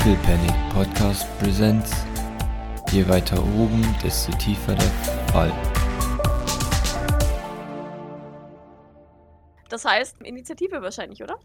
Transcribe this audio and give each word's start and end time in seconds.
Little 0.00 0.16
Panic 0.22 0.54
Podcast 0.72 1.26
Presents. 1.38 1.92
Je 2.90 3.06
weiter 3.06 3.36
oben, 3.38 3.84
desto 4.02 4.32
tiefer 4.38 4.74
der 4.74 4.90
Fall. 5.30 5.52
Das 9.68 9.84
heißt 9.84 10.22
Initiative 10.22 10.80
wahrscheinlich, 10.80 11.22
oder? 11.22 11.38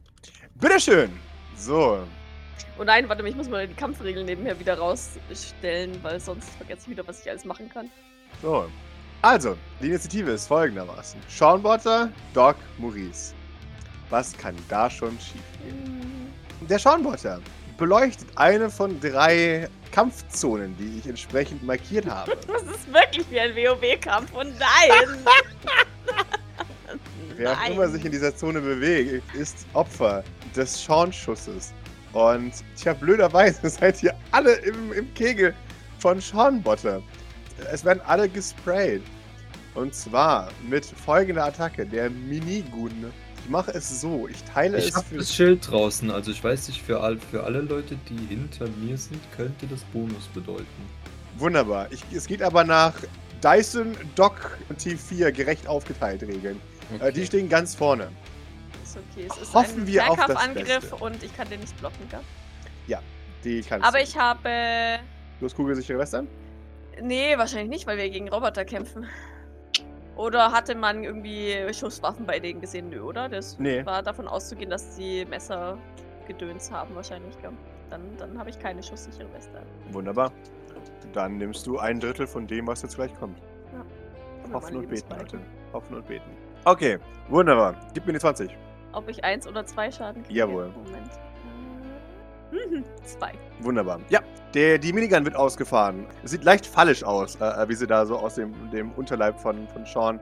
Bitteschön. 0.53 1.11
So. 1.57 1.99
Oh 2.79 2.85
nein, 2.85 3.09
warte, 3.09 3.27
ich 3.27 3.35
muss 3.35 3.49
mal 3.49 3.67
die 3.67 3.73
Kampfregeln 3.73 4.25
nebenher 4.25 4.57
wieder 4.57 4.77
rausstellen, 4.77 6.01
weil 6.01 6.21
sonst 6.21 6.49
vergesse 6.51 6.83
ich 6.83 6.89
wieder, 6.91 7.05
was 7.05 7.23
ich 7.23 7.29
alles 7.29 7.43
machen 7.43 7.67
kann. 7.67 7.91
So. 8.41 8.69
Also, 9.21 9.57
die 9.81 9.87
Initiative 9.87 10.31
ist 10.31 10.47
folgendermaßen. 10.47 11.19
Sean 11.27 11.61
Potter, 11.61 12.09
Doc, 12.33 12.55
Maurice. 12.77 13.33
Was 14.09 14.31
kann 14.37 14.55
da 14.69 14.89
schon 14.89 15.11
schief 15.19 15.43
gehen? 15.61 16.31
Der 16.69 16.79
Sean 16.79 17.03
Potter 17.03 17.41
beleuchtet 17.77 18.27
eine 18.35 18.69
von 18.69 18.99
drei 18.99 19.67
Kampfzonen, 19.91 20.75
die 20.77 20.99
ich 20.99 21.07
entsprechend 21.07 21.63
markiert 21.63 22.05
habe. 22.05 22.37
Das 22.47 22.63
ist 22.63 22.91
wirklich 22.91 23.25
wie 23.29 23.39
ein 23.39 23.55
WoW-Kampf 23.55 24.33
und 24.33 24.57
nein! 24.59 25.25
Wer 27.37 27.51
auch 27.51 27.69
immer 27.69 27.87
sich 27.89 28.05
in 28.05 28.11
dieser 28.11 28.35
Zone 28.35 28.61
bewegt, 28.61 29.23
ist 29.35 29.65
Opfer 29.73 30.23
des 30.55 30.85
Sean-Schusses. 30.85 31.73
Und 32.13 32.53
tja, 32.77 32.93
blöderweise 32.93 33.69
seid 33.69 34.01
ihr 34.03 34.13
alle 34.31 34.53
im, 34.55 34.93
im 34.93 35.13
Kegel 35.13 35.53
von 35.99 36.21
Potter. 36.63 37.01
Es 37.71 37.83
werden 37.83 38.01
alle 38.05 38.29
gesprayt. 38.29 39.01
Und 39.73 39.93
zwar 39.93 40.49
mit 40.69 40.85
folgender 40.85 41.45
Attacke, 41.45 41.85
der 41.85 42.09
Minigun. 42.09 43.11
Ich 43.45 43.51
mache 43.51 43.71
es 43.75 44.01
so, 44.01 44.27
ich 44.27 44.43
teile 44.43 44.79
Ich 44.79 44.87
es 44.87 44.95
habe 44.95 45.05
für... 45.05 45.17
das 45.17 45.33
Schild 45.33 45.69
draußen, 45.69 46.09
also 46.09 46.31
ich 46.31 46.43
weiß 46.43 46.67
nicht, 46.67 46.81
für, 46.81 46.99
all, 47.01 47.19
für 47.19 47.43
alle 47.43 47.61
Leute, 47.61 47.95
die 48.09 48.17
hinter 48.27 48.67
mir 48.81 48.97
sind, 48.97 49.21
könnte 49.35 49.67
das 49.67 49.81
Bonus 49.83 50.25
bedeuten. 50.33 50.65
Wunderbar. 51.37 51.87
Ich, 51.91 52.03
es 52.11 52.25
geht 52.25 52.41
aber 52.41 52.63
nach 52.63 52.95
Dyson, 53.43 53.95
Doc 54.15 54.57
und 54.67 54.79
T4 54.79 55.31
gerecht 55.31 55.67
aufgeteilt 55.67 56.23
Regeln. 56.23 56.59
Äh, 56.99 57.11
die 57.11 57.25
stehen 57.25 57.47
ganz 57.47 57.75
vorne. 57.75 58.07
Ist 58.83 58.97
okay, 58.97 59.27
es 59.29 59.41
ist 59.41 59.53
Hoffen 59.53 59.81
ein 59.81 59.87
wir 59.87 60.09
auf 60.09 60.17
das 60.17 60.25
Fernkampfangriff 60.25 60.89
Beste. 60.89 60.95
und 60.95 61.23
ich 61.23 61.37
kann 61.37 61.47
den 61.49 61.59
nicht 61.59 61.77
blocken, 61.79 62.09
gell? 62.09 62.21
Die 63.45 63.61
kannst 63.61 63.87
Aber 63.87 63.99
du. 63.99 64.03
ich 64.03 64.17
habe... 64.17 64.99
Du 65.39 65.45
hast 65.45 65.55
kugelsichere 65.55 65.99
Western? 65.99 66.27
Nee, 67.01 67.37
wahrscheinlich 67.37 67.69
nicht, 67.69 67.87
weil 67.87 67.97
wir 67.97 68.09
gegen 68.09 68.27
Roboter 68.27 68.65
kämpfen. 68.65 69.05
Oder 70.15 70.51
hatte 70.51 70.75
man 70.75 71.03
irgendwie 71.03 71.55
Schusswaffen 71.73 72.25
bei 72.25 72.39
denen 72.39 72.61
gesehen? 72.61 72.89
Nö, 72.89 73.01
oder? 73.01 73.27
Das 73.29 73.59
Nee. 73.59 73.85
war 73.85 74.01
davon 74.01 74.27
auszugehen, 74.27 74.69
dass 74.69 74.95
die 74.95 75.25
Messer 75.25 75.77
Gedöns 76.27 76.71
haben 76.71 76.95
wahrscheinlich, 76.95 77.39
gell? 77.41 77.51
Dann, 77.89 78.01
dann 78.17 78.37
habe 78.39 78.49
ich 78.49 78.57
keine 78.57 78.81
schusssichere 78.81 79.31
Weste. 79.33 79.61
Wunderbar. 79.91 80.31
Dann 81.13 81.37
nimmst 81.37 81.67
du 81.67 81.77
ein 81.79 81.99
Drittel 81.99 82.25
von 82.27 82.47
dem, 82.47 82.67
was 82.67 82.81
jetzt 82.81 82.95
gleich 82.95 83.13
kommt. 83.19 83.37
Wir 84.45 84.53
Hoffen 84.53 84.77
und 84.77 84.89
beten. 84.89 85.09
Leute. 85.17 85.39
Hoffen 85.73 85.95
und 85.97 86.07
beten. 86.07 86.29
Okay, 86.65 86.97
wunderbar. 87.29 87.75
Gib 87.93 88.05
mir 88.07 88.13
die 88.13 88.19
20. 88.19 88.49
Ob 88.93 89.07
ich 89.09 89.23
eins 89.23 89.47
oder 89.47 89.65
zwei 89.65 89.91
Schaden 89.91 90.23
kriege? 90.23 90.39
Jawohl. 90.39 90.69
Moment. 90.69 91.11
Äh, 92.51 92.75
mhm, 92.77 92.83
zwei. 93.03 93.31
Wunderbar. 93.61 93.99
Ja, 94.09 94.19
der, 94.53 94.77
die 94.77 94.93
Minigun 94.93 95.25
wird 95.25 95.35
ausgefahren. 95.35 96.05
Es 96.23 96.31
sieht 96.31 96.43
leicht 96.43 96.65
fallisch 96.65 97.03
aus, 97.03 97.35
äh, 97.37 97.65
wie 97.69 97.75
sie 97.75 97.87
da 97.87 98.05
so 98.05 98.17
aus 98.17 98.35
dem, 98.35 98.53
dem 98.71 98.91
Unterleib 98.93 99.39
von, 99.39 99.67
von 99.69 99.85
Sean 99.85 100.19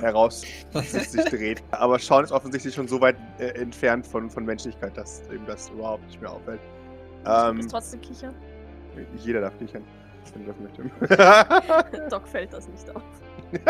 heraus 0.00 0.42
sich, 0.74 1.10
sich 1.10 1.24
dreht. 1.26 1.62
Aber 1.70 1.98
Sean 1.98 2.24
ist 2.24 2.32
offensichtlich 2.32 2.74
schon 2.74 2.88
so 2.88 3.00
weit 3.00 3.16
äh, 3.38 3.48
entfernt 3.60 4.06
von, 4.06 4.28
von 4.30 4.44
Menschlichkeit, 4.44 4.96
dass 4.96 5.22
ihm 5.32 5.44
das 5.46 5.68
überhaupt 5.70 6.04
nicht 6.06 6.20
mehr 6.20 6.32
auffällt. 6.32 6.60
Ich 7.22 7.30
Ähm, 7.30 7.56
muss 7.58 7.68
trotzdem 7.68 8.00
kichern. 8.00 8.34
jeder 9.18 9.40
darf 9.42 9.56
kichern, 9.58 9.84
wenn 10.34 10.46
er 10.46 10.52
das 10.52 10.60
möchte. 10.60 12.08
Doc 12.10 12.26
fällt 12.28 12.52
das 12.52 12.68
nicht 12.68 12.88
auf. 12.94 13.02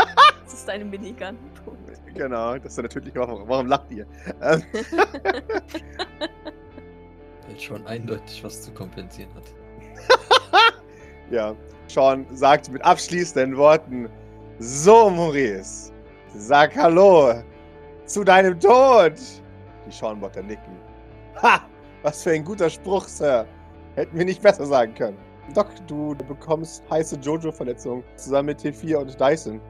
das 0.45 0.55
ist 0.55 0.71
eine 0.71 0.85
Minigun. 0.87 1.37
Punkt. 1.65 1.91
genau, 2.15 2.57
das 2.57 2.73
ist 2.73 2.79
eine 2.79 2.89
tödliche 2.89 3.19
Waffe. 3.19 3.43
Warum 3.47 3.67
lacht 3.67 3.91
ihr? 3.91 4.07
Ähm, 4.41 4.63
Weil 7.47 7.59
schon 7.59 7.87
eindeutig 7.87 8.43
was 8.43 8.63
zu 8.63 8.71
kompensieren 8.73 9.31
hat. 9.35 9.45
Ja, 11.29 11.57
Sean 11.89 12.25
sagt 12.31 12.71
mit 12.71 12.85
abschließenden 12.85 13.57
Worten: 13.57 14.09
So, 14.61 15.11
Maurice, 15.11 15.93
sag 16.35 16.77
Hallo 16.77 17.43
zu 18.05 18.23
deinem 18.23 18.61
Tod. 18.61 19.15
Die 19.87 19.91
Seanbotter 19.91 20.43
nicken. 20.43 20.77
Ha! 21.43 21.61
Was 22.03 22.23
für 22.23 22.31
ein 22.31 22.45
guter 22.45 22.71
Spruch, 22.71 23.09
Sir. 23.09 23.45
Hätten 23.97 24.17
wir 24.17 24.25
nicht 24.25 24.41
besser 24.41 24.67
sagen 24.67 24.95
können. 24.95 25.19
Doc, 25.55 25.67
du 25.89 26.15
bekommst 26.15 26.83
heiße 26.91 27.17
Jojo-Verletzungen 27.17 28.05
zusammen 28.17 28.47
mit 28.47 28.61
T4 28.61 28.97
und 28.97 29.21
Dyson. 29.21 29.61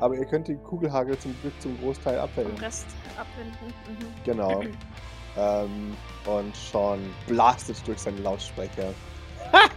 Aber 0.00 0.14
ihr 0.14 0.26
könnt 0.26 0.48
die 0.48 0.56
Kugelhagel 0.56 1.18
zum 1.18 1.34
Glück 1.40 1.54
zum 1.60 1.78
Großteil 1.80 2.14
Den 2.14 2.22
abwenden. 2.22 2.58
Rest 2.58 2.86
abwenden. 3.18 3.74
Mhm. 3.88 4.24
Genau. 4.24 4.62
Ähm, 5.36 5.96
und 6.24 6.56
Sean 6.56 6.98
blastet 7.26 7.76
durch 7.86 7.98
seinen 7.98 8.22
Lautsprecher. 8.22 8.92
Ha! 9.52 9.68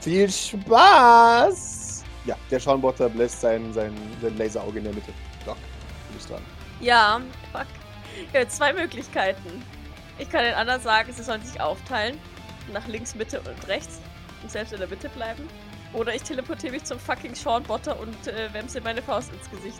Viel 0.00 0.30
Spaß! 0.30 2.04
Ja, 2.24 2.36
der 2.50 2.60
Sean-Botter 2.60 3.08
bläst 3.08 3.40
sein, 3.40 3.72
sein, 3.72 3.94
sein 4.20 4.36
Laserauge 4.36 4.78
in 4.78 4.84
der 4.84 4.94
Mitte. 4.94 5.12
Doc, 5.44 5.56
du 6.08 6.14
bist 6.14 6.30
dran. 6.30 6.42
Ja, 6.80 7.20
fuck. 7.52 7.66
Jetzt 8.32 8.56
zwei 8.56 8.72
Möglichkeiten. 8.72 9.62
Ich 10.18 10.28
kann 10.28 10.44
den 10.44 10.54
anderen 10.54 10.80
sagen, 10.80 11.12
sie 11.12 11.22
sollen 11.22 11.42
sich 11.42 11.60
aufteilen. 11.60 12.18
Nach 12.72 12.86
links, 12.86 13.14
Mitte 13.14 13.40
und 13.40 13.68
rechts. 13.68 14.00
Und 14.42 14.50
selbst 14.50 14.72
in 14.72 14.78
der 14.78 14.88
Mitte 14.88 15.08
bleiben. 15.10 15.48
Oder 15.92 16.14
ich 16.14 16.22
teleportiere 16.22 16.72
mich 16.72 16.84
zum 16.84 16.98
fucking 16.98 17.34
Sean 17.34 17.62
Botter 17.62 17.98
und 17.98 18.26
äh, 18.26 18.52
wemse 18.52 18.80
meine 18.80 19.02
Faust 19.02 19.32
ins 19.32 19.50
Gesicht. 19.50 19.78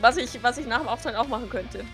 Was, 0.00 0.16
ich, 0.16 0.42
was 0.42 0.58
ich 0.58 0.66
nach 0.66 0.80
dem 0.80 0.88
Aufteilen 0.88 1.16
auch 1.16 1.28
machen 1.28 1.48
könnte. 1.48 1.84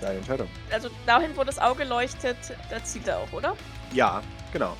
Deine 0.00 0.18
Entscheidung. 0.18 0.48
Also 0.72 0.88
dahin, 1.06 1.36
wo 1.36 1.44
das 1.44 1.58
Auge 1.58 1.84
leuchtet, 1.84 2.36
da 2.70 2.82
zielt 2.84 3.08
er 3.08 3.18
auch, 3.18 3.32
oder? 3.32 3.56
Ja, 3.92 4.22
genau. 4.52 4.76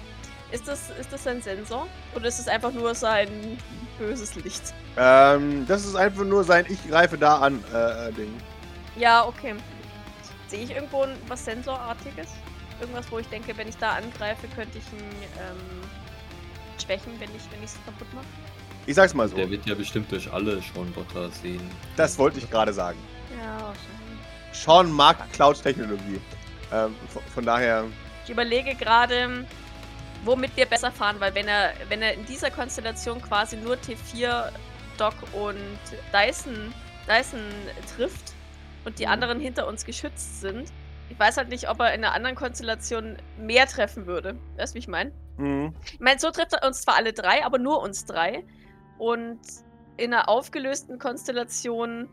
Ist 0.50 0.66
das, 0.66 0.90
ist 0.98 1.12
das 1.12 1.26
ein 1.26 1.42
Sensor? 1.42 1.86
Oder 2.14 2.28
ist 2.28 2.38
es 2.38 2.48
einfach 2.48 2.72
nur 2.72 2.94
sein 2.94 3.58
böses 3.98 4.34
Licht? 4.36 4.62
Ähm, 4.96 5.66
das 5.66 5.84
ist 5.84 5.94
einfach 5.94 6.24
nur 6.24 6.42
sein 6.44 6.64
Ich 6.68 6.88
greife 6.88 7.18
da 7.18 7.38
an 7.38 7.62
äh, 7.72 8.08
äh, 8.08 8.12
Ding. 8.12 8.32
Ja, 8.96 9.26
okay. 9.26 9.54
Sehe 10.46 10.64
ich 10.64 10.70
irgendwo 10.70 11.06
was 11.26 11.44
Sensorartiges? 11.44 12.28
Irgendwas, 12.80 13.10
wo 13.10 13.18
ich 13.18 13.26
denke, 13.28 13.56
wenn 13.56 13.68
ich 13.68 13.76
da 13.76 13.92
angreife, 13.92 14.46
könnte 14.54 14.78
ich 14.78 14.84
ihn 14.98 15.04
ähm, 15.36 15.82
schwächen, 16.82 17.12
wenn 17.18 17.28
ich 17.36 17.42
wenn 17.50 17.62
es 17.62 17.76
kaputt 17.84 18.12
mache? 18.14 18.24
Ich 18.86 18.94
sag's 18.94 19.12
mal 19.12 19.28
so. 19.28 19.36
Der 19.36 19.50
wird 19.50 19.66
ja 19.66 19.74
bestimmt 19.74 20.10
durch 20.10 20.32
alle 20.32 20.62
Schornbotter 20.62 21.28
sehen. 21.30 21.60
Das 21.96 22.18
wollte 22.18 22.38
ich 22.38 22.48
gerade 22.50 22.72
sagen. 22.72 22.98
Ja, 23.36 23.52
wahrscheinlich. 23.52 23.97
Sean 24.52 24.90
mag 24.90 25.16
Cloud-Technologie. 25.32 26.20
Ähm, 26.72 26.94
von, 27.08 27.22
von 27.34 27.44
daher, 27.44 27.84
Ich 28.24 28.30
überlege 28.30 28.74
gerade, 28.74 29.46
womit 30.24 30.56
wir 30.56 30.66
besser 30.66 30.90
fahren, 30.92 31.16
weil 31.18 31.34
wenn 31.34 31.48
er, 31.48 31.72
wenn 31.88 32.02
er 32.02 32.14
in 32.14 32.26
dieser 32.26 32.50
Konstellation 32.50 33.22
quasi 33.22 33.56
nur 33.56 33.76
T4, 33.76 34.50
Doc 34.98 35.14
und 35.32 35.56
Dyson, 36.12 36.72
Dyson 37.06 37.40
trifft 37.96 38.32
und 38.84 38.98
die 38.98 39.06
Mhm. 39.06 39.12
anderen 39.12 39.40
hinter 39.40 39.66
uns 39.66 39.84
geschützt 39.84 40.40
sind, 40.40 40.70
ich 41.10 41.18
weiß 41.18 41.38
halt 41.38 41.48
nicht, 41.48 41.70
ob 41.70 41.80
er 41.80 41.94
in 41.94 42.04
einer 42.04 42.12
anderen 42.14 42.36
Konstellation 42.36 43.16
mehr 43.38 43.66
treffen 43.66 44.06
würde. 44.06 44.36
Weißt 44.58 44.74
du, 44.74 44.74
wie 44.74 44.80
ich 44.80 44.88
meine? 44.88 45.12
mh, 45.38 45.72
Ich 45.94 46.00
meine, 46.00 46.18
so 46.20 46.30
trifft 46.30 46.52
er 46.52 46.66
uns 46.66 46.82
zwar 46.82 46.96
alle 46.96 47.12
drei, 47.14 47.44
aber 47.46 47.58
nur 47.58 47.80
uns 47.80 48.04
drei. 48.04 48.44
Und 48.98 49.38
in 49.96 50.12
einer 50.12 50.28
aufgelösten 50.28 50.98
Konstellation 50.98 52.08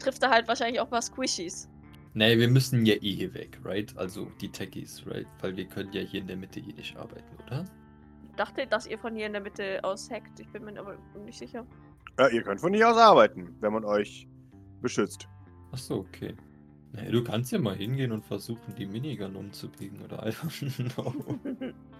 trifft 0.00 0.22
er 0.24 0.30
halt 0.30 0.48
wahrscheinlich 0.48 0.80
auch 0.80 0.90
was 0.90 1.06
Squishies. 1.06 1.68
Nee, 2.14 2.38
wir 2.38 2.48
müssen 2.48 2.84
ja 2.84 2.94
eh 2.94 3.14
hier 3.14 3.32
weg, 3.34 3.58
right? 3.64 3.96
Also 3.96 4.26
die 4.40 4.50
Techies, 4.50 5.02
right? 5.06 5.26
Weil 5.40 5.56
wir 5.56 5.64
können 5.66 5.92
ja 5.92 6.02
hier 6.02 6.20
in 6.20 6.26
der 6.26 6.36
Mitte 6.36 6.60
eh 6.60 6.72
nicht 6.72 6.96
arbeiten, 6.96 7.36
oder? 7.46 7.64
Ich 8.30 8.36
dachte, 8.36 8.66
dass 8.66 8.86
ihr 8.86 8.98
von 8.98 9.14
hier 9.14 9.26
in 9.26 9.32
der 9.32 9.42
Mitte 9.42 9.80
aus 9.82 10.10
hackt. 10.10 10.38
Ich 10.40 10.48
bin 10.48 10.64
mir 10.64 10.78
aber 10.78 10.96
nicht 11.24 11.38
sicher. 11.38 11.66
äh, 12.18 12.34
ihr 12.34 12.42
könnt 12.42 12.60
von 12.60 12.72
hier 12.74 12.88
aus 12.90 12.96
arbeiten, 12.98 13.56
wenn 13.60 13.72
man 13.72 13.84
euch 13.84 14.26
beschützt. 14.82 15.26
Achso, 15.72 15.96
okay. 15.96 16.34
Nee, 16.94 17.10
du 17.10 17.24
kannst 17.24 17.50
ja 17.52 17.58
mal 17.58 17.74
hingehen 17.76 18.12
und 18.12 18.22
versuchen, 18.26 18.74
die 18.76 18.84
Minigun 18.84 19.34
umzubiegen 19.34 20.02
oder 20.02 20.22
einfach 20.22 20.50
no. 20.96 21.14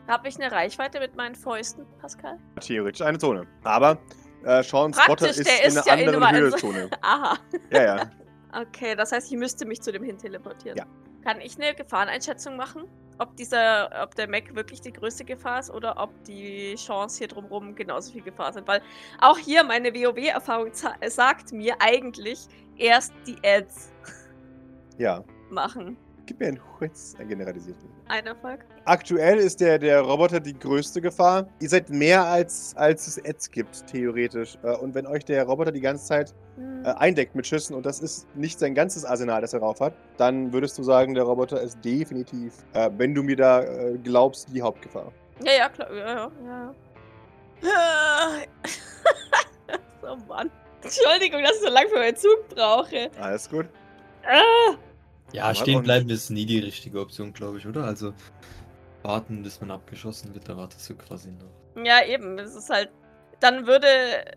Habe 0.06 0.28
ich 0.28 0.36
eine 0.38 0.52
Reichweite 0.52 1.00
mit 1.00 1.16
meinen 1.16 1.34
Fäusten, 1.34 1.86
Pascal? 1.98 2.38
Theoretisch 2.60 3.00
eine 3.00 3.16
Zone. 3.18 3.46
Aber 3.64 3.98
äh, 4.44 4.62
Sean 4.62 4.92
Spotter 4.92 5.06
Praktisch, 5.16 5.38
ist, 5.38 5.48
der 5.48 5.60
in 5.62 5.68
ist 5.68 5.76
einer 5.78 5.86
ja 5.86 6.02
in 6.02 6.08
anderen 6.08 6.24
einer- 6.24 6.38
Höhezone. 6.40 6.90
Aha. 7.00 7.38
Ja, 7.72 7.82
ja. 7.82 8.10
Okay, 8.52 8.94
das 8.94 9.12
heißt, 9.12 9.30
ich 9.32 9.38
müsste 9.38 9.66
mich 9.66 9.80
zu 9.80 9.92
dem 9.92 10.02
hin 10.02 10.18
teleportieren. 10.18 10.76
Ja. 10.76 10.86
Kann 11.24 11.40
ich 11.40 11.56
eine 11.56 11.74
Gefahreneinschätzung 11.74 12.56
machen? 12.56 12.84
Ob 13.18 13.36
dieser, 13.36 13.90
ob 14.02 14.14
der 14.14 14.28
Mac 14.28 14.54
wirklich 14.54 14.80
die 14.80 14.92
größte 14.92 15.24
Gefahr 15.24 15.60
ist 15.60 15.70
oder 15.70 15.96
ob 15.98 16.10
die 16.24 16.74
Chance 16.74 17.18
hier 17.18 17.28
drumherum 17.28 17.74
genauso 17.74 18.12
viel 18.12 18.22
Gefahr 18.22 18.52
sind? 18.52 18.66
Weil 18.66 18.82
auch 19.20 19.38
hier 19.38 19.62
meine 19.62 19.94
WoW-Erfahrung 19.94 20.70
sagt 21.06 21.52
mir 21.52 21.76
eigentlich 21.80 22.40
erst 22.76 23.12
die 23.26 23.36
Ads 23.44 23.92
Ja. 24.98 25.22
machen. 25.50 25.96
Gib 26.26 26.38
mir 26.38 26.46
einen 26.48 26.60
Hutz, 26.80 27.14
einen 27.18 27.28
generalisierten. 27.30 27.88
Ein 28.08 28.26
Erfolg. 28.26 28.60
Aktuell 28.84 29.38
ist 29.38 29.60
der, 29.60 29.78
der 29.78 30.00
Roboter 30.02 30.38
die 30.38 30.56
größte 30.56 31.00
Gefahr. 31.00 31.46
Ihr 31.60 31.68
seid 31.68 31.90
mehr 31.90 32.24
als, 32.24 32.74
als 32.76 33.06
es 33.08 33.24
Ads 33.24 33.50
gibt, 33.50 33.86
theoretisch. 33.88 34.56
Äh, 34.62 34.76
Und 34.76 34.94
wenn 34.94 35.06
euch 35.06 35.24
der 35.24 35.44
Roboter 35.44 35.72
die 35.72 35.80
ganze 35.80 36.04
Zeit 36.06 36.34
Hm. 36.56 36.84
äh, 36.84 36.88
eindeckt 36.90 37.34
mit 37.34 37.46
Schüssen 37.46 37.74
und 37.74 37.86
das 37.86 38.00
ist 38.00 38.26
nicht 38.36 38.58
sein 38.58 38.74
ganzes 38.74 39.04
Arsenal, 39.04 39.40
das 39.40 39.52
er 39.54 39.60
drauf 39.60 39.80
hat, 39.80 39.94
dann 40.18 40.52
würdest 40.52 40.76
du 40.78 40.82
sagen, 40.82 41.14
der 41.14 41.24
Roboter 41.24 41.60
ist 41.60 41.82
definitiv, 41.84 42.52
äh, 42.74 42.90
wenn 42.98 43.14
du 43.14 43.22
mir 43.22 43.36
da 43.36 43.64
glaubst, 44.04 44.48
die 44.54 44.60
Hauptgefahr. 44.62 45.10
Ja, 45.44 45.52
ja, 45.52 45.68
klar. 45.70 45.92
Ja, 45.94 46.30
ja. 46.44 46.74
ja. 47.62 48.30
oh 50.12 50.16
Mann. 50.28 50.50
Entschuldigung, 50.82 51.42
dass 51.42 51.56
ich 51.56 51.62
so 51.62 51.72
lange 51.72 51.88
für 51.88 51.98
meinen 51.98 52.16
Zug 52.16 52.48
brauche. 52.50 53.10
Alles 53.20 53.48
gut. 53.48 53.66
Ah. 54.24 54.74
Ja, 55.32 55.54
stehen 55.54 55.82
bleiben 55.82 56.10
ist 56.10 56.30
nie 56.30 56.46
die 56.46 56.58
richtige 56.58 57.00
Option, 57.00 57.32
glaube 57.32 57.58
ich, 57.58 57.66
oder? 57.66 57.84
Also 57.84 58.12
warten, 59.02 59.42
bis 59.42 59.60
man 59.60 59.70
abgeschossen 59.70 60.34
wird, 60.34 60.48
da 60.48 60.56
wartest 60.56 60.88
du 60.88 60.94
quasi 60.94 61.30
noch. 61.30 61.84
Ja, 61.84 62.04
eben. 62.04 62.38
Es 62.38 62.54
ist 62.54 62.70
halt. 62.70 62.90
Dann 63.40 63.66
würde, 63.66 63.88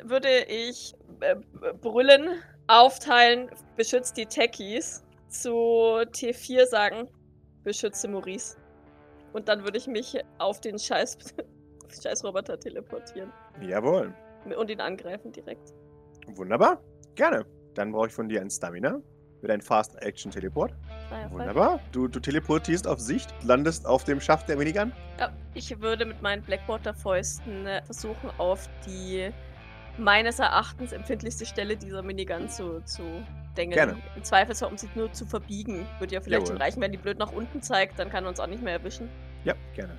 würde 0.04 0.46
ich 0.46 0.96
äh, 1.20 1.36
brüllen, 1.82 2.42
aufteilen, 2.68 3.50
beschützt 3.76 4.18
die 4.18 4.26
Techies, 4.26 5.04
zu 5.30 5.52
T4 5.52 6.66
sagen, 6.66 7.08
beschütze 7.64 8.08
Maurice. 8.08 8.58
Und 9.34 9.48
dann 9.48 9.64
würde 9.64 9.78
ich 9.78 9.88
mich 9.88 10.18
auf 10.40 10.62
den 10.62 10.80
scheiß, 10.80 11.18
scheiß 12.04 12.24
Roboter 12.24 12.60
teleportieren. 12.60 13.32
Jawohl. 13.62 14.14
Und 14.58 14.70
ihn 14.70 14.82
angreifen 14.82 15.32
direkt. 15.32 15.74
Wunderbar. 16.28 16.82
Gerne. 17.16 17.46
Dann 17.74 17.92
brauche 17.92 18.08
ich 18.08 18.14
von 18.14 18.30
dir 18.30 18.42
ein 18.42 18.50
Stamina. 18.50 19.02
Mit 19.42 19.52
einem 19.52 19.62
Fast-Action-Teleport. 19.62 20.74
Ah, 21.12 21.22
ja, 21.22 21.30
voll. 21.30 21.40
Wunderbar. 21.40 21.80
Du, 21.92 22.08
du 22.08 22.20
teleportierst 22.20 22.88
auf 22.88 23.00
Sicht, 23.00 23.34
landest 23.44 23.86
auf 23.86 24.04
dem 24.04 24.20
Schaft 24.20 24.50
der 24.50 24.58
Minigun. 24.58 24.92
Ja, 25.20 25.32
ich 25.54 25.80
würde 25.82 26.06
mit 26.06 26.22
meinen 26.22 26.42
Blackwater-Fäusten 26.44 27.68
äh, 27.68 27.82
versuchen, 27.84 28.32
auf 28.38 28.68
die 28.88 29.30
meines 29.98 30.40
Erachtens 30.40 30.92
empfindlichste 30.92 31.46
Stelle 31.46 31.78
dieser 31.78 32.02
Minigun 32.02 32.50
zu, 32.50 32.84
zu 32.84 33.04
dengeln. 33.56 33.76
Gerne. 33.76 33.98
Im 34.16 34.24
Zweifelsfall, 34.24 34.70
um 34.70 34.78
sie 34.78 34.90
nur 34.96 35.12
zu 35.14 35.26
verbiegen. 35.26 35.86
Würde 36.00 36.16
ja 36.16 36.22
vielleicht 36.22 36.48
schon 36.48 36.58
Jawohl. 36.58 36.66
reichen, 36.66 36.82
wenn 36.82 36.92
die 36.92 36.98
blöd 36.98 37.18
nach 37.18 37.32
unten 37.32 37.62
zeigt, 37.62 38.00
dann 38.00 38.10
kann 38.10 38.26
er 38.26 38.30
uns 38.30 38.40
auch 38.40 38.48
nicht 38.48 38.64
mehr 38.64 38.74
erwischen. 38.74 39.10
Ja, 39.44 39.54
gerne. 39.74 39.98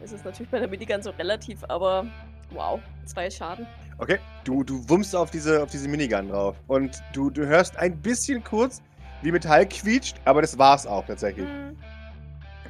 Das 0.00 0.12
ist 0.12 0.24
natürlich 0.24 0.50
bei 0.50 0.58
der 0.58 0.68
Minigun 0.68 1.02
so 1.02 1.10
relativ, 1.10 1.64
aber 1.68 2.06
wow, 2.54 2.80
zwei 3.06 3.30
Schaden. 3.30 3.66
Okay. 3.98 4.18
Du, 4.44 4.64
du 4.64 4.88
wummst 4.88 5.14
auf 5.14 5.30
diese, 5.30 5.62
auf 5.62 5.70
diese 5.70 5.88
Minigun 5.88 6.28
drauf. 6.28 6.56
Und 6.66 7.02
du, 7.12 7.30
du 7.30 7.46
hörst 7.46 7.76
ein 7.76 7.96
bisschen 7.96 8.42
kurz, 8.42 8.82
wie 9.22 9.30
Metall 9.30 9.68
quietscht, 9.68 10.16
aber 10.24 10.42
das 10.42 10.58
war's 10.58 10.86
auch 10.86 11.06
tatsächlich. 11.06 11.46
Hm. 11.46 11.76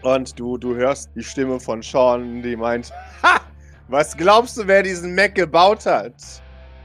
Und 0.03 0.39
du, 0.39 0.59
du 0.59 0.75
hörst 0.75 1.11
die 1.15 1.23
Stimme 1.23 1.59
von 1.59 1.81
Sean, 1.81 2.43
die 2.43 2.57
meint: 2.57 2.93
Ha! 3.23 3.41
Was 3.89 4.17
glaubst 4.17 4.57
du, 4.59 4.67
wer 4.67 4.83
diesen 4.83 5.15
Mac 5.15 5.35
gebaut 5.35 5.87
hat? 5.87 6.15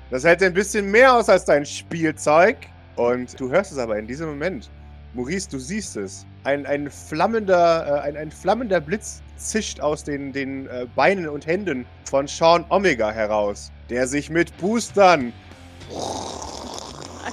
Das 0.10 0.24
hält 0.24 0.42
ein 0.42 0.54
bisschen 0.54 0.90
mehr 0.90 1.14
aus 1.14 1.28
als 1.30 1.46
dein 1.46 1.66
Spielzeug. 1.66 2.58
Und 2.96 3.40
du 3.40 3.50
hörst 3.50 3.72
es 3.72 3.78
aber 3.78 3.98
in 3.98 4.08
diesem 4.08 4.30
Moment. 4.30 4.70
Maurice, 5.18 5.50
du 5.50 5.58
siehst 5.58 5.98
es. 5.98 6.28
Ein, 6.44 6.68
ein, 6.68 6.92
flammender, 6.92 7.88
äh, 7.88 8.08
ein, 8.08 8.16
ein 8.16 8.32
flammender 8.32 8.80
Blitz 8.80 9.24
zischt 9.36 9.80
aus 9.80 10.04
den, 10.04 10.32
den 10.32 10.68
äh, 10.68 10.86
Beinen 10.96 11.28
und 11.28 11.48
Händen 11.48 11.88
von 12.08 12.28
Sean 12.28 12.64
Omega 12.70 13.12
heraus, 13.12 13.72
der 13.90 14.08
sich 14.08 14.30
mit 14.30 14.56
Boostern 14.58 15.34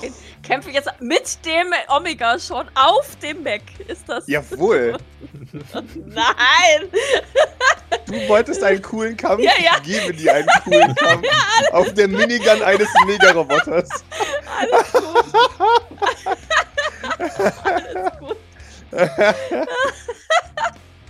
Nein. 0.00 0.12
Kämpfe 0.42 0.70
jetzt 0.70 0.88
mit 1.00 1.38
dem 1.44 1.66
Omega 1.88 2.38
schon 2.38 2.66
auf 2.74 3.16
dem 3.22 3.42
Mac. 3.42 3.60
Ist 3.86 4.08
das? 4.08 4.26
Jawohl. 4.28 4.96
Nein! 6.06 6.88
Du 8.06 8.28
wolltest 8.28 8.62
einen 8.62 8.80
coolen 8.80 9.16
Kampf. 9.16 9.42
Ja, 9.42 9.52
ja. 9.62 9.72
Ich 9.84 10.00
gebe 10.00 10.14
dir 10.14 10.34
einen 10.34 10.48
coolen 10.64 10.94
Kampf. 10.96 11.26
auf 11.72 11.92
der 11.92 12.08
Minigun 12.08 12.62
eines 12.62 12.88
Mega-Roboters. 13.06 13.88
Alles 14.58 14.92
gut. 14.92 16.38
Alles 17.64 18.18
gut. 18.18 18.36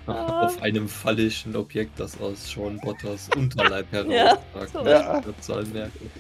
Auf 0.07 0.61
einem 0.61 0.87
phallischen 0.89 1.57
Objekt, 1.57 1.99
das 1.99 2.21
aus 2.21 2.51
Sean 2.51 2.79
Botters 2.81 3.29
Unterleib 3.37 3.87
Ja, 3.93 4.05
herausragt. 4.05 4.73
so 4.73 4.87
Ja. 4.87 5.23
Sagen, 5.41 5.73
merken. 5.73 6.11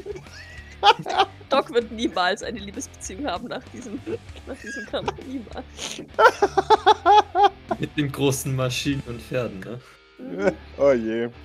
Doc 1.50 1.72
wird 1.72 1.90
niemals 1.92 2.42
eine 2.42 2.58
Liebesbeziehung 2.58 3.26
haben 3.26 3.48
nach 3.48 3.62
diesem, 3.72 4.00
nach 4.46 4.56
diesem 4.56 4.86
Kampf. 4.86 5.12
Niemals. 5.26 5.98
Mit 7.78 7.96
den 7.96 8.10
großen 8.10 8.54
Maschinen 8.54 9.02
und 9.06 9.20
Pferden, 9.20 9.60
ne? 9.60 9.80
Mhm. 10.18 10.52
oh 10.78 10.92
je. 10.92 11.28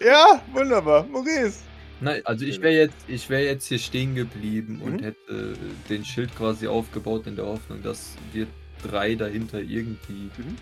Ja, 0.00 0.42
wunderbar. 0.52 1.04
Maurice. 1.04 1.60
Nein, 2.04 2.22
also 2.24 2.44
ich 2.44 2.60
wäre 2.60 2.74
jetzt, 2.74 2.96
ich 3.08 3.28
wäre 3.30 3.44
jetzt 3.44 3.66
hier 3.66 3.78
stehen 3.78 4.14
geblieben 4.14 4.80
und 4.84 5.00
Mhm. 5.00 5.04
hätte 5.04 5.56
den 5.88 6.04
Schild 6.04 6.34
quasi 6.36 6.66
aufgebaut 6.66 7.26
in 7.26 7.36
der 7.36 7.46
Hoffnung, 7.46 7.82
dass 7.82 8.14
wir 8.32 8.46
drei 8.82 9.14
dahinter 9.14 9.58
irgendwie 9.60 10.30
Mhm. 10.36 10.56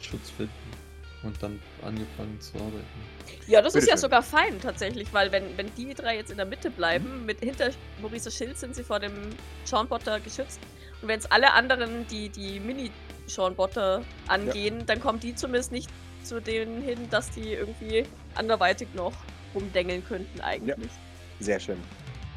Schutz 0.00 0.30
finden 0.30 0.52
und 1.22 1.34
dann 1.42 1.58
angefangen 1.82 2.38
zu 2.40 2.56
arbeiten. 2.56 2.84
Ja, 3.46 3.60
das 3.60 3.74
ist 3.74 3.80
ja 3.86 3.94
Bitteschön. 3.94 3.98
sogar 3.98 4.22
fein 4.22 4.60
tatsächlich, 4.60 5.08
weil 5.12 5.30
wenn, 5.32 5.42
wenn 5.56 5.66
die 5.76 5.92
drei 5.92 6.16
jetzt 6.16 6.30
in 6.30 6.36
der 6.36 6.46
Mitte 6.46 6.70
bleiben, 6.70 7.26
mit 7.26 7.40
hinter 7.40 7.70
Maurice 8.00 8.30
Schild 8.30 8.56
sind 8.58 8.74
sie 8.74 8.84
vor 8.84 9.00
dem 9.00 9.12
Seanbotter 9.64 10.20
geschützt. 10.20 10.60
Und 11.02 11.08
wenn 11.08 11.18
es 11.18 11.26
alle 11.30 11.52
anderen, 11.52 12.06
die 12.08 12.28
die 12.28 12.60
Mini-Seanbotter 12.60 14.02
angehen, 14.28 14.84
dann 14.86 15.00
kommen 15.00 15.20
die 15.20 15.34
zumindest 15.34 15.72
nicht 15.72 15.90
zu 16.24 16.40
denen 16.40 16.82
hin, 16.82 17.08
dass 17.10 17.30
die 17.30 17.52
irgendwie 17.52 18.04
anderweitig 18.34 18.88
noch 18.94 19.12
rumdengeln 19.54 20.04
könnten 20.06 20.40
eigentlich. 20.40 20.90
Sehr 21.40 21.60
schön. 21.60 21.78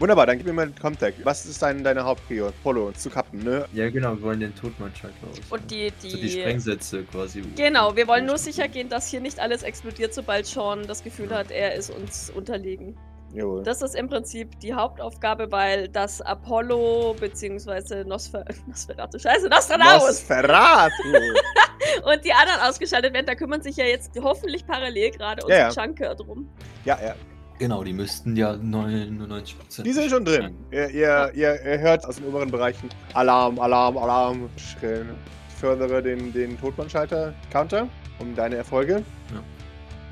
Wunderbar, 0.01 0.25
dann 0.25 0.37
gib 0.39 0.47
mir 0.47 0.53
mal 0.53 0.65
den 0.65 0.75
Contact. 0.75 1.23
Was 1.23 1.45
ist 1.45 1.61
dein, 1.61 1.83
deine 1.83 2.03
Hauptprio? 2.03 2.51
Polo 2.63 2.91
zu 2.93 3.11
kappen, 3.11 3.43
ne? 3.43 3.67
Ja, 3.71 3.87
genau, 3.91 4.15
wir 4.15 4.23
wollen 4.23 4.39
den 4.39 4.55
Todmannschlag 4.55 5.11
raus. 5.23 5.39
Und 5.51 5.69
die, 5.69 5.93
die, 6.01 6.09
so 6.09 6.17
die 6.17 6.29
Sprengsätze 6.29 7.03
quasi. 7.03 7.43
Genau, 7.55 7.95
wir 7.95 8.07
wollen 8.07 8.25
nur 8.25 8.39
sicher 8.39 8.67
gehen, 8.67 8.89
dass 8.89 9.09
hier 9.09 9.21
nicht 9.21 9.39
alles 9.39 9.61
explodiert, 9.61 10.11
sobald 10.15 10.47
Sean 10.47 10.87
das 10.87 11.03
Gefühl 11.03 11.29
hat, 11.29 11.51
er 11.51 11.75
ist 11.75 11.91
uns 11.91 12.31
unterlegen. 12.31 12.97
Jawohl. 13.33 13.63
Das 13.63 13.81
ist 13.81 13.95
im 13.95 14.07
Prinzip 14.09 14.59
die 14.59 14.73
Hauptaufgabe, 14.73 15.51
weil 15.51 15.87
das 15.87 16.21
Apollo 16.21 17.15
bzw. 17.19 18.03
Nosfer 18.03 18.43
Nosferatu, 18.67 19.17
scheiße, 19.19 19.47
Nostradamus 19.47 20.03
Nosferatu. 20.07 20.91
und 22.03 22.25
die 22.25 22.33
anderen 22.33 22.59
ausgeschaltet 22.67 23.13
werden, 23.13 23.25
da 23.25 23.35
kümmern 23.35 23.61
sich 23.61 23.77
ja 23.77 23.85
jetzt 23.85 24.11
hoffentlich 24.21 24.65
parallel 24.65 25.11
gerade 25.11 25.41
Ja, 25.47 25.67
unsere 25.67 25.85
Junker 25.85 26.15
drum. 26.15 26.49
ja, 26.85 26.97
ja. 27.03 27.15
Genau, 27.59 27.83
die 27.83 27.93
müssten 27.93 28.35
ja 28.35 28.57
99 28.57 29.59
Prozent. 29.59 29.85
Die 29.85 29.93
sind 29.93 30.09
schon 30.09 30.25
drin. 30.25 30.57
Ihr, 30.71 30.89
ihr, 30.89 31.31
ihr, 31.35 31.61
ihr 31.63 31.77
hört 31.79 32.03
aus 32.07 32.15
den 32.15 32.25
oberen 32.25 32.49
Bereichen 32.49 32.89
Alarm, 33.13 33.59
Alarm, 33.59 33.99
Alarm 33.99 34.49
schrillen. 34.57 35.09
Ich 35.47 35.55
fördere 35.57 36.01
den, 36.01 36.33
den 36.33 36.59
Todmannschalter-Counter 36.59 37.87
um 38.17 38.33
deine 38.33 38.55
Erfolge. 38.55 39.03
Ja. 39.31 39.43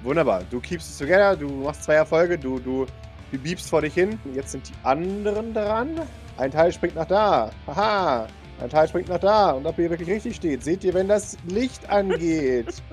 Wunderbar. 0.04 0.44
Du 0.52 0.60
keepst 0.60 0.92
it 1.02 1.08
together, 1.08 1.36
du 1.36 1.50
machst 1.50 1.86
zwei 1.86 1.96
Erfolge, 1.96 2.38
du, 2.38 2.60
du, 2.60 2.86
du 3.32 3.38
biebst 3.38 3.70
vor 3.70 3.82
dich 3.82 3.94
hin. 3.94 4.20
Jetzt 4.34 4.52
sind 4.52 4.68
die 4.68 4.74
anderen 4.84 5.54
dran. 5.54 6.02
Ein 6.38 6.52
Teil 6.52 6.72
springt 6.72 6.96
nach 6.96 7.08
da. 7.08 7.52
Haha. 7.68 8.28
Ein 8.62 8.70
Teil 8.70 8.88
springt 8.88 9.10
nach 9.10 9.20
da. 9.20 9.52
Und 9.52 9.66
ob 9.66 9.78
ihr 9.78 9.90
wirklich 9.90 10.10
richtig 10.10 10.36
steht, 10.36 10.64
seht 10.64 10.84
ihr, 10.84 10.94
wenn 10.94 11.08
das 11.08 11.38
Licht 11.48 11.90
angeht. 11.90 12.74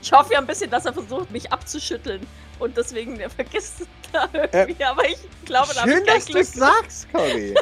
Ich 0.00 0.12
hoffe 0.12 0.32
ja 0.32 0.38
ein 0.38 0.46
bisschen, 0.46 0.70
dass 0.70 0.86
er 0.86 0.92
versucht, 0.92 1.30
mich 1.30 1.52
abzuschütteln 1.52 2.26
und 2.58 2.76
deswegen 2.76 3.18
er 3.20 3.30
vergisst 3.30 3.82
es 3.82 3.86
da 4.12 4.28
irgendwie, 4.32 4.84
aber 4.84 5.04
ich 5.08 5.18
glaube, 5.44 5.72
da 5.74 5.82
Schön, 5.82 6.04
dass 6.06 6.26
du 6.26 6.38
es 6.38 6.52
sagst, 6.52 7.12
Cory. 7.12 7.54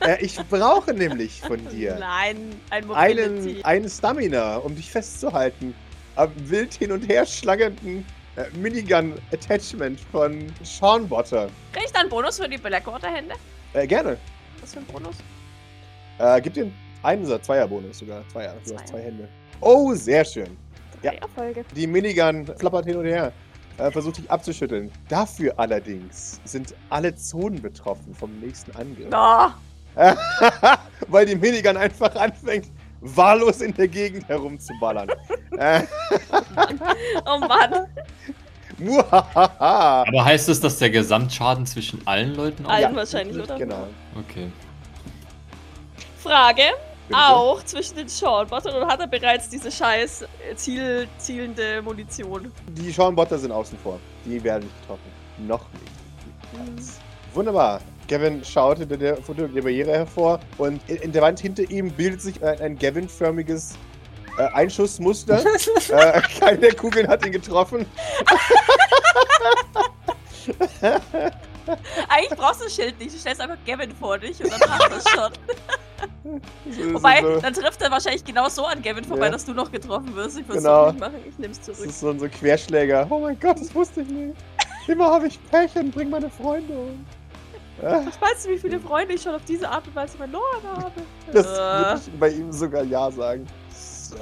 äh, 0.00 0.24
ich 0.24 0.38
brauche 0.48 0.92
nämlich 0.92 1.40
von 1.40 1.66
dir. 1.70 1.96
Nein, 1.98 2.60
ein 2.70 2.90
einen, 2.90 3.64
einen 3.64 3.88
Stamina, 3.88 4.56
um 4.56 4.74
dich 4.74 4.90
festzuhalten. 4.90 5.74
Am 6.16 6.32
wild 6.36 6.74
hin 6.74 6.92
und 6.92 7.08
her 7.08 7.24
schlagenden 7.26 8.04
äh, 8.38 8.56
Minigun-Attachment 8.58 10.00
von 10.12 10.46
Sean 10.62 11.08
Botter. 11.08 11.48
Krieg 11.72 11.84
ich 11.86 11.92
da 11.92 12.00
einen 12.00 12.08
Bonus 12.08 12.38
für 12.38 12.48
die 12.48 12.58
Blackwater-Hände? 12.58 13.34
Äh, 13.72 13.86
gerne. 13.86 14.16
Was 14.60 14.72
für 14.74 14.80
ein 14.80 14.86
Bonus? 14.86 15.16
Äh, 16.18 16.40
gib 16.40 16.54
den 16.54 16.72
Einser, 17.02 17.40
Zweier-Bonus 17.42 17.98
sogar. 17.98 18.22
Zweier. 18.28 18.54
Du 18.64 18.70
Zweier. 18.70 18.78
hast 18.80 18.88
zwei 18.88 19.00
Hände. 19.02 19.28
Oh, 19.60 19.94
sehr 19.94 20.24
schön. 20.24 20.56
Drei 21.02 21.14
Ja. 21.14 21.20
Erfolge. 21.20 21.64
Die 21.74 21.86
Minigun 21.86 22.46
flappert 22.58 22.86
hin 22.86 22.96
und 22.96 23.04
her. 23.06 23.32
Äh, 23.78 23.90
versucht 23.92 24.18
dich 24.18 24.28
abzuschütteln. 24.30 24.90
Dafür 25.08 25.54
allerdings 25.56 26.40
sind 26.44 26.74
alle 26.90 27.14
Zonen 27.14 27.62
betroffen 27.62 28.12
vom 28.14 28.36
nächsten 28.40 28.74
Angriff. 28.76 29.06
Oh, 29.12 29.48
Weil 31.08 31.26
die 31.26 31.36
Minigun 31.36 31.76
einfach 31.76 32.14
anfängt, 32.16 32.66
wahllos 33.00 33.60
in 33.60 33.74
der 33.74 33.88
Gegend 33.88 34.28
herumzuballern. 34.28 35.08
äh, 35.58 35.82
oh 37.26 37.38
Mann. 37.38 37.86
Aber 39.58 40.24
heißt 40.24 40.48
es, 40.48 40.60
dass 40.60 40.78
der 40.78 40.90
Gesamtschaden 40.90 41.66
zwischen 41.66 42.06
allen 42.06 42.34
Leuten 42.34 42.66
Allen 42.66 42.82
Ja, 42.82 42.94
wahrscheinlich, 42.94 43.36
oder? 43.42 43.56
Genau. 43.56 43.88
Okay. 44.16 44.50
Frage. 46.18 46.62
Bitte. 47.08 47.20
auch 47.20 47.62
zwischen 47.64 47.96
den 47.96 48.08
Shortbottern 48.08 48.74
oder 48.74 48.86
hat 48.86 49.00
er 49.00 49.06
bereits 49.06 49.48
diese 49.48 49.72
scheiß 49.72 50.26
Ziel, 50.56 51.08
zielende 51.16 51.80
Munition? 51.80 52.52
Die 52.68 52.92
Schauenbotter 52.92 53.38
sind 53.38 53.50
außen 53.50 53.78
vor. 53.78 53.98
Die 54.26 54.42
werden 54.44 54.64
nicht 54.64 54.80
getroffen. 54.82 55.10
Noch 55.38 55.64
nicht. 56.76 56.90
Wunderbar. 57.32 57.80
Kevin 58.08 58.42
schaut 58.44 58.78
hinter 58.78 58.96
der, 58.96 59.16
hinter 59.16 59.48
der 59.48 59.62
Barriere 59.62 59.92
hervor 59.92 60.40
und 60.56 60.80
in, 60.88 60.96
in 60.96 61.12
der 61.12 61.22
Wand 61.22 61.38
hinter 61.38 61.70
ihm 61.70 61.90
bildet 61.90 62.20
sich 62.22 62.42
ein, 62.42 62.60
ein 62.60 62.78
Gavin-förmiges 62.78 63.74
äh, 64.38 64.42
Einschussmuster. 64.54 65.40
äh, 65.90 66.20
keine 66.40 66.58
der 66.58 66.74
Kugeln 66.74 67.06
hat 67.06 67.24
ihn 67.24 67.32
getroffen. 67.32 67.86
Eigentlich 72.08 72.38
brauchst 72.38 72.60
du 72.60 72.64
das 72.64 72.74
Schild 72.74 72.98
nicht, 72.98 73.14
du 73.14 73.18
stellst 73.18 73.40
einfach 73.40 73.58
Gavin 73.66 73.92
vor 73.94 74.16
dich 74.18 74.42
und 74.42 74.50
dann 74.50 74.60
hast 74.70 74.90
du 74.90 74.96
es 74.96 75.08
schon. 75.08 75.32
Das 76.64 76.92
Wobei, 76.94 77.22
so, 77.22 77.40
dann 77.40 77.54
trifft 77.54 77.80
er 77.82 77.90
wahrscheinlich 77.90 78.24
genau 78.24 78.48
so 78.48 78.64
an 78.64 78.82
Gavin 78.82 79.02
vorbei, 79.04 79.26
Ja. 79.26 79.32
dass 79.32 79.44
du 79.44 79.52
noch 79.52 79.72
getroffen 79.72 80.14
wirst. 80.14 80.38
Ich 80.38 80.46
würde 80.46 80.58
es 80.58 80.64
Genau. 80.64 80.90
nicht 80.90 81.00
machen, 81.00 81.14
ich 81.26 81.38
nehme 81.38 81.52
es 81.52 81.58
das 81.60 81.76
zurück. 81.76 81.88
ist 81.88 82.00
so, 82.00 82.16
so 82.16 82.24
ein 82.26 82.30
Querschläger. 82.30 83.06
Oh 83.10 83.18
mein 83.18 83.38
Gott, 83.40 83.60
das 83.60 83.74
wusste 83.74 84.02
ich 84.02 84.08
nicht. 84.08 84.36
Immer 84.86 85.06
habe 85.06 85.26
ich 85.26 85.38
Pech 85.50 85.74
und 85.76 85.90
bring 85.92 86.10
meine 86.10 86.30
Freunde 86.30 86.72
um. 86.72 87.04
Äh, 87.82 87.84
Weißt 88.20 88.46
du, 88.46 88.50
wie 88.50 88.58
viele 88.58 88.80
Freunde 88.80 89.14
ich 89.14 89.22
schon 89.22 89.34
auf 89.34 89.44
diese 89.46 89.68
Art 89.68 89.86
und 89.86 89.94
Weise 89.94 90.16
verloren 90.16 90.62
habe? 90.64 90.92
Das 91.32 91.46
Äh, 91.46 91.50
würde 91.50 92.00
ich 92.06 92.18
bei 92.20 92.28
ihm 92.30 92.52
sogar 92.52 92.82
Ja 92.84 93.10
sagen. 93.10 93.46
So. 93.70 94.16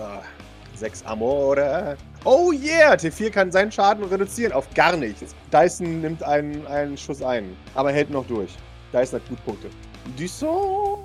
Sechs 0.74 1.02
Amore. 1.06 1.96
Oh 2.24 2.52
yeah! 2.52 2.92
T4 2.94 3.30
kann 3.30 3.50
seinen 3.50 3.72
Schaden 3.72 4.04
reduzieren 4.04 4.52
auf 4.52 4.68
gar 4.74 4.94
nichts. 4.96 5.34
Dyson 5.50 6.02
nimmt 6.02 6.22
einen, 6.22 6.66
einen 6.66 6.98
Schuss 6.98 7.22
ein, 7.22 7.56
aber 7.74 7.92
hält 7.92 8.10
noch 8.10 8.26
durch. 8.26 8.50
Dyson 8.92 9.20
hat 9.20 9.28
gut 9.28 9.42
Punkte. 9.46 9.70
Dyson! 10.18 10.98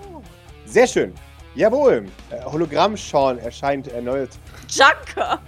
Sehr 0.65 0.88
schön. 0.88 1.13
Jawohl. 1.55 2.05
Äh, 2.31 2.43
Hologramm 2.43 2.98
Sean 2.98 3.38
erscheint 3.39 3.88
erneut. 3.88 4.29
Junker! 4.70 5.39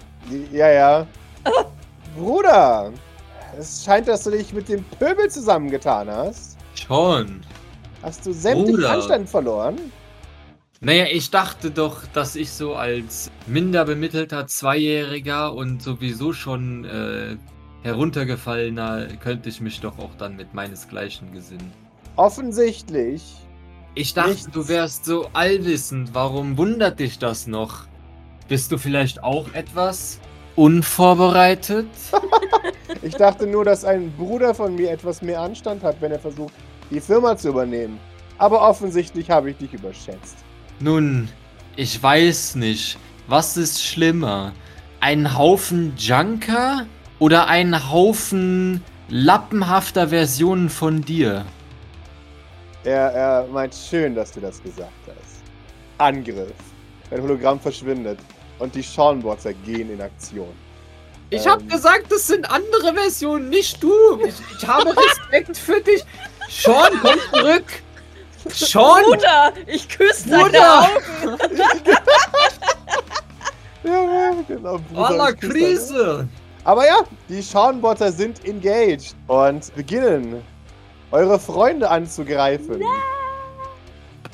Ja, 0.51 0.69
ja. 0.69 1.07
Bruder! 2.17 2.91
Es 3.57 3.83
scheint, 3.83 4.07
dass 4.07 4.23
du 4.23 4.31
dich 4.31 4.53
mit 4.53 4.69
dem 4.69 4.83
Pöbel 4.99 5.29
zusammengetan 5.29 6.09
hast. 6.09 6.52
Schon. 6.93 7.41
Hast 8.03 8.23
du 8.23 8.31
sämtlichen. 8.31 8.85
Anstand 8.85 9.27
verloren? 9.27 9.77
Naja, 10.79 11.05
ich 11.11 11.31
dachte 11.31 11.71
doch, 11.71 12.03
dass 12.13 12.35
ich 12.35 12.51
so 12.51 12.75
als 12.75 13.31
minder 13.47 13.83
bemittelter 13.85 14.45
Zweijähriger 14.45 15.55
und 15.55 15.81
sowieso 15.81 16.33
schon 16.33 16.85
äh, 16.85 17.37
heruntergefallener 17.81 19.07
könnte 19.19 19.49
ich 19.49 19.59
mich 19.59 19.81
doch 19.81 19.97
auch 19.97 20.13
dann 20.19 20.35
mit 20.35 20.53
meinesgleichen 20.53 21.33
gesinnen. 21.33 21.73
Offensichtlich 22.15 23.23
Ich 23.95 24.13
dachte, 24.13 24.29
Nichts. 24.29 24.51
du 24.51 24.67
wärst 24.67 25.05
so 25.05 25.29
allwissend. 25.33 26.13
Warum 26.13 26.59
wundert 26.59 26.99
dich 26.99 27.17
das 27.17 27.47
noch? 27.47 27.87
Bist 28.47 28.71
du 28.71 28.77
vielleicht 28.77 29.23
auch 29.23 29.51
etwas 29.53 30.19
unvorbereitet? 30.55 31.87
Ich 33.01 33.15
dachte 33.15 33.47
nur, 33.47 33.65
dass 33.65 33.83
ein 33.83 34.13
Bruder 34.13 34.53
von 34.53 34.75
mir 34.75 34.91
etwas 34.91 35.21
mehr 35.21 35.41
Anstand 35.41 35.83
hat, 35.83 35.99
wenn 35.99 36.11
er 36.11 36.19
versucht, 36.19 36.53
die 36.93 37.01
Firma 37.01 37.35
zu 37.35 37.49
übernehmen. 37.49 37.99
Aber 38.37 38.61
offensichtlich 38.61 39.29
habe 39.29 39.51
ich 39.51 39.57
dich 39.57 39.73
überschätzt. 39.73 40.37
Nun, 40.79 41.29
ich 41.75 42.01
weiß 42.01 42.55
nicht. 42.55 42.97
Was 43.27 43.57
ist 43.57 43.83
schlimmer? 43.83 44.53
Ein 44.99 45.37
Haufen 45.37 45.93
Junker 45.97 46.85
oder 47.19 47.47
ein 47.47 47.89
Haufen 47.91 48.83
lappenhafter 49.09 50.09
Versionen 50.09 50.69
von 50.69 51.01
dir? 51.01 51.45
Er, 52.83 53.11
er 53.13 53.47
meint 53.47 53.73
schön, 53.73 54.15
dass 54.15 54.31
du 54.31 54.41
das 54.41 54.61
gesagt 54.61 54.91
hast. 55.07 55.41
Angriff. 55.99 56.51
Dein 57.09 57.21
Hologramm 57.21 57.59
verschwindet 57.59 58.19
und 58.59 58.73
die 58.75 58.83
Schauenbotter 58.83 59.53
gehen 59.53 59.89
in 59.91 60.01
Aktion. 60.01 60.51
Ich 61.29 61.45
Ähm. 61.45 61.51
hab 61.51 61.69
gesagt, 61.69 62.11
das 62.11 62.27
sind 62.27 62.49
andere 62.49 62.93
Versionen, 62.93 63.49
nicht 63.49 63.81
du. 63.81 63.91
Ich, 64.25 64.35
ich 64.57 64.67
habe 64.67 64.89
Respekt 64.95 65.57
für 65.57 65.79
dich. 65.81 66.03
Sean, 66.49 66.91
komm 67.01 67.19
zurück. 67.31 67.65
Sean! 68.49 69.03
Bruder, 69.03 69.53
ich 69.67 69.87
küsse 69.89 70.29
deine 70.29 70.43
Bruder! 70.43 70.83
Augen! 70.83 71.37
Ja, 73.83 74.31
genau. 74.47 74.77
Bruder, 74.79 75.05
Aller 75.05 75.33
küsse 75.33 75.47
deine- 75.53 75.63
Krise! 75.63 76.27
Aber 76.65 76.85
ja, 76.87 77.01
die 77.27 77.43
Schauenbotter 77.43 78.11
sind 78.11 78.45
engaged 78.45 79.15
und 79.27 79.73
beginnen, 79.75 80.41
eure 81.11 81.37
Freunde 81.37 81.89
anzugreifen. 81.89 82.81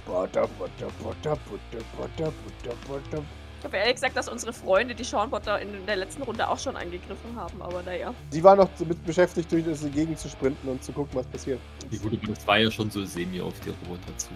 Butter, 0.05 0.47
Butter, 0.57 0.87
Butter, 1.01 1.37
Butter, 1.49 1.81
Butter, 1.97 2.31
Butter, 2.31 2.75
Butter. 2.87 3.23
Ich 3.59 3.65
habe 3.65 3.75
ehrlich 3.75 3.95
gesagt, 3.95 4.15
dass 4.15 4.29
unsere 4.29 4.53
Freunde 4.53 4.95
die 4.95 5.03
Seanbotter 5.03 5.59
in 5.59 5.85
der 5.85 5.97
letzten 5.97 6.23
Runde 6.23 6.47
auch 6.47 6.57
schon 6.57 6.77
angegriffen 6.77 7.35
haben, 7.35 7.61
aber 7.61 7.83
naja. 7.83 8.13
Die 8.31 8.41
waren 8.41 8.57
noch 8.57 8.69
damit 8.79 9.05
beschäftigt, 9.05 9.51
durch 9.51 9.65
diese 9.65 9.89
Gegend 9.89 10.17
zu 10.17 10.29
sprinten 10.29 10.69
und 10.69 10.81
zu 10.81 10.93
gucken, 10.93 11.11
was 11.13 11.27
passiert. 11.27 11.59
Die 11.91 11.99
gute 11.99 12.17
das 12.17 12.47
war 12.47 12.57
ja 12.57 12.71
schon 12.71 12.89
so 12.89 13.03
semi 13.03 13.41
auf 13.41 13.53
die 13.59 13.69
Roboter 13.69 14.17
zu. 14.17 14.29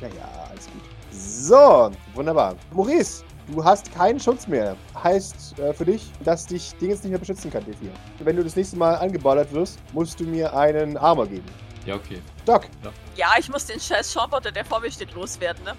Naja, 0.00 0.26
alles 0.48 0.66
gut. 0.66 0.82
So, 1.10 1.90
wunderbar. 2.14 2.56
Maurice, 2.72 3.24
du 3.46 3.62
hast 3.62 3.92
keinen 3.92 4.18
Schutz 4.18 4.48
mehr. 4.48 4.74
Heißt 5.02 5.58
äh, 5.58 5.74
für 5.74 5.84
dich, 5.84 6.10
dass 6.24 6.46
dich 6.46 6.74
Ding 6.76 6.88
jetzt 6.88 7.04
nicht 7.04 7.10
mehr 7.10 7.20
beschützen 7.20 7.50
kann, 7.50 7.62
D4. 7.64 7.90
Wenn 8.20 8.36
du 8.36 8.42
das 8.42 8.56
nächste 8.56 8.78
Mal 8.78 8.94
angeballert 8.94 9.52
wirst, 9.52 9.78
musst 9.92 10.18
du 10.18 10.24
mir 10.24 10.56
einen 10.56 10.96
Armor 10.96 11.26
geben. 11.26 11.46
Ja, 11.84 11.96
okay. 11.96 12.22
Doc, 12.46 12.68
Ja, 13.16 13.34
ich 13.38 13.50
muss 13.50 13.66
den 13.66 13.78
scheiß 13.78 14.12
Seanbotter, 14.12 14.50
der 14.50 14.64
vor 14.64 14.80
mir 14.80 14.90
steht, 14.90 15.12
loswerden, 15.12 15.62
ne? 15.64 15.74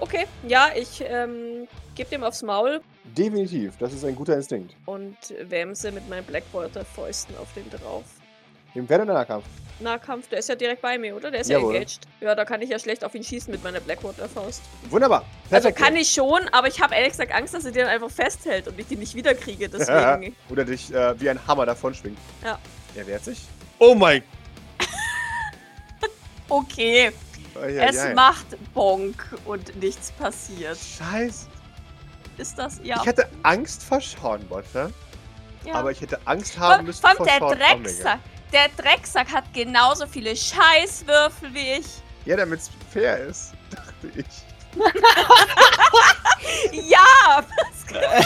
Okay, 0.00 0.26
ja, 0.48 0.68
ich 0.74 1.02
ähm, 1.06 1.68
gebe 1.94 2.08
dem 2.10 2.24
aufs 2.24 2.42
Maul 2.42 2.80
definitiv. 3.04 3.76
Das 3.78 3.92
ist 3.92 4.04
ein 4.04 4.14
guter 4.16 4.34
Instinkt. 4.34 4.74
und 4.86 5.16
wämse 5.48 5.92
mit 5.92 6.08
meinen 6.08 6.24
Blackwater-Fäusten 6.24 7.36
auf 7.36 7.48
den 7.54 7.68
drauf. 7.70 8.04
Im 8.74 8.86
Pferd- 8.86 9.02
oder 9.02 9.14
Nahkampf? 9.14 9.44
Nahkampf, 9.80 10.28
der 10.28 10.38
ist 10.40 10.48
ja 10.48 10.54
direkt 10.54 10.80
bei 10.82 10.96
mir, 10.98 11.16
oder? 11.16 11.30
Der 11.30 11.40
ist 11.40 11.50
Jawohl. 11.50 11.74
ja 11.74 11.80
engaged. 11.80 12.00
Ja, 12.20 12.34
da 12.34 12.44
kann 12.44 12.60
ich 12.62 12.70
ja 12.70 12.78
schlecht 12.78 13.02
auf 13.04 13.14
ihn 13.14 13.24
schießen 13.24 13.50
mit 13.50 13.64
meiner 13.64 13.80
Blackwater-Faust. 13.80 14.62
Wunderbar. 14.90 15.24
Also 15.50 15.68
Perfekt. 15.68 15.78
kann 15.78 15.96
ich 15.96 16.08
schon, 16.12 16.46
aber 16.52 16.68
ich 16.68 16.80
habe 16.80 16.94
ehrlich 16.94 17.10
gesagt 17.12 17.34
Angst, 17.34 17.54
dass 17.54 17.64
er 17.64 17.72
den 17.72 17.86
einfach 17.86 18.10
festhält 18.10 18.68
und 18.68 18.78
ich 18.78 18.86
den 18.86 19.00
nicht 19.00 19.14
wiederkriege, 19.14 19.68
deswegen. 19.70 20.36
Oder 20.50 20.64
dich 20.64 20.92
äh, 20.94 21.18
wie 21.20 21.28
ein 21.30 21.44
Hammer 21.46 21.66
davon 21.66 21.94
schwingt. 21.94 22.18
Ja. 22.44 22.58
Er 22.94 23.06
wehrt 23.06 23.24
sich. 23.24 23.40
Oh 23.78 23.94
mein 23.94 24.22
Okay, 26.48 27.10
Gott. 27.54 27.64
es 27.64 28.14
macht 28.14 28.46
Bonk 28.74 29.24
und 29.44 29.76
nichts 29.76 30.12
passiert. 30.12 30.78
Scheiße. 30.78 31.46
Ist 32.36 32.58
das? 32.58 32.80
Ja. 32.82 32.96
Ich 33.00 33.06
hätte 33.06 33.28
Angst 33.42 33.82
vor 33.82 34.00
Schauenbotter, 34.00 34.90
ja. 35.64 35.74
aber 35.74 35.90
ich 35.90 36.00
hätte 36.00 36.18
Angst 36.24 36.58
haben 36.58 36.86
müssen 36.86 37.00
vor 37.02 37.14
vor 37.16 37.26
der 37.26 37.38
Sean 37.38 37.58
Drecksack. 37.58 38.20
Der 38.52 38.68
Drecksack 38.76 39.32
hat 39.32 39.44
genauso 39.52 40.06
viele 40.06 40.34
Scheißwürfel 40.34 41.52
wie 41.52 41.72
ich. 41.78 41.86
Ja, 42.24 42.36
damit 42.36 42.60
es 42.60 42.70
fair 42.90 43.18
ist, 43.18 43.52
dachte 43.70 44.10
ich. 44.16 44.26
Ja! 46.72 47.44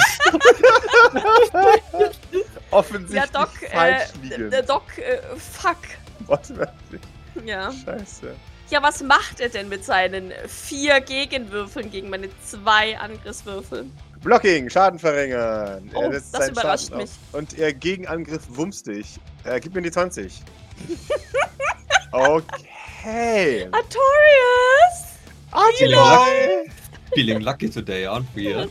Offensichtlich 2.70 3.32
Ja, 3.32 3.40
Doc, 3.40 3.50
falsch 3.72 4.02
äh, 4.02 4.26
liegen. 4.26 4.50
der 4.50 4.62
Doc, 4.62 4.98
äh, 4.98 5.20
fuck. 5.36 5.78
Wortwörtlich. 6.26 7.00
Ja. 7.44 7.72
Scheiße. 7.72 8.36
Ja, 8.70 8.82
was 8.82 9.02
macht 9.02 9.40
er 9.40 9.50
denn 9.50 9.68
mit 9.68 9.84
seinen 9.84 10.32
vier 10.48 11.00
Gegenwürfeln 11.00 11.90
gegen 11.90 12.08
meine 12.08 12.28
zwei 12.44 12.98
Angriffswürfel? 12.98 13.86
Blocking, 14.22 14.70
Schaden 14.70 14.98
verringern. 14.98 15.90
Oh, 15.94 16.10
das 16.10 16.48
überrascht 16.48 16.88
Schaden 16.88 17.02
mich. 17.02 17.10
Auf. 17.10 17.38
Und 17.40 17.52
ihr 17.52 17.74
Gegenangriff 17.74 18.42
wumst 18.48 18.86
dich. 18.86 19.20
Äh, 19.44 19.60
gib 19.60 19.74
mir 19.74 19.82
die 19.82 19.90
20. 19.90 20.42
okay. 22.12 23.68
Artorius! 23.70 25.04
Artiboy! 25.50 26.70
Feeling 27.14 27.40
lucky 27.42 27.68
today, 27.68 28.06
aren't 28.06 28.26
we? 28.34 28.50
Ja. 28.50 28.66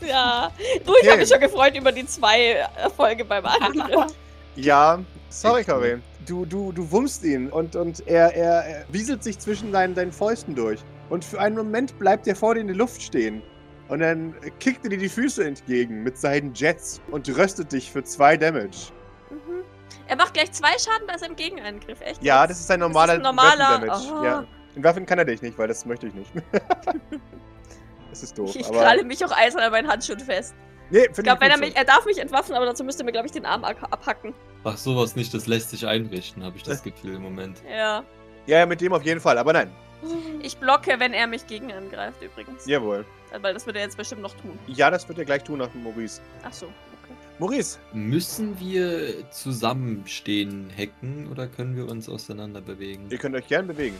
ja. 0.00 0.52
Du, 0.86 0.94
ich 1.02 1.08
habe 1.08 1.18
mich 1.18 1.28
schon 1.28 1.40
gefreut 1.40 1.76
über 1.76 1.92
die 1.92 2.06
zwei 2.06 2.64
Erfolge 2.76 3.24
beim 3.24 3.44
Angriff. 3.60 4.14
Ja, 4.56 5.00
sorry, 5.30 5.64
Cory. 5.64 5.98
Du, 6.26 6.46
du, 6.46 6.72
du 6.72 6.90
wummst 6.90 7.24
ihn 7.24 7.50
und, 7.50 7.76
und 7.76 8.06
er, 8.06 8.34
er, 8.34 8.64
er 8.64 8.84
wieselt 8.90 9.22
sich 9.22 9.38
zwischen 9.38 9.72
deinen, 9.72 9.94
deinen 9.94 10.12
Fäusten 10.12 10.54
durch. 10.54 10.80
Und 11.10 11.24
für 11.24 11.40
einen 11.40 11.56
Moment 11.56 11.98
bleibt 11.98 12.26
er 12.26 12.36
vor 12.36 12.54
dir 12.54 12.60
in 12.60 12.68
der 12.68 12.76
Luft 12.76 13.02
stehen. 13.02 13.42
Und 13.88 13.98
dann 14.00 14.34
kickt 14.60 14.84
er 14.84 14.90
dir 14.90 14.98
die 14.98 15.08
Füße 15.08 15.44
entgegen 15.44 16.02
mit 16.02 16.16
seinen 16.16 16.54
Jets 16.54 17.02
und 17.10 17.28
röstet 17.36 17.72
dich 17.72 17.90
für 17.92 18.02
zwei 18.02 18.36
Damage. 18.36 18.92
Mhm. 19.30 19.64
Er 20.06 20.16
macht 20.16 20.32
gleich 20.34 20.52
zwei 20.52 20.70
Schaden 20.78 21.06
bei 21.06 21.18
seinem 21.18 21.36
Gegenangriff, 21.36 22.00
echt? 22.00 22.22
Ja, 22.22 22.46
das 22.46 22.60
ist 22.60 22.70
ein 22.70 22.80
normaler, 22.80 23.14
ein 23.14 23.22
normaler- 23.22 23.58
Waffen-Damage. 23.58 24.14
Oh. 24.18 24.24
Ja. 24.24 24.44
In 24.74 24.82
Waffen 24.82 25.04
kann 25.06 25.18
er 25.18 25.24
dich 25.26 25.42
nicht, 25.42 25.58
weil 25.58 25.68
das 25.68 25.84
möchte 25.84 26.06
ich 26.06 26.14
nicht. 26.14 26.32
das 28.10 28.22
ist 28.22 28.36
doof. 28.36 28.54
Ich, 28.56 28.66
kralle 28.66 29.04
mich 29.04 29.24
auch 29.24 29.36
eisern 29.36 29.60
an 29.60 29.70
meinen 29.70 29.88
Handschuhen 29.88 30.20
fest. 30.20 30.54
Nee, 30.94 31.06
Ich 31.10 31.22
glaube, 31.22 31.40
wenn 31.40 31.50
er 31.50 31.58
mich, 31.58 31.76
er 31.76 31.84
darf 31.84 32.04
mich 32.06 32.18
entwaffnen, 32.18 32.56
aber 32.56 32.66
dazu 32.66 32.84
müsste 32.84 33.02
er 33.02 33.06
mir, 33.06 33.12
glaube 33.12 33.26
ich, 33.26 33.32
den 33.32 33.44
Arm 33.44 33.64
ab- 33.64 33.76
abhacken. 33.90 34.32
Ach, 34.64 34.76
sowas 34.76 35.14
nicht, 35.16 35.34
das 35.34 35.46
lässt 35.46 35.70
sich 35.70 35.86
einrichten, 35.86 36.42
habe 36.42 36.56
ich 36.56 36.62
das 36.62 36.82
Gefühl 36.82 37.14
im 37.16 37.22
Moment. 37.22 37.58
Ja. 37.68 38.02
Ja, 38.46 38.58
ja, 38.58 38.66
mit 38.66 38.80
dem 38.80 38.92
auf 38.92 39.02
jeden 39.04 39.20
Fall, 39.20 39.36
aber 39.38 39.52
nein. 39.52 39.70
Ich 40.42 40.56
blocke, 40.58 40.98
wenn 40.98 41.14
er 41.14 41.26
mich 41.26 41.46
gegen 41.46 41.72
angreift, 41.72 42.22
übrigens. 42.22 42.66
Jawohl. 42.66 43.06
Weil 43.40 43.54
das 43.54 43.64
wird 43.66 43.76
er 43.76 43.82
jetzt 43.82 43.96
bestimmt 43.96 44.20
noch 44.22 44.34
tun. 44.34 44.58
Ja, 44.66 44.90
das 44.90 45.08
wird 45.08 45.18
er 45.18 45.24
gleich 45.24 45.42
tun 45.44 45.58
nach 45.58 45.72
Maurice. 45.74 46.20
Ach 46.44 46.52
so, 46.52 46.66
okay. 46.66 47.14
Maurice, 47.38 47.78
Müssen 47.94 48.58
wir 48.60 49.28
zusammenstehen, 49.30 50.70
hacken 50.76 51.26
oder 51.30 51.46
können 51.46 51.74
wir 51.76 51.88
uns 51.88 52.08
auseinander 52.08 52.60
bewegen? 52.60 53.06
ihr 53.10 53.18
könnt 53.18 53.34
euch 53.34 53.48
gern 53.48 53.66
bewegen. 53.66 53.96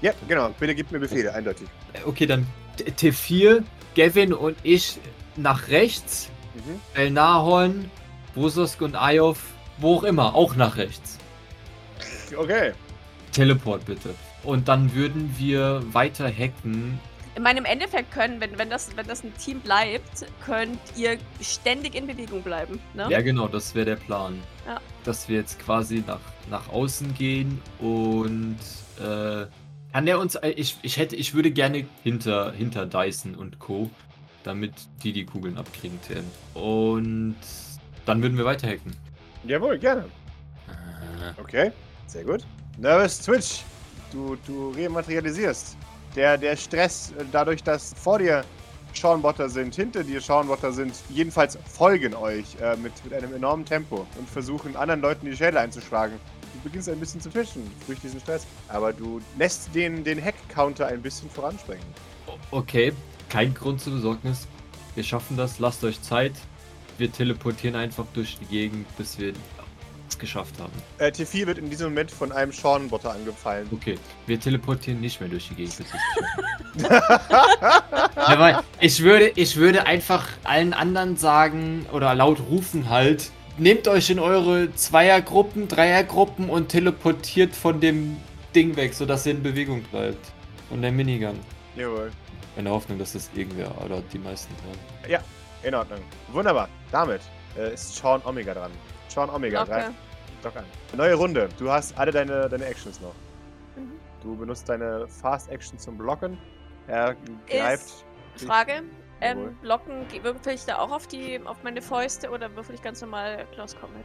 Ja, 0.00 0.12
genau. 0.28 0.48
Bitte 0.58 0.74
gebt 0.74 0.90
mir 0.92 0.98
Befehle, 0.98 1.32
eindeutig. 1.34 1.68
Äh, 1.92 1.98
Okay, 2.06 2.26
dann 2.26 2.46
T- 2.76 3.10
T4, 3.10 3.62
Gavin 3.94 4.32
und 4.32 4.56
ich 4.62 4.98
nach 5.36 5.68
rechts, 5.68 6.30
Mhm. 6.54 6.80
Elnahorn, 6.94 7.90
Brusosk 8.34 8.80
und 8.82 8.94
Ayov, 8.94 9.38
wo 9.78 9.96
auch 9.96 10.04
immer, 10.04 10.34
auch 10.36 10.54
nach 10.54 10.76
rechts. 10.76 11.18
Okay. 12.36 12.72
Teleport 13.32 13.84
bitte. 13.86 14.14
Und 14.44 14.68
dann 14.68 14.94
würden 14.94 15.34
wir 15.38 15.82
weiter 15.92 16.28
hacken. 16.30 16.98
In 17.34 17.42
meinem 17.42 17.64
Endeffekt 17.64 18.12
können, 18.12 18.40
wenn, 18.40 18.56
wenn, 18.56 18.70
das, 18.70 18.96
wenn 18.96 19.06
das 19.08 19.24
ein 19.24 19.32
Team 19.36 19.58
bleibt, 19.60 20.26
könnt 20.44 20.78
ihr 20.96 21.18
ständig 21.40 21.96
in 21.96 22.06
Bewegung 22.06 22.42
bleiben. 22.42 22.78
Ne? 22.94 23.08
Ja, 23.10 23.20
genau, 23.22 23.48
das 23.48 23.74
wäre 23.74 23.86
der 23.86 23.96
Plan. 23.96 24.40
Ja. 24.66 24.80
Dass 25.02 25.28
wir 25.28 25.38
jetzt 25.38 25.58
quasi 25.58 26.04
nach, 26.06 26.20
nach 26.50 26.68
außen 26.68 27.14
gehen 27.14 27.60
und 27.80 28.58
äh, 29.00 29.46
kann 29.92 30.06
der 30.06 30.20
uns. 30.20 30.36
äh, 30.36 30.50
Ich, 30.50 30.76
ich 30.82 30.96
hätte, 30.98 31.16
ich 31.16 31.34
würde 31.34 31.50
gerne 31.50 31.84
hinter, 32.04 32.52
hinter 32.52 32.86
Dyson 32.86 33.34
und 33.34 33.58
Co. 33.58 33.90
Damit 34.44 34.72
die 35.02 35.12
die 35.12 35.24
Kugeln 35.24 35.58
abkriegen 35.58 35.98
können. 36.06 36.30
Und 36.54 37.36
dann 38.06 38.22
würden 38.22 38.36
wir 38.38 38.44
weiter 38.44 38.68
hacken. 38.68 38.94
Jawohl, 39.44 39.78
gerne. 39.78 40.04
Äh, 40.68 41.40
Okay, 41.40 41.72
sehr 42.06 42.24
gut. 42.24 42.44
Nervous 42.78 43.18
Twitch, 43.20 43.62
du, 44.12 44.36
du 44.46 44.70
rematerialisierst. 44.70 45.76
Der, 46.14 46.38
der 46.38 46.56
Stress, 46.56 47.12
äh, 47.18 47.24
dadurch, 47.32 47.62
dass 47.62 47.94
vor 47.94 48.18
dir 48.18 48.44
Schauenbotter 48.92 49.48
sind, 49.48 49.74
hinter 49.74 50.04
dir 50.04 50.20
Schauenbotter 50.20 50.72
sind, 50.72 50.94
jedenfalls 51.08 51.58
folgen 51.66 52.14
euch 52.14 52.56
äh, 52.60 52.76
mit, 52.76 52.92
mit 53.04 53.12
einem 53.12 53.34
enormen 53.34 53.64
Tempo 53.64 54.06
und 54.18 54.28
versuchen 54.28 54.76
anderen 54.76 55.00
Leuten 55.00 55.26
die 55.26 55.36
Schädel 55.36 55.58
einzuschlagen. 55.58 56.18
Du 56.52 56.60
beginnst 56.60 56.88
ein 56.88 57.00
bisschen 57.00 57.20
zu 57.20 57.30
twitchen 57.30 57.68
durch 57.86 57.98
diesen 58.00 58.20
Stress, 58.20 58.46
aber 58.68 58.92
du 58.92 59.20
lässt 59.38 59.74
den, 59.74 60.04
den 60.04 60.22
Hack-Counter 60.22 60.86
ein 60.86 61.02
bisschen 61.02 61.28
voranspringen. 61.28 61.84
Okay, 62.52 62.92
kein 63.34 63.52
Grund 63.52 63.80
zur 63.80 63.94
Besorgnis. 63.94 64.46
Wir 64.94 65.02
schaffen 65.02 65.36
das, 65.36 65.58
lasst 65.58 65.82
euch 65.82 66.00
Zeit. 66.00 66.34
Wir 66.98 67.10
teleportieren 67.10 67.74
einfach 67.74 68.04
durch 68.14 68.38
die 68.38 68.44
Gegend, 68.44 68.86
bis 68.96 69.18
wir 69.18 69.32
es 70.08 70.16
geschafft 70.16 70.54
haben. 70.60 70.70
Äh, 70.98 71.08
T4 71.08 71.48
wird 71.48 71.58
in 71.58 71.68
diesem 71.68 71.88
Moment 71.88 72.12
von 72.12 72.30
einem 72.30 72.52
Schauenbotter 72.52 73.10
angefallen. 73.10 73.66
Okay, 73.72 73.98
wir 74.28 74.38
teleportieren 74.38 75.00
nicht 75.00 75.18
mehr 75.18 75.28
durch 75.28 75.48
die 75.48 75.56
Gegend. 75.56 75.76
bis 75.76 75.86
wir 75.92 75.98
es 76.76 76.86
geschafft 76.86 78.64
ich 78.80 79.02
würde, 79.02 79.32
ich 79.34 79.56
würde 79.56 79.84
einfach 79.84 80.28
allen 80.44 80.72
anderen 80.72 81.16
sagen 81.16 81.86
oder 81.92 82.14
laut 82.14 82.38
rufen 82.48 82.88
halt, 82.88 83.32
nehmt 83.58 83.88
euch 83.88 84.10
in 84.10 84.20
eure 84.20 84.72
Zweiergruppen, 84.76 85.66
Dreiergruppen 85.66 86.48
und 86.48 86.68
teleportiert 86.68 87.56
von 87.56 87.80
dem 87.80 88.16
Ding 88.54 88.76
weg, 88.76 88.94
sodass 88.94 89.26
ihr 89.26 89.32
in 89.32 89.42
Bewegung 89.42 89.82
bleibt. 89.90 90.24
Und 90.70 90.82
der 90.82 90.92
Minigun. 90.92 91.40
Jawohl. 91.74 92.12
In 92.56 92.64
der 92.64 92.72
Hoffnung, 92.74 92.98
dass 92.98 93.12
das 93.14 93.30
irgendwer 93.34 93.70
oder 93.84 94.00
die 94.12 94.18
meisten 94.18 94.54
hören. 94.64 95.22
In 95.62 95.74
Ordnung. 95.74 96.00
Wunderbar. 96.32 96.68
Damit 96.92 97.22
äh, 97.56 97.72
ist 97.74 97.96
Sean 97.96 98.20
Omega 98.24 98.52
dran. 98.54 98.70
Sean 99.08 99.30
Omega, 99.30 99.62
Okay. 99.62 99.70
greif 99.70 99.90
doch 100.42 100.56
an. 100.56 100.64
Neue 100.94 101.14
Runde. 101.14 101.48
Du 101.58 101.70
hast 101.70 101.96
alle 101.96 102.12
deine, 102.12 102.48
deine 102.48 102.66
Actions 102.66 103.00
noch. 103.00 103.14
Mhm. 103.76 103.92
Du 104.22 104.36
benutzt 104.36 104.68
deine 104.68 105.08
Fast 105.08 105.48
Action 105.50 105.78
zum 105.78 105.96
Blocken. 105.96 106.38
Er 106.86 107.16
greift. 107.48 108.04
dich- 108.38 108.46
Frage. 108.46 108.82
Ähm, 109.20 109.56
blocken, 109.62 110.04
würfel 110.22 110.52
ich 110.54 110.64
da 110.66 110.78
auch 110.78 110.90
auf 110.90 111.06
die 111.06 111.40
auf 111.46 111.56
meine 111.62 111.80
Fäuste 111.80 112.28
oder 112.30 112.54
würfel 112.56 112.74
ich 112.74 112.82
ganz 112.82 113.00
normal 113.00 113.46
Close 113.54 113.74
Combat? 113.76 114.04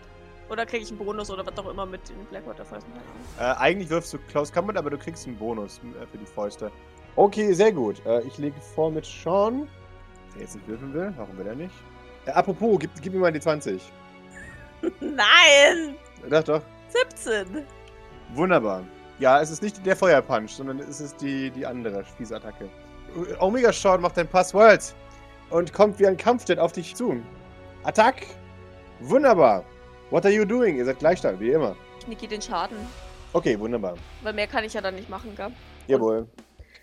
Oder 0.49 0.65
kriege 0.65 0.83
ich 0.83 0.89
einen 0.89 0.97
Bonus 0.99 1.29
oder 1.29 1.45
was 1.45 1.57
auch 1.57 1.69
immer 1.69 1.85
mit 1.85 2.07
den 2.07 2.23
Blackwater 2.27 2.63
Fäusten? 2.63 2.91
Äh, 3.37 3.43
eigentlich 3.43 3.89
wirfst 3.89 4.13
du 4.13 4.17
Close 4.29 4.53
Combat, 4.53 4.77
aber 4.77 4.91
du 4.91 4.97
kriegst 4.97 5.27
einen 5.27 5.35
Bonus 5.35 5.79
äh, 6.01 6.05
für 6.07 6.17
die 6.17 6.25
Fäuste. 6.25 6.71
Okay, 7.15 7.53
sehr 7.53 7.71
gut. 7.71 8.05
Äh, 8.05 8.21
ich 8.21 8.37
lege 8.37 8.59
vor 8.75 8.91
mit 8.91 9.05
Sean. 9.05 9.67
Der 10.33 10.41
jetzt 10.41 10.55
nicht 10.55 10.67
würfeln 10.67 10.93
will. 10.93 11.13
Warum 11.17 11.37
will 11.37 11.47
er 11.47 11.55
nicht? 11.55 11.73
Äh, 12.25 12.31
apropos, 12.31 12.79
gib, 12.79 12.91
gib 13.01 13.13
mir 13.13 13.19
mal 13.19 13.31
die 13.31 13.39
20. 13.39 13.81
Nein! 14.99 15.95
Doch, 16.29 16.43
doch. 16.43 16.61
17! 16.89 17.65
Wunderbar. 18.33 18.83
Ja, 19.19 19.41
es 19.41 19.51
ist 19.51 19.61
nicht 19.61 19.85
der 19.85 19.95
Feuerpunch, 19.95 20.51
sondern 20.51 20.79
es 20.79 21.01
ist 21.01 21.19
die, 21.21 21.51
die 21.51 21.65
andere 21.65 22.05
Spießattacke. 22.05 22.69
Omega 23.39 23.73
Sean 23.73 24.01
macht 24.01 24.17
ein 24.17 24.27
Passwort 24.27 24.93
und 25.49 25.73
kommt 25.73 25.99
wie 25.99 26.07
ein 26.07 26.15
Kampfjet 26.15 26.59
auf 26.59 26.71
dich 26.71 26.95
zu. 26.95 27.21
Attack! 27.83 28.25
Wunderbar. 29.01 29.63
What 30.09 30.25
are 30.25 30.33
you 30.33 30.45
doing? 30.45 30.77
Ihr 30.77 30.85
seid 30.85 30.99
Gleichstand, 30.99 31.39
wie 31.39 31.51
immer. 31.51 31.75
Ich 31.99 32.07
nicke 32.07 32.27
den 32.27 32.41
Schaden. 32.41 32.77
Okay, 33.33 33.59
wunderbar. 33.59 33.95
Weil 34.23 34.33
mehr 34.33 34.47
kann 34.47 34.63
ich 34.63 34.73
ja 34.73 34.81
dann 34.81 34.95
nicht 34.95 35.09
machen, 35.09 35.35
gell? 35.35 35.51
Jawohl. 35.87 36.27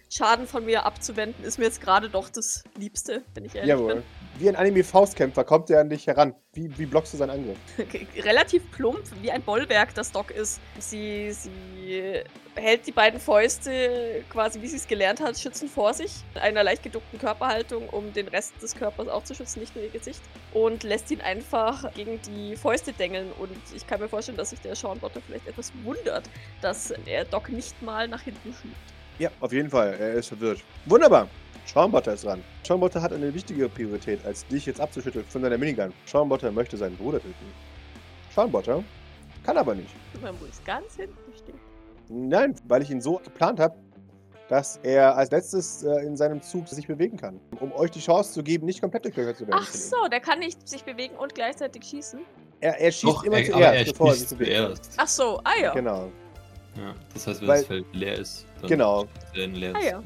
Schaden 0.08 0.46
von 0.46 0.64
mir 0.64 0.86
abzuwenden 0.86 1.44
ist 1.44 1.58
mir 1.58 1.64
jetzt 1.64 1.80
gerade 1.80 2.08
doch 2.08 2.28
das 2.28 2.62
Liebste, 2.78 3.22
wenn 3.34 3.44
ich 3.44 3.54
ehrlich 3.56 3.68
Jawohl. 3.68 4.04
Wie 4.38 4.48
ein 4.48 4.54
Anime-Faustkämpfer 4.54 5.44
kommt 5.44 5.68
er 5.70 5.80
an 5.80 5.90
dich 5.90 6.06
heran. 6.06 6.34
Wie, 6.52 6.76
wie 6.78 6.86
blockst 6.86 7.12
du 7.14 7.16
seinen 7.16 7.30
Angriff? 7.30 7.58
bin. 7.76 8.06
Relativ 8.22 8.70
plump, 8.70 9.02
wie 9.20 9.32
ein 9.32 9.42
Bollwerk 9.42 9.94
das 9.94 10.12
Doc 10.12 10.30
ist. 10.30 10.60
Sie, 10.78 11.32
sie 11.32 12.22
hält 12.54 12.86
die 12.86 12.92
beiden 12.92 13.18
Fäuste 13.18 14.22
quasi, 14.30 14.62
wie 14.62 14.68
sie 14.68 14.76
es 14.76 14.86
gelernt 14.86 15.20
hat, 15.20 15.38
schützend 15.38 15.70
vor 15.70 15.92
sich. 15.92 16.12
In 16.34 16.42
einer 16.42 16.62
leicht 16.62 16.82
geduckten 16.82 17.18
Körperhaltung, 17.18 17.88
um 17.88 18.12
den 18.12 18.28
Rest 18.28 18.54
des 18.62 18.76
Körpers 18.76 19.08
auch 19.08 19.24
zu 19.24 19.34
schützen, 19.34 19.60
nicht 19.60 19.74
nur 19.74 19.84
ihr 19.84 19.90
Gesicht. 19.90 20.20
Und 20.52 20.84
lässt 20.84 21.10
ihn 21.10 21.20
einfach 21.20 21.92
gegen 21.94 22.20
die 22.22 22.56
Fäuste 22.56 22.92
dengeln. 22.92 23.32
Und 23.38 23.56
ich 23.74 23.86
kann 23.86 24.00
mir 24.00 24.08
vorstellen, 24.08 24.38
dass 24.38 24.50
sich 24.50 24.60
der 24.60 24.76
Sean 24.76 25.00
Botter 25.00 25.20
vielleicht 25.20 25.48
etwas 25.48 25.72
wundert, 25.82 26.30
dass 26.60 26.92
er 27.06 27.24
Doc 27.24 27.48
nicht 27.48 27.82
mal 27.82 28.06
nach 28.06 28.22
hinten 28.22 28.54
schiebt. 28.54 28.95
Ja, 29.18 29.30
auf 29.40 29.52
jeden 29.52 29.70
Fall. 29.70 29.94
Er 29.98 30.14
ist 30.14 30.28
verwirrt. 30.28 30.62
Wunderbar. 30.84 31.28
Schaumbotter 31.66 32.12
ist 32.14 32.24
dran. 32.24 32.42
Schaumbotter 32.66 33.02
hat 33.02 33.12
eine 33.12 33.32
wichtigere 33.34 33.68
Priorität, 33.68 34.24
als 34.24 34.46
dich 34.46 34.66
jetzt 34.66 34.80
abzuschütteln 34.80 35.24
von 35.28 35.42
seiner 35.42 35.58
Minigun. 35.58 35.92
Schaumbotter 36.06 36.52
möchte 36.52 36.76
seinen 36.76 36.96
Bruder 36.96 37.20
töten. 37.20 37.34
Schaumbotter 38.32 38.84
kann 39.44 39.56
aber 39.56 39.74
nicht. 39.74 39.90
Man 40.22 40.38
muss 40.38 40.62
ganz 40.64 40.96
hinten 40.96 41.32
stehen. 41.36 41.58
Nein, 42.08 42.54
weil 42.68 42.82
ich 42.82 42.90
ihn 42.90 43.00
so 43.00 43.20
geplant 43.24 43.58
habe, 43.58 43.74
dass 44.48 44.78
er 44.82 45.16
als 45.16 45.30
letztes 45.30 45.82
äh, 45.82 46.06
in 46.06 46.16
seinem 46.16 46.40
Zug 46.40 46.68
sich 46.68 46.86
bewegen 46.86 47.16
kann. 47.16 47.40
Um 47.58 47.72
euch 47.72 47.90
die 47.90 48.00
Chance 48.00 48.32
zu 48.32 48.42
geben, 48.42 48.66
nicht 48.66 48.80
komplett 48.80 49.04
durchlöchert 49.04 49.38
zu 49.38 49.46
werden. 49.46 49.58
Ach 49.60 49.72
so, 49.72 49.96
der 50.10 50.20
kann 50.20 50.38
nicht 50.38 50.68
sich 50.68 50.84
bewegen 50.84 51.16
und 51.16 51.34
gleichzeitig 51.34 51.82
schießen. 51.84 52.20
Er, 52.60 52.78
er 52.80 52.92
schießt 52.92 53.04
Doch, 53.12 53.24
immer 53.24 53.38
er, 53.38 53.44
zuerst, 53.44 53.74
er 53.74 53.92
bevor 53.92 54.08
er 54.08 54.14
sich 54.14 54.38
bewegt. 54.38 54.80
Ach 54.96 55.08
so, 55.08 55.40
ah 55.42 55.52
ja. 55.60 55.72
Genau. 55.72 56.12
Ja, 56.76 56.94
das 57.14 57.26
heißt, 57.26 57.40
wenn 57.40 57.48
Weil- 57.48 57.58
das 57.58 57.66
Feld 57.66 57.86
leer 57.94 58.18
ist, 58.18 58.46
dann 58.60 58.68
Genau. 58.70 59.06
er 59.34 59.44
in 59.44 59.54
leeres. 59.54 59.76
Ah 59.82 59.86
ja. 59.86 60.02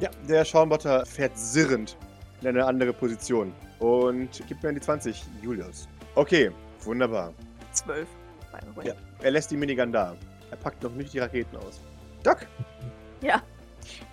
Ja, 0.00 0.10
der 0.28 0.44
Schaumbotter 0.44 1.04
fährt 1.06 1.36
sirrend 1.38 1.96
in 2.40 2.48
eine 2.48 2.64
andere 2.64 2.92
Position. 2.92 3.52
Und 3.78 4.30
gibt 4.48 4.62
mir 4.62 4.72
die 4.72 4.80
20, 4.80 5.22
Julius. 5.42 5.88
Okay, 6.14 6.50
wunderbar. 6.84 7.32
Zwölf. 7.72 8.08
by 8.52 8.58
the 8.70 8.76
way. 8.76 8.88
Ja. 8.88 8.94
Er 9.22 9.30
lässt 9.30 9.50
die 9.50 9.56
Minigun 9.56 9.92
da. 9.92 10.14
Er 10.50 10.56
packt 10.56 10.82
noch 10.82 10.92
nicht 10.92 11.12
die 11.14 11.18
Raketen 11.20 11.56
aus. 11.56 11.80
Doc! 12.22 12.46
Ja. 13.22 13.40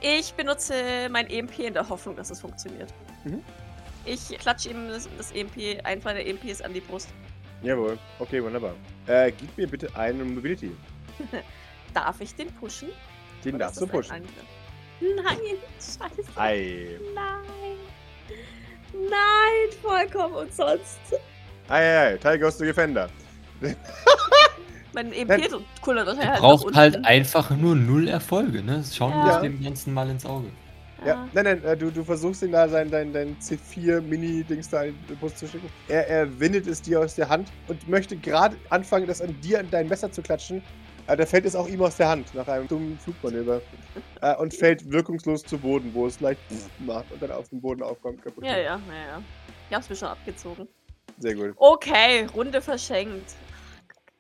Ich 0.01 0.33
benutze 0.35 0.73
mein 1.09 1.27
EMP 1.31 1.59
in 1.65 1.73
der 1.73 1.89
Hoffnung, 1.89 2.15
dass 2.15 2.29
es 2.29 2.39
funktioniert. 2.41 2.93
Mhm. 3.23 3.41
Ich 4.05 4.29
klatsche 4.37 4.69
ihm 4.69 4.87
das, 4.87 5.09
das 5.17 5.31
EMP, 5.31 5.83
einen 5.83 6.01
der 6.01 6.27
EMPs 6.27 6.61
an 6.61 6.73
die 6.73 6.79
Brust. 6.79 7.09
Jawohl. 7.63 7.97
Okay, 8.19 8.43
wunderbar. 8.43 8.73
Äh, 9.07 9.31
gib 9.31 9.57
mir 9.57 9.67
bitte 9.67 9.93
einen 9.95 10.35
Mobility. 10.35 10.71
Darf 11.93 12.21
ich 12.21 12.33
den 12.35 12.51
pushen? 12.53 12.89
Den 13.43 13.55
Oder 13.55 13.65
darfst 13.65 13.81
du 13.81 13.87
pushen. 13.87 14.21
Nein, 15.01 15.37
scheiße. 15.77 16.29
Ei. 16.35 16.99
Nein. 17.15 17.77
Nein, 18.93 19.77
vollkommen 19.81 20.35
umsonst. 20.35 20.99
Ei, 21.69 21.77
ei, 21.79 22.07
ei. 22.13 22.17
Tiger 22.17 22.51
to 22.51 22.63
Defender. 22.65 23.09
Mein 24.93 25.09
Nein. 25.09 25.29
EMP 25.29 25.61
kullert 25.81 26.07
das 26.07 26.17
halt 26.17 26.39
Braucht 26.39 26.75
halt 26.75 27.05
einfach 27.05 27.51
nur 27.51 27.75
null 27.75 28.07
Erfolge, 28.07 28.63
ne? 28.63 28.83
Schauen 28.91 29.11
wir 29.13 29.27
Ja. 29.27 29.33
uns 29.35 29.41
dem 29.43 29.63
Ganzen 29.63 29.93
mal 29.93 30.09
ins 30.09 30.25
Auge. 30.25 30.47
Ja, 31.05 31.13
Ah. 31.15 31.29
nein, 31.31 31.45
nein, 31.45 31.63
äh, 31.63 31.77
du, 31.77 31.91
du 31.91 32.03
versuchst 32.03 32.41
ihm 32.43 32.51
da 32.51 32.67
sein, 32.67 32.89
dein, 32.91 33.13
dein 33.13 33.37
C4-Mini-Dings 33.39 34.67
da 34.69 34.83
in 34.83 34.95
den 35.07 35.15
Bus 35.17 35.35
zu 35.35 35.47
schicken. 35.47 35.69
Er, 35.87 36.07
er 36.09 36.39
windet 36.39 36.67
es 36.67 36.81
dir 36.81 36.99
aus 36.99 37.15
der 37.15 37.29
Hand 37.29 37.49
und 37.67 37.87
möchte 37.87 38.17
gerade 38.17 38.57
anfangen, 38.69 39.07
das 39.07 39.21
an 39.21 39.39
dir 39.41 39.59
an 39.59 39.67
dein 39.71 39.87
Messer 39.87 40.11
zu 40.11 40.21
klatschen. 40.21 40.61
Aber 41.09 41.17
da 41.17 41.25
fällt 41.25 41.45
es 41.45 41.55
auch 41.55 41.67
ihm 41.67 41.81
aus 41.81 41.97
der 41.97 42.07
Hand 42.09 42.35
nach 42.35 42.47
einem 42.47 42.67
dummen 42.67 42.99
Flugmanöver. 42.99 43.61
äh, 44.21 44.35
und 44.39 44.53
fällt 44.53 44.87
wirkungslos 44.91 45.41
zu 45.41 45.57
Boden, 45.57 45.89
wo 45.91 46.05
es 46.05 46.19
leicht 46.19 46.39
macht 46.85 47.11
und 47.11 47.19
dann 47.19 47.31
auf 47.31 47.49
den 47.49 47.59
Boden 47.59 47.81
aufkommt. 47.81 48.21
Kaputt. 48.21 48.45
Ja, 48.45 48.51
ja, 48.51 48.57
ja, 48.57 48.75
ja. 48.77 49.23
Ich 49.67 49.75
hab's 49.75 49.89
mir 49.89 49.95
schon 49.95 50.09
abgezogen. 50.09 50.67
Sehr 51.17 51.33
gut. 51.33 51.53
Okay, 51.55 52.25
Runde 52.35 52.61
verschenkt. 52.61 53.33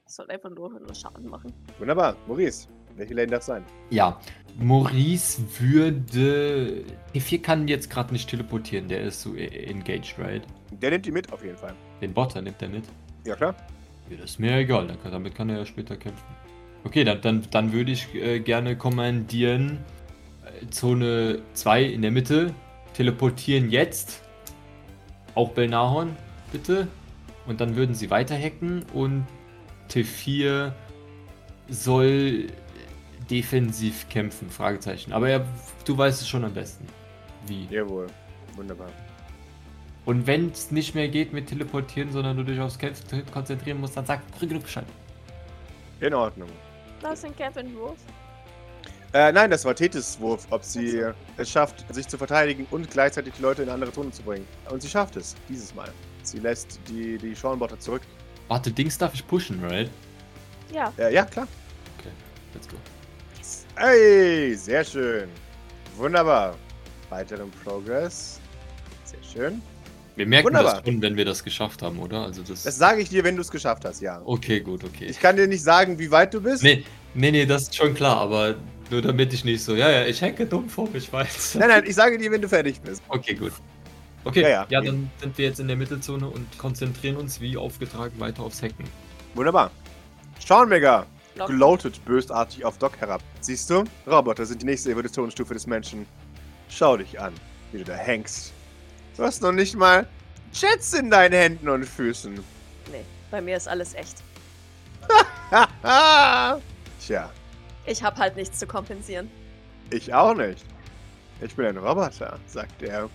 Ich 0.07 0.15
soll 0.15 0.31
einfach 0.31 0.49
nur, 0.49 0.79
nur 0.79 0.95
Schaden 0.95 1.29
machen. 1.29 1.53
Wunderbar. 1.77 2.15
Maurice, 2.27 2.67
Welche 2.95 3.13
Lane 3.13 3.27
darf 3.27 3.43
sein? 3.43 3.63
Ja, 3.91 4.19
Maurice 4.57 5.43
würde. 5.59 6.83
T4 7.13 7.39
kann 7.43 7.67
jetzt 7.67 7.91
gerade 7.91 8.11
nicht 8.13 8.31
teleportieren, 8.31 8.87
der 8.87 9.01
ist 9.01 9.21
so 9.21 9.35
e- 9.35 9.45
engaged, 9.45 10.17
right? 10.17 10.41
Der 10.71 10.89
nimmt 10.89 11.05
die 11.05 11.11
mit, 11.11 11.31
auf 11.31 11.43
jeden 11.43 11.57
Fall. 11.57 11.75
Den 12.01 12.15
Botter 12.15 12.41
nimmt 12.41 12.59
er 12.63 12.69
mit. 12.69 12.85
Ja, 13.25 13.35
klar. 13.35 13.55
Ja, 14.09 14.17
das 14.17 14.31
ist 14.31 14.39
mir 14.39 14.57
egal, 14.57 14.97
damit 15.03 15.35
kann 15.35 15.49
er 15.49 15.59
ja 15.59 15.65
später 15.67 15.95
kämpfen. 15.95 16.38
Okay, 16.83 17.03
dann, 17.03 17.21
dann, 17.21 17.47
dann 17.51 17.73
würde 17.73 17.91
ich 17.91 18.13
äh, 18.15 18.39
gerne 18.39 18.75
kommandieren. 18.77 19.79
äh, 20.45 20.67
Zone 20.69 21.41
2 21.53 21.83
in 21.83 22.01
der 22.01 22.11
Mitte. 22.11 22.53
Teleportieren 22.93 23.69
jetzt. 23.69 24.23
Auch 25.35 25.51
Belnahorn, 25.51 26.15
bitte. 26.51 26.87
Und 27.45 27.61
dann 27.61 27.75
würden 27.75 27.95
sie 27.95 28.09
weiter 28.09 28.37
hacken 28.37 28.83
und 28.93 29.25
T4 29.89 30.71
soll 31.69 32.47
defensiv 33.29 34.07
kämpfen, 34.09 34.49
Fragezeichen. 34.49 35.13
Aber 35.13 35.29
er, 35.29 35.45
du 35.85 35.97
weißt 35.97 36.21
es 36.21 36.27
schon 36.27 36.43
am 36.43 36.53
besten. 36.53 36.85
Wie. 37.47 37.67
Jawohl. 37.69 38.07
Wunderbar. 38.55 38.89
Und 40.05 40.25
wenn 40.27 40.49
es 40.49 40.71
nicht 40.71 40.95
mehr 40.95 41.07
geht 41.07 41.33
mit 41.33 41.47
Teleportieren, 41.47 42.11
sondern 42.11 42.37
du 42.37 42.43
dich 42.43 42.59
aufs 42.59 42.79
Kämpfen 42.79 43.23
konzentrieren 43.31 43.79
musst, 43.79 43.95
dann 43.95 44.05
sag 44.05 44.21
früh 44.37 44.47
genug 44.47 44.63
Bescheid. 44.63 44.85
In 45.99 46.13
Ordnung. 46.13 46.49
Was 47.01 47.13
ist 47.15 47.23
denn 47.23 47.35
Kevin 47.35 47.75
Wurf? 47.75 47.97
Äh, 49.13 49.31
nein, 49.31 49.49
das 49.49 49.65
war 49.65 49.73
Tethys 49.73 50.19
Wurf, 50.19 50.45
ob 50.51 50.63
sie 50.63 51.03
es 51.37 51.49
schafft, 51.49 51.83
sich 51.93 52.07
zu 52.07 52.17
verteidigen 52.17 52.67
und 52.69 52.91
gleichzeitig 52.91 53.33
die 53.35 53.41
Leute 53.41 53.63
in 53.63 53.69
eine 53.69 53.75
andere 53.75 53.91
Zone 53.91 54.11
zu 54.11 54.21
bringen. 54.21 54.47
Und 54.69 54.81
sie 54.81 54.89
schafft 54.89 55.15
es, 55.15 55.35
dieses 55.47 55.73
Mal. 55.73 55.91
Sie 56.23 56.39
lässt 56.39 56.79
die, 56.87 57.17
die 57.17 57.35
Schornbotter 57.35 57.79
zurück. 57.79 58.03
Warte, 58.49 58.71
Dings 58.71 58.97
darf 58.97 59.13
ich 59.13 59.25
pushen, 59.25 59.63
right? 59.63 59.89
Ja. 60.71 60.93
Äh, 60.97 61.13
ja, 61.13 61.25
klar. 61.25 61.47
Okay, 61.97 62.11
let's 62.53 62.67
go. 62.67 62.75
Hey, 63.75 64.53
sehr 64.55 64.83
schön. 64.83 65.29
Wunderbar. 65.95 66.55
Weiteren 67.09 67.49
Progress. 67.63 68.39
Sehr 69.05 69.23
schön. 69.23 69.61
Wir 70.19 70.25
merken 70.25 70.47
Wunderbar. 70.47 70.81
das 70.81 70.85
schon, 70.85 71.01
wenn 71.01 71.15
wir 71.15 71.23
das 71.23 71.45
geschafft 71.45 71.81
haben, 71.81 71.97
oder? 71.97 72.23
Also 72.23 72.41
das. 72.41 72.63
Das 72.63 72.77
sage 72.77 73.01
ich 73.01 73.07
dir, 73.07 73.23
wenn 73.23 73.37
du 73.37 73.41
es 73.41 73.49
geschafft 73.49 73.85
hast, 73.85 74.01
ja. 74.01 74.21
okay, 74.25 74.59
gut, 74.59 74.83
okay. 74.83 75.05
Ich 75.05 75.17
kann 75.17 75.37
dir 75.37 75.47
nicht 75.47 75.63
sagen, 75.63 75.97
wie 75.97 76.11
weit 76.11 76.33
du 76.33 76.41
bist. 76.41 76.61
Nee, 76.61 76.83
nee, 77.13 77.31
nee, 77.31 77.45
das 77.45 77.61
ist 77.63 77.75
schon 77.77 77.93
klar, 77.93 78.17
aber 78.17 78.55
nur 78.91 79.01
damit 79.01 79.31
ich 79.31 79.45
nicht 79.45 79.63
so, 79.63 79.75
ja, 79.77 79.89
ja, 79.89 80.05
ich 80.05 80.21
hacke 80.21 80.45
dumm 80.45 80.67
vor, 80.67 80.89
ich 80.93 81.11
weiß. 81.13 81.55
Nein, 81.55 81.69
nein, 81.69 81.83
ich 81.87 81.95
sage 81.95 82.17
dir, 82.17 82.29
wenn 82.31 82.41
du 82.41 82.49
fertig 82.49 82.81
bist. 82.81 83.01
Okay, 83.07 83.33
gut. 83.33 83.53
Okay, 84.25 84.41
Ja, 84.41 84.49
ja, 84.49 84.65
ja. 84.69 84.81
dann 84.81 85.09
sind 85.21 85.37
wir 85.37 85.45
jetzt 85.45 85.61
in 85.61 85.67
der 85.69 85.77
Mittelzone 85.77 86.27
und 86.27 86.57
konzentrieren 86.57 87.15
uns 87.15 87.39
wie 87.39 87.55
aufgetragen 87.55 88.19
weiter 88.19 88.43
aufs 88.43 88.61
Hacken. 88.61 88.83
Wunderbar. 89.35 89.71
Schornmega 90.45 91.05
Lock. 91.37 91.47
gloatet 91.47 92.03
bösartig 92.03 92.65
auf 92.65 92.77
Doc 92.77 92.97
herab. 92.99 93.21
Siehst 93.39 93.69
du? 93.69 93.85
Roboter 94.05 94.45
sind 94.45 94.61
die 94.61 94.65
nächste 94.65 94.91
Evolutionsstufe 94.91 95.53
des 95.53 95.65
Menschen. 95.65 96.05
Schau 96.67 96.97
dich 96.97 97.17
an, 97.21 97.31
wie 97.71 97.77
du 97.77 97.85
da 97.85 97.93
hängst. 97.93 98.51
Du 99.19 99.25
hast 99.25 99.41
noch 99.41 99.51
nicht 99.51 99.75
mal 99.75 100.07
Jets 100.53 100.93
in 100.93 101.11
deinen 101.11 101.33
Händen 101.33 101.67
und 101.67 101.83
Füßen. 101.83 102.35
Nee, 102.89 103.03
bei 103.29 103.41
mir 103.41 103.57
ist 103.57 103.67
alles 103.67 103.93
echt. 103.93 104.23
Tja, 107.05 107.29
Ich 107.85 108.01
hab 108.01 108.17
halt 108.17 108.37
nichts 108.37 108.59
zu 108.59 108.65
kompensieren. 108.65 109.29
ich 109.91 110.13
auch 110.13 110.33
nicht. 110.33 110.65
Ich 111.41 111.53
bin 111.53 111.65
ein 111.65 111.77
Roboter, 111.77 112.39
sagt 112.47 112.81
er. 112.81 113.09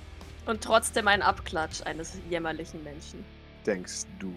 Und 0.45 0.63
trotzdem 0.63 1.09
ein 1.09 1.23
Abklatsch 1.23 1.81
eines 1.87 2.13
jämmerlichen 2.29 2.85
Menschen. 2.85 3.25
Denkst 3.65 4.03
du. 4.19 4.35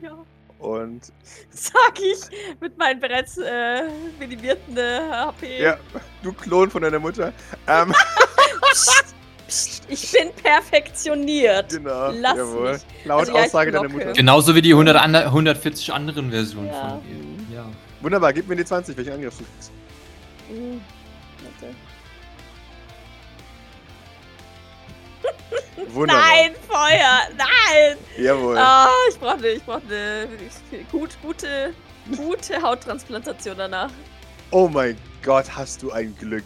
Ja. 0.00 0.24
Und 0.60 1.12
Sag 1.50 1.98
ich 1.98 2.20
mit 2.60 2.78
meinen 2.78 3.00
bereits 3.00 3.38
äh, 3.38 3.88
minimierten 4.20 4.76
äh, 4.76 5.00
HP. 5.10 5.62
ja, 5.62 5.78
du 6.22 6.32
Klon 6.32 6.70
von 6.70 6.82
deiner 6.82 7.00
Mutter. 7.00 7.32
Ähm, 7.66 7.92
Psst, 9.48 9.84
ich 9.88 10.12
bin 10.12 10.30
perfektioniert. 10.42 11.68
genau. 11.70 12.10
Lass 12.12 12.36
jawohl. 12.36 12.72
mich. 12.72 12.82
Laut 13.04 13.20
Also 13.20 13.36
ja, 13.36 13.42
Aussage 13.44 13.70
deiner. 13.72 13.88
Mutter. 13.88 14.12
Genauso 14.12 14.54
wie 14.54 14.62
die 14.62 14.72
100 14.72 14.96
ander- 14.96 15.26
140 15.26 15.92
anderen 15.92 16.30
Versionen 16.30 16.68
Ja. 16.68 16.88
von 16.88 17.00
ihr. 17.50 17.56
Ja. 17.56 17.64
Wunderbar, 18.00 18.32
gib 18.32 18.48
mir 18.48 18.56
die 18.56 18.64
20, 18.64 18.96
welchen 18.96 19.12
Angriff 19.12 19.36
du 19.38 19.44
kriegst. 19.44 19.70
Hm. 20.48 20.80
Wunderbar. 25.94 26.22
Nein, 26.22 26.54
Feuer! 26.68 27.20
Nein! 27.36 27.96
Jawohl. 28.18 28.56
Ah, 28.58 28.88
ich 29.10 29.18
brauche 29.18 29.34
eine, 29.38 29.48
ich 29.48 29.62
brauche 29.64 29.82
eine 29.88 30.28
gut, 30.90 31.10
gute, 31.22 31.74
gute 32.16 32.60
Hauttransplantation 32.62 33.58
danach. 33.58 33.90
Oh 34.50 34.68
mein 34.68 34.96
Gott, 35.22 35.46
hast 35.54 35.82
du 35.82 35.90
ein 35.92 36.14
Glück. 36.18 36.44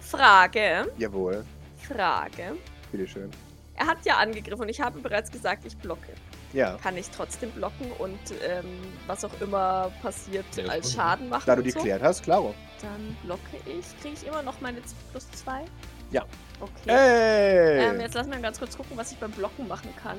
Frage, 0.00 0.86
Jawohl. 0.98 1.44
Frage. 1.88 2.56
Bitteschön. 2.92 3.30
Er 3.74 3.86
hat 3.86 3.98
ja 4.04 4.16
angegriffen 4.16 4.62
und 4.62 4.68
ich 4.68 4.80
habe 4.80 4.98
bereits 5.00 5.30
gesagt, 5.30 5.66
ich 5.66 5.76
blocke. 5.76 6.12
Ja, 6.52 6.78
Kann 6.82 6.96
ich 6.96 7.10
trotzdem 7.10 7.50
blocken 7.50 7.90
und 7.98 8.18
ähm, 8.48 8.64
was 9.06 9.24
auch 9.24 9.40
immer 9.40 9.90
passiert 10.00 10.46
Ja, 10.56 10.64
als 10.66 10.92
Schaden 10.94 11.28
machen? 11.28 11.42
da 11.44 11.56
du 11.56 11.62
die 11.62 11.72
so? 11.72 11.80
klärt 11.80 12.02
hast, 12.02 12.22
klaro. 12.22 12.54
Dann 12.80 13.16
blocke 13.24 13.56
ich. 13.66 14.00
Kriege 14.00 14.14
ich 14.14 14.26
immer 14.26 14.42
noch 14.42 14.58
meine 14.60 14.78
plus 15.10 15.30
zwei? 15.32 15.64
Ja. 16.12 16.24
Okay. 16.60 16.70
Hey! 16.86 17.84
Ähm, 17.90 18.00
jetzt 18.00 18.14
lass 18.14 18.26
mir 18.26 18.40
ganz 18.40 18.58
kurz 18.58 18.76
gucken, 18.76 18.96
was 18.96 19.12
ich 19.12 19.18
beim 19.18 19.32
Blocken 19.32 19.68
machen 19.68 19.90
kann. 20.02 20.16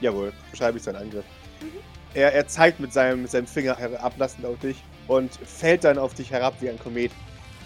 Jawohl, 0.00 0.32
beschreibe 0.50 0.78
ich 0.78 0.84
seinen 0.84 0.96
Angriff. 0.96 1.24
Mhm. 1.60 1.72
Er, 2.14 2.32
er 2.32 2.46
zeigt 2.46 2.80
mit 2.80 2.92
seinem, 2.92 3.22
mit 3.22 3.30
seinem 3.32 3.46
Finger 3.48 3.76
herablassend 3.76 4.46
auf 4.46 4.58
dich 4.60 4.82
und 5.08 5.34
fällt 5.34 5.84
dann 5.84 5.98
auf 5.98 6.14
dich 6.14 6.30
herab 6.30 6.54
wie 6.60 6.70
ein 6.70 6.78
Komet 6.78 7.10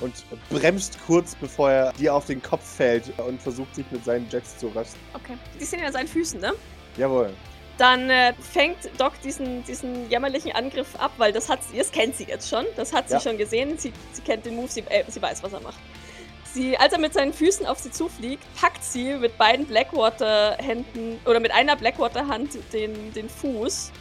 und 0.01 0.13
bremst 0.51 0.99
kurz, 1.07 1.35
bevor 1.35 1.71
er 1.71 1.93
dir 1.95 2.15
auf 2.15 2.27
den 2.27 2.43
Kopf 2.43 2.65
fällt 2.77 3.05
und 3.19 3.41
versucht 3.41 3.75
sich 3.75 3.87
mit 3.91 4.05
seinen 4.05 4.29
Jets 4.31 4.59
zu 4.59 4.69
rösten. 4.69 4.99
Okay. 5.15 5.37
Die 5.61 5.65
sind 5.65 5.81
ja 5.81 5.87
an 5.87 5.93
seinen 5.93 6.09
Füßen, 6.09 6.41
ne? 6.41 6.53
Jawohl. 6.97 7.31
Dann 7.79 8.11
äh, 8.11 8.33
fängt 8.35 8.79
Doc 8.99 9.13
diesen, 9.23 9.63
diesen 9.65 10.11
jämmerlichen 10.11 10.51
Angriff 10.53 10.97
ab, 10.97 11.13
weil 11.17 11.33
das 11.33 11.49
hat 11.49 11.61
sie, 11.63 11.79
das 11.79 11.93
kennt 11.93 12.17
sie 12.17 12.25
jetzt 12.25 12.49
schon. 12.49 12.65
Das 12.77 12.93
hat 12.93 13.09
sie 13.09 13.15
Ja. 13.15 13.21
schon 13.21 13.39
gesehen. 13.39 13.79
Sie, 13.79 13.93
sie 14.13 14.23
kennt 14.23 14.45
den 14.47 14.57
Move, 14.57 14.69
sie, 14.69 14.81
äh, 14.89 15.05
sie 15.09 15.23
weiß, 15.23 15.43
was 15.45 15.53
er 15.53 15.61
macht. 15.61 15.79
Sie, 16.53 16.77
als 16.77 16.93
er 16.93 16.99
mit 16.99 17.13
seinen 17.15 17.33
Füßen 17.33 17.67
auf 17.67 17.79
sie 17.79 17.91
zufliegt, 17.93 18.43
packt 18.61 18.83
sie 18.83 19.15
mit 19.15 19.37
beiden 19.39 19.67
Blackwater-Händen 19.67 21.21
oder 21.27 21.41
mit 21.41 21.53
einer 21.53 21.77
Blackwater-Hand 21.77 22.59
den, 22.73 23.13
den 23.13 23.29
Fuß 23.29 23.93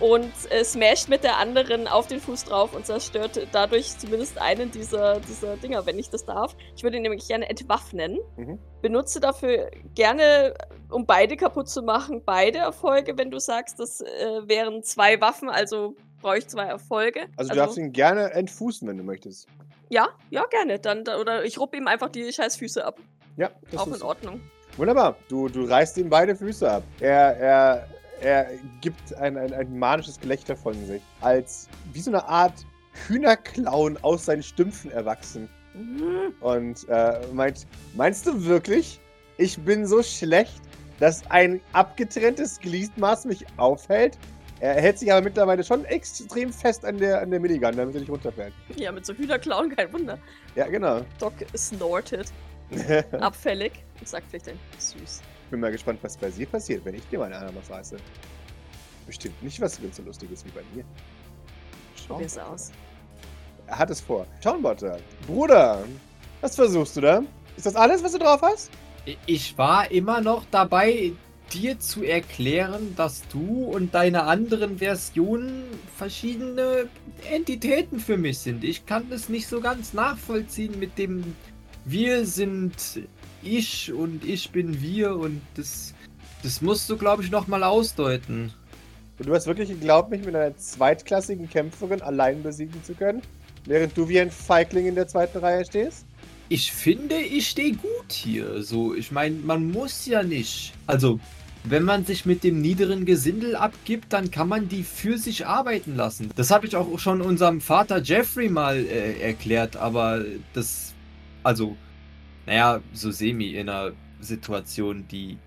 und 0.00 0.32
äh, 0.50 0.64
smasht 0.64 1.08
mit 1.08 1.24
der 1.24 1.38
anderen 1.38 1.86
auf 1.88 2.06
den 2.06 2.20
Fuß 2.20 2.44
drauf 2.44 2.74
und 2.74 2.86
zerstört 2.86 3.46
dadurch 3.52 3.96
zumindest 3.98 4.38
einen 4.40 4.70
dieser, 4.70 5.20
dieser 5.20 5.56
Dinger, 5.56 5.86
wenn 5.86 5.98
ich 5.98 6.10
das 6.10 6.24
darf. 6.24 6.56
Ich 6.76 6.82
würde 6.82 6.96
ihn 6.96 7.02
nämlich 7.02 7.26
gerne 7.28 7.48
entwaffnen. 7.48 8.18
Mhm. 8.36 8.58
Benutze 8.82 9.20
dafür 9.20 9.70
gerne, 9.94 10.54
um 10.90 11.06
beide 11.06 11.36
kaputt 11.36 11.68
zu 11.68 11.82
machen, 11.82 12.22
beide 12.24 12.58
Erfolge, 12.58 13.16
wenn 13.18 13.30
du 13.30 13.38
sagst, 13.40 13.80
das 13.80 14.00
äh, 14.00 14.06
wären 14.46 14.82
zwei 14.82 15.20
Waffen, 15.20 15.48
also 15.48 15.94
brauche 16.22 16.38
ich 16.38 16.48
zwei 16.48 16.64
Erfolge. 16.64 17.20
Also, 17.36 17.50
du 17.50 17.56
darfst 17.56 17.76
ihn 17.78 17.92
gerne 17.92 18.30
entfußen, 18.32 18.86
wenn 18.88 18.96
du 18.98 19.04
möchtest. 19.04 19.48
Ja, 19.88 20.08
ja, 20.30 20.44
gerne. 20.50 20.78
Dann, 20.78 21.04
da- 21.04 21.18
oder 21.20 21.44
ich 21.44 21.58
ruppe 21.58 21.76
ihm 21.76 21.86
einfach 21.86 22.08
die 22.08 22.32
scheiß 22.32 22.56
Füße 22.56 22.84
ab. 22.84 22.98
Ja, 23.36 23.50
das 23.70 23.80
Auch 23.80 23.86
ist 23.88 23.96
in 23.96 24.02
Ordnung. 24.02 24.40
wunderbar. 24.76 25.16
Du, 25.28 25.48
du 25.48 25.64
reißt 25.64 25.98
ihm 25.98 26.08
beide 26.08 26.34
Füße 26.34 26.68
ab. 26.70 26.82
Er, 27.00 27.36
er, 27.36 27.88
er 28.20 28.48
gibt 28.80 29.14
ein, 29.14 29.36
ein, 29.36 29.52
ein 29.52 29.78
manisches 29.78 30.18
Gelächter 30.18 30.56
von 30.56 30.74
sich, 30.86 31.02
als 31.20 31.68
wie 31.92 32.00
so 32.00 32.10
eine 32.10 32.24
Art 32.26 32.66
Hühnerklauen 33.06 34.02
aus 34.02 34.24
seinen 34.26 34.42
Stümpfen 34.42 34.90
erwachsen. 34.90 35.48
Mhm. 35.76 36.32
und 36.40 36.88
äh, 36.88 37.20
meint, 37.34 37.66
meinst 37.94 38.26
du 38.26 38.44
wirklich, 38.46 38.98
ich 39.36 39.58
bin 39.58 39.86
so 39.86 40.02
schlecht, 40.02 40.62
dass 41.00 41.30
ein 41.30 41.60
abgetrenntes 41.74 42.58
Gliedmaß 42.60 43.26
mich 43.26 43.44
aufhält? 43.58 44.16
Er 44.60 44.72
hält 44.80 44.98
sich 44.98 45.12
aber 45.12 45.20
mittlerweile 45.20 45.62
schon 45.62 45.84
extrem 45.84 46.50
fest 46.50 46.82
an 46.86 46.96
der, 46.96 47.20
an 47.20 47.30
der 47.30 47.40
Minigun, 47.40 47.76
damit 47.76 47.94
er 47.94 48.00
nicht 48.00 48.10
runterfällt. 48.10 48.54
Ja, 48.76 48.90
mit 48.90 49.04
so 49.04 49.12
Hühnerklauen, 49.12 49.76
kein 49.76 49.92
Wunder. 49.92 50.18
Ja, 50.54 50.66
genau. 50.66 51.02
Doc 51.18 51.34
snortet, 51.54 52.32
abfällig 53.20 53.72
und 54.00 54.08
sagt 54.08 54.28
vielleicht 54.30 54.48
ein 54.48 54.58
süß. 54.78 55.20
Bin 55.50 55.60
mal 55.60 55.70
gespannt, 55.70 56.00
was 56.02 56.16
bei 56.16 56.30
dir 56.30 56.46
passiert, 56.46 56.84
wenn 56.84 56.94
ich 56.94 57.08
dir 57.08 57.18
meine 57.18 57.36
Ananas 57.36 57.70
reiße. 57.70 57.96
Bestimmt 59.06 59.40
nicht 59.42 59.60
was 59.60 59.80
ganz 59.80 59.96
so 59.96 60.02
Lustiges 60.02 60.44
wie 60.44 60.50
bei 60.50 60.62
mir. 60.74 60.84
Schau. 61.94 62.14
Probier's 62.14 62.38
aus. 62.38 62.72
Er 63.66 63.78
hat 63.78 63.90
es 63.90 64.00
vor. 64.00 64.26
Schaunbotter. 64.42 64.98
Bruder, 65.26 65.84
was 66.40 66.56
versuchst 66.56 66.96
du 66.96 67.00
da? 67.00 67.22
Ist 67.56 67.66
das 67.66 67.76
alles, 67.76 68.02
was 68.02 68.12
du 68.12 68.18
drauf 68.18 68.42
hast? 68.42 68.70
Ich 69.26 69.56
war 69.56 69.90
immer 69.90 70.20
noch 70.20 70.44
dabei, 70.50 71.12
dir 71.52 71.78
zu 71.78 72.02
erklären, 72.02 72.94
dass 72.96 73.22
du 73.28 73.64
und 73.64 73.94
deine 73.94 74.24
anderen 74.24 74.78
Versionen 74.78 75.62
verschiedene 75.96 76.88
Entitäten 77.30 78.00
für 78.00 78.16
mich 78.16 78.38
sind. 78.38 78.64
Ich 78.64 78.86
kann 78.86 79.08
das 79.10 79.28
nicht 79.28 79.46
so 79.46 79.60
ganz 79.60 79.92
nachvollziehen 79.92 80.78
mit 80.78 80.98
dem 80.98 81.36
Wir 81.84 82.26
sind 82.26 83.00
ich 83.42 83.92
und 83.92 84.24
ich 84.24 84.50
bin 84.50 84.80
wir 84.80 85.16
und 85.16 85.40
das, 85.54 85.94
das 86.42 86.60
musst 86.60 86.88
du, 86.90 86.96
glaube 86.96 87.22
ich, 87.22 87.30
nochmal 87.30 87.62
ausdeuten. 87.62 88.52
Und 89.18 89.26
du 89.28 89.34
hast 89.34 89.46
wirklich 89.46 89.68
geglaubt, 89.68 90.10
mich 90.10 90.24
mit 90.24 90.34
einer 90.34 90.56
zweitklassigen 90.56 91.48
Kämpferin 91.48 92.02
allein 92.02 92.42
besiegen 92.42 92.82
zu 92.84 92.94
können? 92.94 93.22
während 93.66 93.96
du 93.96 94.08
wie 94.08 94.20
ein 94.20 94.30
Feigling 94.30 94.86
in 94.86 94.94
der 94.94 95.08
zweiten 95.08 95.38
Reihe 95.38 95.64
stehst? 95.64 96.06
Ich 96.48 96.72
finde, 96.72 97.16
ich 97.16 97.48
stehe 97.48 97.72
gut 97.72 98.12
hier. 98.12 98.62
So, 98.62 98.94
ich 98.94 99.10
meine, 99.10 99.36
man 99.36 99.70
muss 99.70 100.06
ja 100.06 100.22
nicht. 100.22 100.72
Also, 100.86 101.18
wenn 101.64 101.82
man 101.82 102.04
sich 102.04 102.24
mit 102.24 102.44
dem 102.44 102.60
niederen 102.60 103.04
Gesindel 103.04 103.56
abgibt, 103.56 104.12
dann 104.12 104.30
kann 104.30 104.48
man 104.48 104.68
die 104.68 104.84
für 104.84 105.18
sich 105.18 105.46
arbeiten 105.46 105.96
lassen. 105.96 106.30
Das 106.36 106.52
habe 106.52 106.66
ich 106.66 106.76
auch 106.76 106.98
schon 107.00 107.20
unserem 107.20 107.60
Vater 107.60 108.00
Jeffrey 108.00 108.48
mal 108.48 108.76
äh, 108.76 109.20
erklärt, 109.20 109.76
aber 109.76 110.24
das, 110.54 110.94
also, 111.42 111.76
naja, 112.46 112.80
so 112.92 113.10
semi 113.10 113.54
in 113.54 113.68
einer 113.68 113.92
Situation, 114.20 115.06
die. 115.10 115.38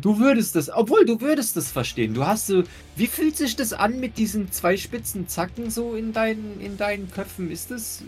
Du 0.00 0.18
würdest 0.18 0.54
das, 0.54 0.70
obwohl 0.70 1.04
du 1.06 1.20
würdest 1.20 1.56
das 1.56 1.70
verstehen. 1.70 2.14
Du 2.14 2.26
hast 2.26 2.46
so, 2.46 2.62
wie 2.96 3.06
fühlt 3.06 3.36
sich 3.36 3.56
das 3.56 3.72
an 3.72 4.00
mit 4.00 4.18
diesen 4.18 4.52
zwei 4.52 4.76
spitzen 4.76 5.28
Zacken 5.28 5.70
so 5.70 5.94
in 5.94 6.12
deinen, 6.12 6.60
in 6.60 6.76
deinen 6.76 7.10
Köpfen? 7.10 7.50
Ist 7.50 7.70
das 7.70 8.02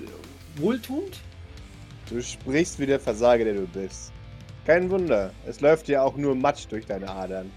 wohltuend? 0.57 1.19
Du 2.11 2.23
sprichst 2.23 2.79
wie 2.79 2.87
der 2.87 3.01
Versager, 3.01 3.45
der 3.45 3.55
du 3.55 3.67
bist. 3.67 4.13
Kein 4.67 4.91
Wunder, 4.91 5.33
es 5.47 5.61
läuft 5.61 5.89
ja 5.89 6.03
auch 6.03 6.17
nur 6.17 6.35
Matsch 6.35 6.67
durch 6.69 6.85
deine 6.85 7.09
Adern. 7.09 7.51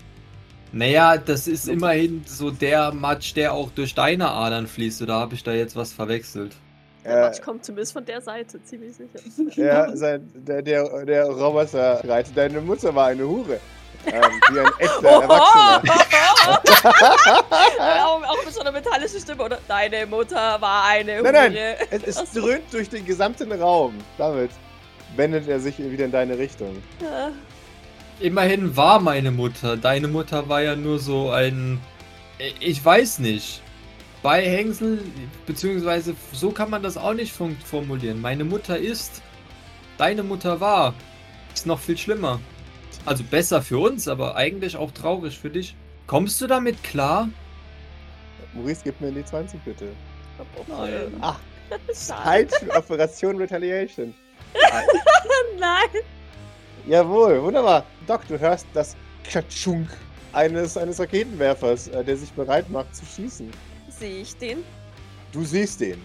Naja, 0.71 1.17
das 1.17 1.47
ist 1.47 1.67
immerhin 1.67 2.23
so 2.25 2.49
der 2.49 2.91
Matsch, 2.93 3.35
der 3.35 3.53
auch 3.53 3.69
durch 3.71 3.93
deine 3.93 4.31
Adern 4.31 4.65
fließt. 4.65 5.03
Oder 5.03 5.15
habe 5.15 5.35
ich 5.35 5.43
da 5.43 5.53
jetzt 5.53 5.75
was 5.75 5.93
verwechselt? 5.93 6.55
Der 7.03 7.17
Äh, 7.17 7.21
Matsch 7.21 7.41
kommt 7.41 7.65
zumindest 7.65 7.93
von 7.93 8.05
der 8.05 8.21
Seite, 8.21 8.63
ziemlich 8.63 8.95
sicher. 8.95 9.19
Ja, 9.61 9.95
sein, 9.95 10.29
der, 10.33 10.61
der, 10.61 11.05
der 11.05 11.25
Roboter 11.25 11.99
schreit, 12.03 12.27
deine 12.35 12.61
Mutter 12.61 12.93
war 12.95 13.07
eine 13.07 13.27
Hure. 13.27 13.59
Ähm, 14.05 14.21
wie 14.51 14.59
ein 14.59 14.67
echter 14.79 15.07
Erwachsener. 15.21 15.81
auch, 18.05 18.23
auch 18.23 18.45
mit 18.45 18.53
so 18.53 18.59
einer 18.59 18.71
metallischen 18.73 19.19
Stimme, 19.19 19.43
oder? 19.43 19.59
Deine 19.67 20.05
Mutter 20.05 20.57
war 20.59 20.83
eine 20.89 21.21
Nein, 21.21 21.33
nein, 21.33 21.51
Hure. 21.53 21.77
Es, 22.05 22.21
es 22.21 22.31
dröhnt 22.31 22.63
durch 22.71 22.89
den 22.89 23.05
gesamten 23.05 23.51
Raum. 23.53 23.93
Damit 24.17 24.51
wendet 25.15 25.47
er 25.47 25.59
sich 25.59 25.77
wieder 25.79 26.05
in 26.05 26.11
deine 26.11 26.37
Richtung. 26.37 26.75
Ja. 27.01 27.31
Immerhin 28.19 28.75
war 28.75 28.99
meine 28.99 29.31
Mutter. 29.31 29.77
Deine 29.77 30.07
Mutter 30.07 30.47
war 30.49 30.61
ja 30.61 30.75
nur 30.75 30.99
so 30.99 31.31
ein. 31.31 31.79
Ich 32.59 32.83
weiß 32.83 33.19
nicht. 33.19 33.61
Bei 34.23 34.41
Hängsel, 34.41 35.03
beziehungsweise 35.45 36.15
so 36.31 36.51
kann 36.51 36.69
man 36.69 36.81
das 36.81 36.95
auch 36.95 37.13
nicht 37.13 37.33
formulieren. 37.33 38.21
Meine 38.21 38.45
Mutter 38.45 38.77
ist. 38.77 39.21
Deine 39.97 40.23
Mutter 40.23 40.61
war. 40.61 40.93
Ist 41.53 41.67
noch 41.67 41.79
viel 41.79 41.97
schlimmer. 41.97 42.39
Also 43.05 43.23
besser 43.25 43.61
für 43.61 43.79
uns, 43.79 44.07
aber 44.07 44.37
eigentlich 44.37 44.77
auch 44.77 44.91
traurig 44.91 45.37
für 45.37 45.49
dich. 45.49 45.75
Kommst 46.07 46.39
du 46.39 46.47
damit 46.47 46.81
klar? 46.83 47.27
Maurice, 48.53 48.81
gib 48.85 48.99
mir 49.01 49.11
die 49.11 49.25
20 49.25 49.59
bitte. 49.65 49.89
Nein. 50.67 51.13
Ach, 51.21 51.39
für 51.93 52.75
Operation 52.77 53.37
Retaliation. 53.37 54.13
Nein. 55.59 56.01
Jawohl, 56.87 57.41
wunderbar. 57.41 57.85
Doc, 58.07 58.25
du 58.29 58.39
hörst 58.39 58.67
das 58.73 58.95
Katschunk 59.29 59.89
eines, 60.31 60.77
eines 60.77 60.99
Raketenwerfers, 60.99 61.89
äh, 61.89 62.03
der 62.05 62.15
sich 62.15 62.31
bereit 62.31 62.69
macht 62.69 62.95
zu 62.95 63.05
schießen. 63.05 63.51
Sehe 64.03 64.21
ich 64.21 64.35
den? 64.35 64.65
Du 65.31 65.45
siehst 65.45 65.79
den. 65.79 65.97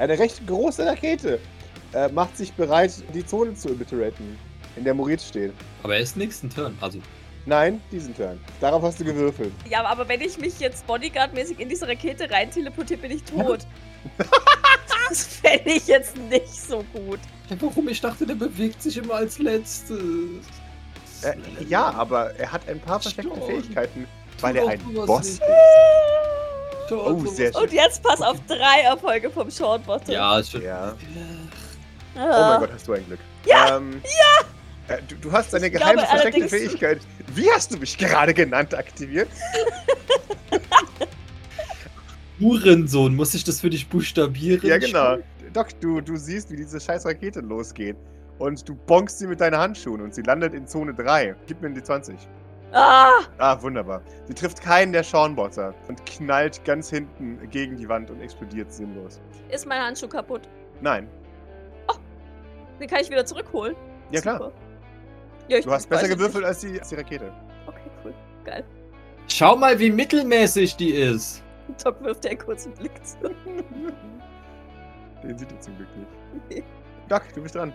Eine 0.00 0.18
recht 0.18 0.44
große 0.48 0.84
Rakete 0.84 1.38
äh, 1.92 2.08
macht 2.08 2.36
sich 2.36 2.52
bereit, 2.52 2.92
die 3.14 3.24
Zone 3.24 3.54
zu 3.54 3.70
obliteraten, 3.70 4.36
in 4.74 4.82
der 4.82 4.94
Maurice 4.94 5.28
steht. 5.28 5.52
Aber 5.84 5.94
er 5.94 6.00
ist 6.00 6.16
nächsten 6.16 6.50
Turn. 6.50 6.76
Also, 6.80 6.98
Nein, 7.44 7.80
diesen 7.92 8.16
Turn. 8.16 8.40
Darauf 8.60 8.82
hast 8.82 8.98
du 8.98 9.04
gewürfelt. 9.04 9.52
Ja, 9.70 9.84
aber 9.84 10.08
wenn 10.08 10.22
ich 10.22 10.36
mich 10.38 10.58
jetzt 10.58 10.84
Bodyguard-mäßig 10.88 11.60
in 11.60 11.68
diese 11.68 11.86
Rakete 11.86 12.28
rein 12.28 12.50
teleportiere, 12.50 12.98
bin 12.98 13.12
ich 13.12 13.22
tot. 13.22 13.64
das 15.08 15.24
fände 15.24 15.70
ich 15.70 15.86
jetzt 15.86 16.16
nicht 16.16 16.52
so 16.52 16.84
gut. 16.92 17.20
ja, 17.48 17.56
warum? 17.60 17.86
Ich 17.86 18.00
dachte, 18.00 18.26
der 18.26 18.34
bewegt 18.34 18.82
sich 18.82 18.96
immer 18.96 19.14
als 19.14 19.38
letztes. 19.38 20.00
Äh, 21.22 21.36
ja, 21.68 21.92
aber 21.92 22.34
er 22.34 22.50
hat 22.50 22.68
ein 22.68 22.80
paar 22.80 22.98
versteckte. 22.98 23.40
Fähigkeiten, 23.40 24.08
weil 24.40 24.56
er 24.56 24.66
ein 24.66 24.80
Boss 25.06 25.28
ist. 25.28 25.42
Doch, 26.88 27.06
Oh, 27.06 27.26
sehr 27.26 27.52
schön. 27.52 27.62
Und 27.62 27.72
jetzt 27.72 28.02
pass 28.02 28.20
auf 28.20 28.36
drei 28.46 28.82
Erfolge 28.84 29.30
vom 29.30 29.50
Shortbottom. 29.50 30.14
Ja, 30.14 30.38
ist 30.38 30.52
schon. 30.52 30.62
Ja. 30.62 30.94
Oh 32.16 32.20
Ah. 32.20 32.50
mein 32.52 32.60
Gott, 32.60 32.70
hast 32.74 32.86
du 32.88 32.92
ein 32.92 33.04
Glück. 33.06 33.18
Ja! 33.44 33.76
Ähm, 33.76 34.00
ja! 34.04 34.94
Äh, 34.94 35.02
du, 35.08 35.16
du 35.16 35.32
hast 35.32 35.54
eine 35.54 35.66
Ich 35.66 35.72
geheime 35.72 35.94
glaube 35.94 36.08
versteckte 36.08 36.48
Fähigkeit. 36.48 37.00
Wie 37.34 37.50
hast 37.50 37.72
du 37.74 37.78
mich 37.78 37.98
gerade 37.98 38.32
genannt 38.32 38.72
aktiviert? 38.74 39.28
Hurensohn, 42.40 43.14
muss 43.16 43.34
ich 43.34 43.44
das 43.44 43.60
für 43.60 43.70
dich 43.70 43.88
buchstabieren? 43.88 44.68
Ja, 44.68 44.78
genau. 44.78 45.16
Doc, 45.52 45.68
du, 45.80 46.00
du 46.00 46.16
siehst, 46.16 46.50
wie 46.50 46.56
diese 46.56 46.80
scheiß 46.80 47.06
Rakete 47.06 47.40
losgeht. 47.40 47.96
Und 48.38 48.68
du 48.68 48.74
bonkst 48.74 49.18
sie 49.18 49.26
mit 49.26 49.40
deinen 49.40 49.56
Handschuhen 49.56 50.02
und 50.02 50.14
sie 50.14 50.20
landet 50.22 50.52
in 50.52 50.66
Zone 50.66 50.92
3. 50.92 51.34
Gib 51.46 51.62
mir 51.62 51.70
die 51.70 51.82
20. 51.82 52.16
Ah, 52.76 53.20
Ah, 53.38 53.62
wunderbar. 53.62 54.02
Sie 54.26 54.34
trifft 54.34 54.60
keinen 54.60 54.92
der 54.92 55.02
Schornbotter 55.02 55.74
und 55.88 56.04
knallt 56.04 56.62
ganz 56.64 56.90
hinten 56.90 57.48
gegen 57.50 57.76
die 57.76 57.88
Wand 57.88 58.10
und 58.10 58.20
explodiert 58.20 58.72
sinnlos. 58.72 59.20
ist 59.48 59.66
mein 59.66 59.80
Handschuh 59.82 60.08
kaputt. 60.08 60.48
Nein. 60.80 61.08
Den 62.78 62.88
kann 62.88 63.00
ich 63.00 63.08
wieder 63.08 63.24
zurückholen. 63.24 63.74
Ja, 64.10 64.20
klar. 64.20 64.36
Super. 64.38 64.52
Ja, 65.48 65.58
ich 65.58 65.64
Du 65.64 65.72
hast 65.72 65.88
besser 65.88 66.02
es 66.02 66.08
gewürfelt 66.10 66.44
als 66.44 66.60
die, 66.60 66.78
als 66.78 66.90
die 66.90 66.96
Rakete. 66.96 67.32
Okay, 67.66 67.90
cool. 68.04 68.14
Geil. 68.44 68.64
Schau 69.28 69.56
mal, 69.56 69.78
wie 69.78 69.90
mittelmäßig 69.90 70.76
die 70.76 70.90
ist. 70.90 71.42
Doc 71.82 72.02
wirft 72.02 72.24
dir 72.24 72.30
einen 72.30 72.38
kurzen 72.38 72.74
Blick 72.74 72.92
zu. 73.04 73.16
Den 75.22 75.38
sieht 75.38 75.50
er 75.50 75.60
zum 75.60 75.76
Glück 75.78 75.88
nicht. 76.50 76.64
Doc, 77.08 77.22
du 77.34 77.42
bist 77.42 77.54
dran. 77.54 77.72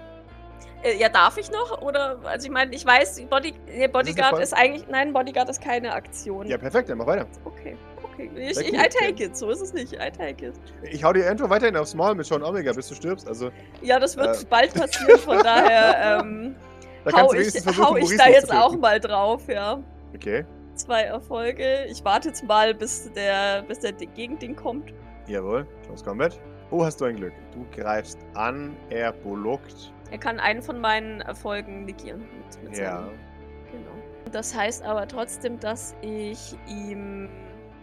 Äh, 0.84 0.98
ja, 0.98 1.10
darf 1.10 1.38
ich 1.38 1.52
noch? 1.52 1.82
Oder, 1.82 2.18
also 2.24 2.46
ich 2.48 2.52
meine, 2.52 2.74
ich 2.74 2.86
weiß, 2.86 3.22
Body, 3.30 3.54
nee, 3.68 3.88
Bodyguard 3.88 4.32
voll- 4.32 4.42
ist 4.42 4.54
eigentlich, 4.54 4.88
nein, 4.88 5.14
Bodyguard 5.14 5.50
ist 5.50 5.62
keine 5.62 5.94
Aktion. 5.94 6.48
Ja, 6.48 6.58
perfekt, 6.58 6.90
dann 6.90 6.98
mach 6.98 7.08
weiter. 7.08 7.28
Okay, 7.46 7.78
okay. 8.04 8.30
Ich, 8.36 8.58
ich, 8.60 8.74
I 8.74 8.88
take 8.90 9.24
it, 9.24 9.38
so 9.38 9.50
ist 9.52 9.62
es 9.62 9.74
nicht. 9.74 9.94
I 9.94 10.10
take 10.12 10.48
it. 10.48 10.54
Ich 10.84 11.04
hau 11.04 11.14
dir 11.14 11.24
irgendwo 11.26 11.50
weiterhin 11.50 11.78
aufs 11.78 11.94
Maul 11.94 12.16
mit 12.16 12.26
Sean 12.26 12.42
Omega, 12.44 12.74
bis 12.74 12.88
du 12.88 12.96
stirbst. 12.96 13.28
Also, 13.28 13.52
Ja, 13.82 14.00
das 14.00 14.18
wird 14.18 14.42
Äh. 14.42 14.46
bald 14.50 14.74
passieren, 14.74 15.20
von 15.20 15.38
daher 15.44 16.20
ähm, 16.22 16.56
da 17.06 17.12
hau, 17.22 17.34
ich, 17.34 17.54
hau 17.78 17.96
ich 17.98 18.18
da 18.18 18.28
jetzt 18.30 18.52
auch 18.54 18.76
mal 18.76 19.00
drauf, 19.00 19.48
ja. 19.48 19.80
Okay, 20.16 20.46
Zwei 20.76 21.02
Erfolge. 21.04 21.86
Ich 21.90 22.04
warte 22.04 22.30
jetzt 22.30 22.44
mal, 22.46 22.74
bis 22.74 23.12
der, 23.14 23.62
bis 23.64 23.80
der 23.80 23.92
Gegending 23.94 24.56
kommt. 24.56 24.94
jawohl. 25.28 25.68
Close 25.86 26.04
Combat. 26.04 26.40
Oh, 26.72 26.84
hast 26.86 27.02
du 27.02 27.06
ein 27.06 27.18
Glück. 27.18 27.34
Du 27.54 27.66
greifst 27.78 28.18
an, 28.34 28.76
er 28.90 29.12
blockt. 29.12 29.92
Er 30.12 30.18
kann 30.18 30.40
einen 30.40 30.62
von 30.62 30.80
meinen 30.80 31.22
Erfolgen 31.22 31.86
negieren. 31.86 32.20
Mit, 32.38 32.64
mit 32.70 32.78
Ja. 32.78 33.00
seinem- 33.04 33.20
Genau. 33.72 33.92
Das 34.32 34.56
heißt 34.56 34.84
aber 34.84 35.08
trotzdem, 35.08 35.60
dass 35.60 35.96
ich 36.02 36.56
ihm 36.68 37.30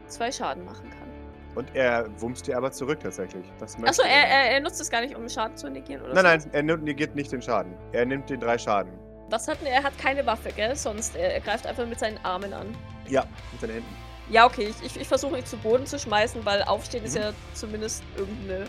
zwei 0.07 0.31
Schaden 0.31 0.65
machen 0.65 0.91
kann. 0.91 1.09
Und 1.55 1.75
er 1.75 2.09
wumst 2.21 2.47
dir 2.47 2.57
aber 2.57 2.71
zurück 2.71 3.01
tatsächlich. 3.01 3.45
Achso, 3.61 4.03
er, 4.03 4.29
er, 4.29 4.51
er 4.53 4.61
nutzt 4.61 4.81
es 4.81 4.91
gar 4.91 5.01
nicht, 5.01 5.17
um 5.17 5.29
Schaden 5.29 5.57
zu 5.57 5.69
negieren, 5.71 6.03
oder? 6.03 6.15
Nein, 6.15 6.25
nein, 6.25 6.41
sowas? 6.41 6.55
er 6.55 6.63
negiert 6.63 7.15
nicht 7.17 7.33
den 7.33 7.43
Schaden. 7.43 7.73
Er 7.93 8.05
nimmt 8.07 8.29
den 8.31 8.39
drei 8.39 8.59
Schaden. 8.59 8.93
Was 9.31 9.49
hat 9.49 9.61
denn 9.61 9.67
er? 9.69 9.77
Er 9.79 9.83
hat 9.85 9.99
keine 9.99 10.25
Waffe, 10.27 10.51
gell? 10.55 10.77
Sonst, 10.77 11.17
er, 11.17 11.35
er 11.35 11.41
greift 11.41 11.67
einfach 11.67 11.87
mit 11.87 11.99
seinen 11.99 12.19
Armen 12.25 12.53
an. 12.53 12.75
Ja, 13.09 13.25
mit 13.53 13.61
seinen 13.63 13.73
Händen. 13.73 13.97
Ja, 14.31 14.45
okay, 14.47 14.69
ich, 14.69 14.85
ich, 14.87 15.01
ich 15.01 15.09
versuche 15.09 15.39
ihn 15.39 15.45
zu 15.47 15.57
Boden 15.57 15.87
zu 15.87 15.99
schmeißen, 15.99 16.45
weil 16.45 16.63
Aufstehen 16.65 17.05
ist 17.05 17.17
Mhm. 17.17 17.23
ja 17.23 17.31
zumindest 17.55 18.03
irgendeine 18.17 18.67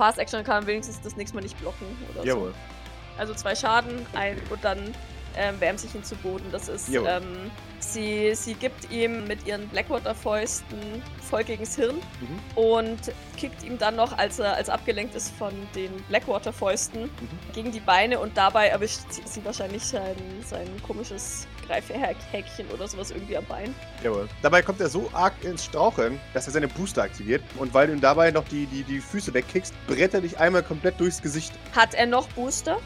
Fast 0.00 0.18
Action, 0.18 0.42
kann 0.44 0.60
man 0.60 0.66
wenigstens 0.66 0.98
das 1.02 1.14
nächste 1.16 1.36
Mal 1.36 1.42
nicht 1.42 1.60
blocken 1.60 1.86
oder 2.10 2.24
Jawohl. 2.24 2.52
so. 2.52 3.20
Also 3.20 3.34
zwei 3.34 3.54
Schaden, 3.54 4.06
ein 4.14 4.40
und 4.48 4.64
dann 4.64 4.94
ähm, 5.36 5.60
wärmt 5.60 5.78
sich 5.78 5.94
ihn 5.94 6.02
zu 6.02 6.16
Boden. 6.16 6.46
Das 6.50 6.68
ist, 6.70 6.88
ähm, 6.88 7.50
sie, 7.82 8.34
sie 8.34 8.54
gibt 8.54 8.90
ihm 8.90 9.26
mit 9.26 9.46
ihren 9.46 9.68
Blackwater-Fäusten 9.68 11.02
voll 11.28 11.44
gegens 11.44 11.76
Hirn 11.76 11.96
Mhm. 11.96 12.38
und 12.56 12.98
kickt 13.36 13.62
ihm 13.62 13.78
dann 13.78 13.96
noch, 13.96 14.16
als 14.18 14.38
er 14.38 14.54
als 14.54 14.68
abgelenkt 14.68 15.14
ist 15.14 15.32
von 15.36 15.52
den 15.74 15.90
Blackwater-Fäusten, 16.08 17.04
Mhm. 17.04 17.10
gegen 17.54 17.72
die 17.72 17.80
Beine 17.80 18.18
und 18.18 18.36
dabei 18.36 18.68
erwischt 18.68 19.00
sie, 19.10 19.22
sie 19.24 19.44
wahrscheinlich 19.44 19.82
sein, 19.84 20.16
sein 20.46 20.66
komisches 20.86 21.46
Greifhäkchen 21.66 22.66
oder 22.74 22.88
sowas 22.88 23.10
irgendwie 23.12 23.36
am 23.36 23.44
Bein. 23.44 23.74
Jawohl. 24.02 24.28
Dabei 24.42 24.60
kommt 24.62 24.80
er 24.80 24.88
so 24.88 25.08
arg 25.12 25.34
ins 25.44 25.64
Straucheln, 25.64 26.20
dass 26.34 26.46
er 26.46 26.52
seine 26.52 26.66
Booster 26.68 27.02
aktiviert. 27.02 27.42
Und 27.58 27.72
weil 27.74 27.86
du 27.86 27.92
ihm 27.92 28.00
dabei 28.00 28.30
noch 28.32 28.44
die, 28.48 28.66
die, 28.66 28.82
die 28.82 29.00
Füße 29.00 29.32
wegkickst, 29.32 29.72
brett 29.86 30.14
er 30.14 30.20
dich 30.20 30.38
einmal 30.38 30.62
komplett 30.64 30.98
durchs 30.98 31.22
Gesicht. 31.22 31.52
Hat 31.74 31.94
er 31.94 32.06
noch 32.06 32.26
Booster? 32.30 32.78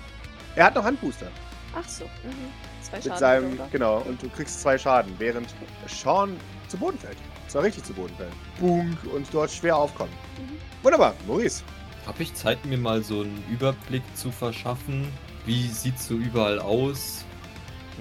Er 0.57 0.67
hat 0.67 0.75
noch 0.75 0.85
Handbooster. 0.85 1.27
Ach 1.75 1.89
so. 1.89 2.05
Mhm. 2.05 2.53
Zwei 2.95 3.11
Mit 3.11 3.19
Schaden. 3.19 3.19
seinem, 3.19 3.53
oder? 3.55 3.69
genau, 3.73 3.99
und 4.03 4.23
du 4.23 4.29
kriegst 4.29 4.61
zwei 4.61 4.79
Schaden, 4.79 5.13
während 5.19 5.49
Sean 5.87 6.37
zu 6.69 6.77
Boden 6.77 6.99
fällt. 6.99 7.17
Zwar 7.49 7.63
richtig 7.63 7.85
zu 7.85 7.93
Boden 7.93 8.15
fällt. 8.17 8.33
Bunk 8.61 8.97
und 9.13 9.27
dort 9.33 9.51
schwer 9.51 9.77
aufkommt. 9.77 10.13
Mhm. 10.39 10.59
Wunderbar, 10.83 11.15
Maurice. 11.27 11.63
Habe 12.07 12.23
ich 12.23 12.35
Zeit, 12.35 12.65
mir 12.67 12.79
mal 12.79 13.03
so 13.03 13.23
einen 13.23 13.43
Überblick 13.51 14.03
zu 14.15 14.31
verschaffen? 14.31 15.09
Wie 15.47 15.67
sieht's 15.69 16.07
so 16.07 16.15
überall 16.15 16.59
aus? 16.59 17.25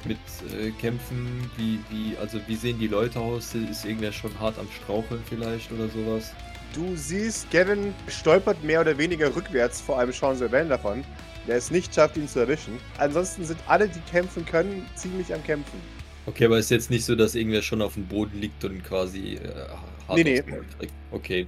Mit 0.06 0.18
äh, 0.52 0.72
Kämpfen? 0.72 1.50
Wie, 1.56 1.80
wie, 1.90 2.18
also 2.18 2.40
wie 2.48 2.56
sehen 2.56 2.80
die 2.80 2.88
Leute 2.88 3.20
aus? 3.20 3.54
Ist 3.56 3.86
irgendwer 3.86 4.12
schon 4.12 4.38
hart 4.40 4.58
am 4.60 4.68
Straucheln 4.72 5.24
vielleicht 5.30 5.72
oder 5.72 5.88
sowas? 5.88 6.32
Du 6.74 6.96
siehst, 6.96 7.50
Gavin 7.52 7.94
stolpert 8.08 8.64
mehr 8.64 8.82
oder 8.82 8.98
weniger 8.98 9.34
rückwärts 9.36 9.80
vor 9.80 10.00
einem 10.00 10.12
Sean 10.12 10.36
Sylvain 10.36 10.68
davon, 10.70 11.04
der 11.48 11.58
es 11.58 11.72
nicht 11.72 11.94
schafft, 11.94 12.18
ihn 12.18 12.28
zu 12.28 12.40
erwischen. 12.40 12.78
Ansonsten 12.98 13.44
sind 13.46 13.60
alle, 13.68 13.88
die 13.88 14.00
kämpfen 14.12 14.46
können, 14.46 14.86
ziemlich 14.96 15.34
am 15.34 15.44
Kämpfen. 15.44 15.80
Okay, 16.26 16.46
aber 16.46 16.58
ist 16.58 16.72
jetzt 16.72 16.90
nicht 16.90 17.04
so, 17.06 17.16
dass 17.16 17.36
irgendwer 17.36 17.62
schon 17.62 17.82
auf 17.82 17.96
dem 17.96 18.06
Boden 18.08 18.40
liegt 18.40 18.64
und 18.64 18.82
quasi 18.84 19.36
äh, 19.36 19.68
hart 20.08 20.18
Nee, 20.18 20.24
nee. 20.24 20.42
kriegt. 20.42 20.94
Okay. 21.12 21.48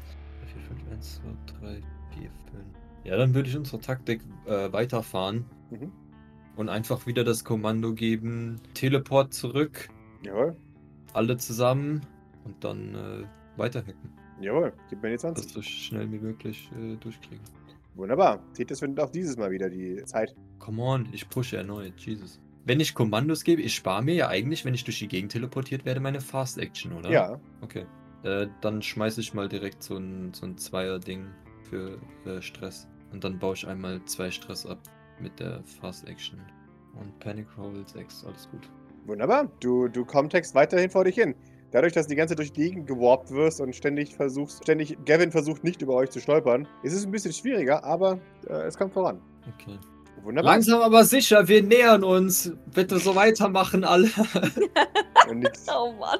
4, 0.53 0.61
5, 0.63 0.91
1, 0.91 1.21
2, 1.59 1.59
3, 1.61 1.67
4, 1.69 2.21
5. 2.21 2.31
Ja, 3.05 3.17
dann 3.17 3.33
würde 3.33 3.49
ich 3.49 3.55
unsere 3.55 3.79
Taktik 3.79 4.21
äh, 4.47 4.71
weiterfahren 4.73 5.45
Mhm. 5.71 5.91
und 6.57 6.69
einfach 6.69 7.07
wieder 7.07 7.23
das 7.23 7.43
Kommando 7.45 7.93
geben: 7.93 8.57
Teleport 8.73 9.33
zurück, 9.33 9.87
Jawohl, 10.23 10.55
alle 11.13 11.37
zusammen 11.37 12.01
und 12.43 12.61
dann 12.63 12.93
äh, 12.95 13.23
weiterhacken. 13.57 14.11
jawohl. 14.41 14.73
Gib 14.89 15.01
mir 15.01 15.09
die 15.09 15.13
Das 15.15 15.21
20. 15.21 15.53
so 15.53 15.61
schnell 15.61 16.11
wie 16.11 16.19
möglich 16.19 16.69
äh, 16.77 16.95
durchkriegen. 16.97 17.43
Wunderbar. 17.95 18.43
Tethys 18.53 18.79
findet 18.79 19.03
auch 19.03 19.09
dieses 19.09 19.37
Mal 19.37 19.51
wieder 19.51 19.69
die 19.69 20.03
Zeit. 20.05 20.35
Come 20.59 20.81
on, 20.81 21.07
ich 21.11 21.29
pushe 21.29 21.57
erneut, 21.57 21.93
Jesus. 21.97 22.39
Wenn 22.65 22.79
ich 22.79 22.93
Kommandos 22.93 23.43
gebe, 23.43 23.61
ich 23.61 23.75
spare 23.75 24.03
mir 24.03 24.15
ja 24.15 24.27
eigentlich, 24.27 24.65
wenn 24.65 24.73
ich 24.73 24.83
durch 24.83 24.99
die 24.99 25.07
Gegend 25.07 25.31
teleportiert 25.31 25.85
werde, 25.85 25.99
meine 25.99 26.19
Fast 26.19 26.57
Action, 26.57 26.93
oder? 26.93 27.09
Ja. 27.09 27.39
Okay. 27.61 27.85
Äh, 28.23 28.47
dann 28.61 28.81
schmeiße 28.81 29.21
ich 29.21 29.33
mal 29.33 29.47
direkt 29.47 29.83
so 29.83 29.97
ein, 29.97 30.33
so 30.33 30.47
ein 30.47 30.57
Zweier-Ding 30.57 31.27
für 31.69 31.99
äh, 32.25 32.41
Stress. 32.41 32.87
Und 33.11 33.23
dann 33.23 33.39
baue 33.39 33.53
ich 33.53 33.67
einmal 33.67 34.03
zwei 34.05 34.31
Stress 34.31 34.65
ab 34.65 34.79
mit 35.21 35.39
der 35.39 35.63
Fast 35.63 36.07
Action. 36.07 36.39
Und 36.99 37.17
Panic 37.19 37.47
Roll 37.57 37.85
6, 37.87 38.25
alles 38.25 38.49
gut. 38.49 38.67
Wunderbar. 39.05 39.51
Du, 39.59 39.87
du 39.87 40.03
kommtext 40.03 40.55
weiterhin 40.55 40.89
vor 40.89 41.03
dich 41.03 41.15
hin. 41.15 41.35
Dadurch, 41.75 41.91
dass 41.91 42.05
du 42.05 42.11
die 42.11 42.15
ganze 42.15 42.31
Zeit 42.31 42.39
durch 42.39 42.53
die 42.53 42.61
Gegend 42.61 42.87
gewarpt 42.87 43.31
wirst 43.31 43.59
und 43.59 43.75
ständig 43.75 44.15
versuchst, 44.15 44.63
ständig 44.63 44.97
Gavin 45.03 45.29
versucht 45.29 45.65
nicht 45.65 45.81
über 45.81 45.93
euch 45.95 46.09
zu 46.09 46.21
stolpern, 46.21 46.69
ist 46.83 46.93
es 46.93 47.05
ein 47.05 47.11
bisschen 47.11 47.33
schwieriger, 47.33 47.83
aber 47.83 48.17
äh, 48.47 48.61
es 48.61 48.77
kommt 48.77 48.93
voran. 48.93 49.19
Okay. 49.53 49.77
Wunderbar. 50.23 50.53
Langsam 50.53 50.79
aber 50.79 51.03
sicher, 51.03 51.49
wir 51.49 51.61
nähern 51.61 52.05
uns. 52.05 52.53
Bitte 52.73 52.97
so 52.97 53.13
weitermachen, 53.13 53.83
alle. 53.83 54.09
Oh 55.67 55.91
Mann. 55.99 56.19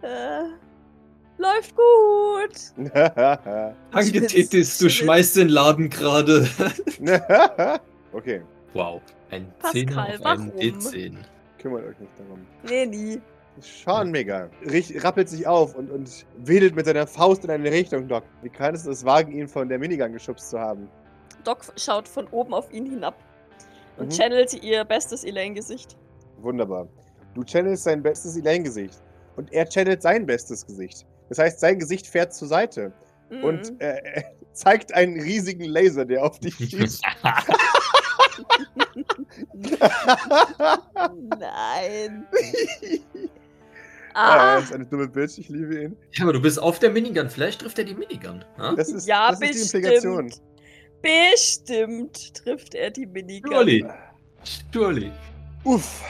Äh, 0.00 0.48
läuft 1.36 1.74
gut. 1.76 2.88
Tethys, 4.28 4.78
du 4.78 4.88
schmeißt 4.88 5.36
den 5.36 5.50
Laden 5.50 5.90
gerade. 5.90 6.48
okay, 8.12 8.40
wow. 8.72 9.02
Ein 9.30 9.52
Pascal, 9.58 9.82
10er 9.82 9.90
auf 9.90 10.24
einen 10.24 10.48
warum? 10.48 10.50
D10. 10.58 11.16
kümmert 11.58 11.84
euch 11.84 11.98
nicht 11.98 12.12
darum. 12.18 12.46
Nee, 12.62 12.86
nie. 12.86 13.20
Sean 13.60 14.10
mega. 14.10 14.48
Rappelt 14.96 15.28
sich 15.28 15.46
auf 15.46 15.74
und, 15.74 15.90
und 15.90 16.26
wedelt 16.38 16.74
mit 16.74 16.86
seiner 16.86 17.06
Faust 17.06 17.44
in 17.44 17.50
eine 17.50 17.70
Richtung, 17.70 18.08
Doc. 18.08 18.24
Wie 18.42 18.48
kannst 18.48 18.86
du 18.86 18.90
es 18.90 19.04
wagen, 19.04 19.32
ihn 19.32 19.48
von 19.48 19.68
der 19.68 19.78
Minigun 19.78 20.12
geschubst 20.12 20.50
zu 20.50 20.58
haben? 20.58 20.88
Doc 21.44 21.60
schaut 21.76 22.08
von 22.08 22.26
oben 22.28 22.52
auf 22.54 22.72
ihn 22.72 22.86
hinab 22.86 23.14
und 23.96 24.06
Mhm. 24.06 24.10
channelt 24.12 24.62
ihr 24.62 24.84
bestes 24.84 25.24
Elaine-Gesicht. 25.24 25.96
Wunderbar. 26.38 26.88
Du 27.34 27.42
channelst 27.44 27.84
sein 27.84 28.02
bestes 28.02 28.36
Elaine-Gesicht. 28.36 29.00
Und 29.36 29.52
er 29.52 29.66
channelt 29.68 30.02
sein 30.02 30.26
bestes 30.26 30.66
Gesicht. 30.66 31.06
Das 31.28 31.38
heißt, 31.38 31.60
sein 31.60 31.78
Gesicht 31.78 32.06
fährt 32.06 32.34
zur 32.34 32.48
Seite 32.48 32.92
Mhm. 33.30 33.44
und 33.44 33.80
äh, 33.80 33.98
er 34.02 34.24
zeigt 34.52 34.92
einen 34.94 35.20
riesigen 35.20 35.64
Laser, 35.64 36.04
der 36.04 36.24
auf 36.24 36.38
dich 36.40 36.54
schießt. 36.56 37.02
Nein. 41.38 42.26
Ah, 44.20 44.34
Ah, 44.34 44.54
er 44.54 44.58
ist 44.60 44.72
eine 44.72 44.84
dumme 44.86 45.06
Bitch, 45.08 45.38
ich 45.38 45.48
liebe 45.48 45.82
ihn. 45.82 45.96
Ja, 46.12 46.24
aber 46.24 46.32
du 46.32 46.40
bist 46.40 46.60
auf 46.60 46.78
der 46.80 46.90
Minigun. 46.90 47.30
Vielleicht 47.30 47.60
trifft 47.60 47.78
er 47.78 47.84
die 47.84 47.94
Minigun. 47.94 48.44
Ha? 48.58 48.74
Das 48.76 48.88
ist, 48.88 49.06
ja, 49.06 49.30
das 49.30 49.40
ist 49.40 49.72
die 49.72 49.76
Implikation. 49.78 50.26
bestimmt. 50.26 50.42
Bestimmt 51.02 52.34
trifft 52.34 52.74
er 52.74 52.90
die 52.90 53.06
Minigun. 53.06 53.52
Surely. 53.52 53.84
Surely. 54.72 55.12
Uff, 55.64 56.02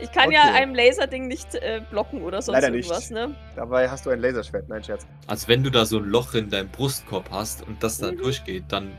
Ich 0.00 0.10
kann 0.12 0.30
ja 0.30 0.42
Okay. 0.48 0.54
einem 0.62 0.74
Laserding 0.74 1.26
nicht 1.28 1.54
äh, 1.56 1.80
blocken 1.90 2.22
oder 2.22 2.42
sonst 2.42 2.56
Leider 2.60 2.70
nicht. 2.70 2.86
irgendwas, 2.86 3.10
ne? 3.10 3.34
dabei 3.56 3.88
hast 3.88 4.06
du 4.06 4.10
ein 4.10 4.20
Laserschwert. 4.20 4.68
Nein, 4.68 4.82
Scherz. 4.84 5.06
Als 5.26 5.46
wenn 5.48 5.62
du 5.62 5.70
da 5.70 5.84
so 5.84 5.98
ein 5.98 6.04
Loch 6.04 6.34
in 6.34 6.50
deinem 6.50 6.68
Brustkorb 6.70 7.30
hast 7.30 7.66
und 7.66 7.82
das 7.82 7.98
dann 7.98 8.14
Mhm. 8.16 8.18
durchgeht, 8.22 8.64
dann. 8.68 8.92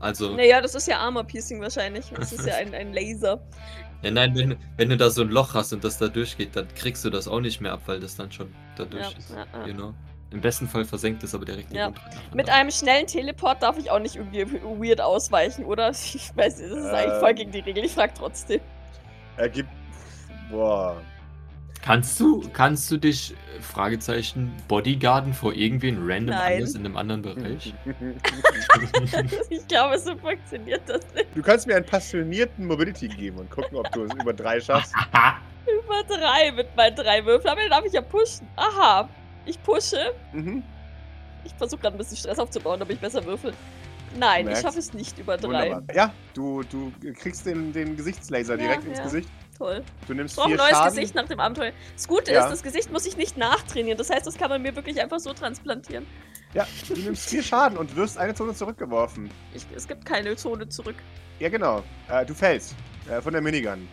Also. 0.00 0.34
Naja, 0.36 0.60
das 0.60 0.74
ist 0.74 0.86
ja 0.86 0.98
Armor-Piercing 0.98 1.60
wahrscheinlich. 1.60 2.10
Das 2.14 2.32
ist 2.32 2.46
ja 2.46 2.54
ein, 2.58 2.72
ein 2.74 2.92
Laser. 2.92 3.40
Ja, 4.02 4.10
nein, 4.12 4.34
wenn, 4.36 4.56
wenn 4.76 4.88
du 4.90 4.96
da 4.96 5.10
so 5.10 5.22
ein 5.22 5.28
Loch 5.28 5.54
hast 5.54 5.72
und 5.72 5.82
das 5.82 5.98
da 5.98 6.06
durchgeht, 6.08 6.54
dann 6.54 6.68
kriegst 6.74 7.04
du 7.04 7.10
das 7.10 7.26
auch 7.26 7.40
nicht 7.40 7.60
mehr 7.60 7.72
ab, 7.72 7.82
weil 7.86 7.98
das 8.00 8.14
dann 8.16 8.30
schon 8.30 8.54
da 8.76 8.84
durch 8.84 9.02
Ja, 9.10 9.18
ist. 9.18 9.30
ja, 9.30 9.46
ja. 9.52 9.64
Genau. 9.66 9.94
Im 10.30 10.40
besten 10.42 10.68
Fall 10.68 10.84
versenkt 10.84 11.22
es 11.24 11.34
aber 11.34 11.44
direkt 11.46 11.72
Ja. 11.72 11.90
Mit 12.34 12.50
einem 12.50 12.70
schnellen 12.70 13.06
Teleport 13.06 13.62
darf 13.62 13.78
ich 13.78 13.90
auch 13.90 13.98
nicht 13.98 14.14
irgendwie 14.16 14.44
weird 14.62 15.00
ausweichen, 15.00 15.64
oder? 15.64 15.88
Ich 16.14 16.30
weiß, 16.36 16.58
das 16.58 16.70
ist 16.70 16.84
eigentlich 16.86 17.18
voll 17.18 17.30
Ähm. 17.30 17.36
gegen 17.36 17.52
die 17.52 17.60
Regel. 17.60 17.84
Ich 17.84 17.92
frag 17.94 18.14
trotzdem. 18.14 18.60
Er 19.36 19.48
gibt. 19.48 19.70
Boah. 20.50 21.00
Kannst 21.88 22.20
du, 22.20 22.46
kannst 22.52 22.90
du 22.90 22.98
dich, 22.98 23.32
äh, 23.32 23.62
Fragezeichen, 23.62 24.54
bodyguarden 24.68 25.32
vor 25.32 25.54
irgendwen 25.54 25.96
random 26.02 26.36
Nein. 26.36 26.56
anders 26.56 26.74
in 26.74 26.84
einem 26.84 26.98
anderen 26.98 27.22
Bereich? 27.22 27.72
ich 29.48 29.66
glaube, 29.68 29.98
so 29.98 30.14
funktioniert 30.14 30.82
das 30.86 31.00
nicht. 31.14 31.28
du 31.34 31.40
kannst 31.40 31.66
mir 31.66 31.76
einen 31.76 31.86
passionierten 31.86 32.66
Mobility 32.66 33.08
geben 33.08 33.38
und 33.38 33.50
gucken, 33.50 33.78
ob 33.78 33.90
du 33.92 34.04
es 34.04 34.12
über 34.12 34.34
drei 34.34 34.60
schaffst. 34.60 34.92
Über 35.66 36.02
drei 36.06 36.52
mit 36.52 36.76
meinen 36.76 36.94
drei 36.94 37.24
Würfeln. 37.24 37.52
Aber 37.52 37.60
den 37.62 37.70
darf 37.70 37.84
ich 37.86 37.92
ja 37.94 38.02
pushen. 38.02 38.46
Aha. 38.56 39.08
Ich 39.46 39.62
pushe. 39.62 40.12
Mhm. 40.34 40.62
Ich 41.44 41.54
versuche 41.54 41.80
gerade 41.80 41.96
ein 41.96 41.98
bisschen 41.98 42.18
Stress 42.18 42.38
aufzubauen, 42.38 42.80
damit 42.80 42.96
ich 42.96 43.00
besser 43.00 43.24
würfel. 43.24 43.54
Nein, 44.18 44.46
ich 44.48 44.58
schaffe 44.58 44.78
es 44.78 44.92
nicht 44.92 45.18
über 45.18 45.38
drei. 45.38 45.70
Wunderbar. 45.70 45.94
Ja, 45.94 46.12
du, 46.34 46.62
du 46.64 46.92
kriegst 47.14 47.46
den, 47.46 47.72
den 47.72 47.96
Gesichtslaser 47.96 48.56
Ja, 48.56 48.62
direkt 48.62 48.84
ins 48.84 48.98
ja. 48.98 49.04
Gesicht. 49.04 49.28
Toll. 49.58 49.82
Du 50.06 50.14
nimmst 50.14 50.34
Ich 50.34 50.38
brauche 50.38 50.50
ein 50.52 50.56
neues 50.56 50.70
Schaden. 50.70 50.94
Gesicht 50.96 51.14
nach 51.16 51.26
dem 51.26 51.40
Abenteuer. 51.40 51.72
Das 51.94 52.06
Gute 52.06 52.32
Ja. 52.32 52.44
ist, 52.44 52.52
das 52.52 52.62
Gesicht 52.62 52.92
muss 52.92 53.04
ich 53.06 53.16
nicht 53.16 53.36
nachtrainieren. 53.36 53.98
Das 53.98 54.08
heißt, 54.08 54.26
das 54.26 54.36
kann 54.38 54.48
man 54.50 54.62
mir 54.62 54.74
wirklich 54.76 55.00
einfach 55.00 55.18
so 55.18 55.32
transplantieren. 55.32 56.06
Ja, 56.54 56.66
du 56.88 56.94
nimmst 56.94 57.28
vier 57.28 57.42
Schaden 57.42 57.76
und 57.76 57.94
wirst 57.96 58.16
eine 58.18 58.34
Zone 58.34 58.54
zurückgeworfen. 58.54 59.30
Ich, 59.52 59.66
es 59.74 59.86
gibt 59.88 60.06
keine 60.06 60.36
Zone 60.36 60.68
zurück. 60.68 60.96
Ja, 61.40 61.48
genau. 61.48 61.82
Äh, 62.08 62.24
du 62.24 62.34
fällst. 62.34 62.74
Äh, 63.10 63.20
von 63.20 63.32
der 63.32 63.42
Minigun. 63.42 63.88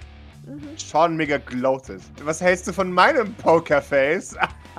Mhm. 0.46 0.62
Sean 0.78 1.18
mega 1.18 1.38
gloated. 1.38 2.02
Was 2.24 2.40
hältst 2.42 2.68
du 2.68 2.74
von 2.74 2.92
meinem 2.92 3.34
Pokerface? 3.36 4.36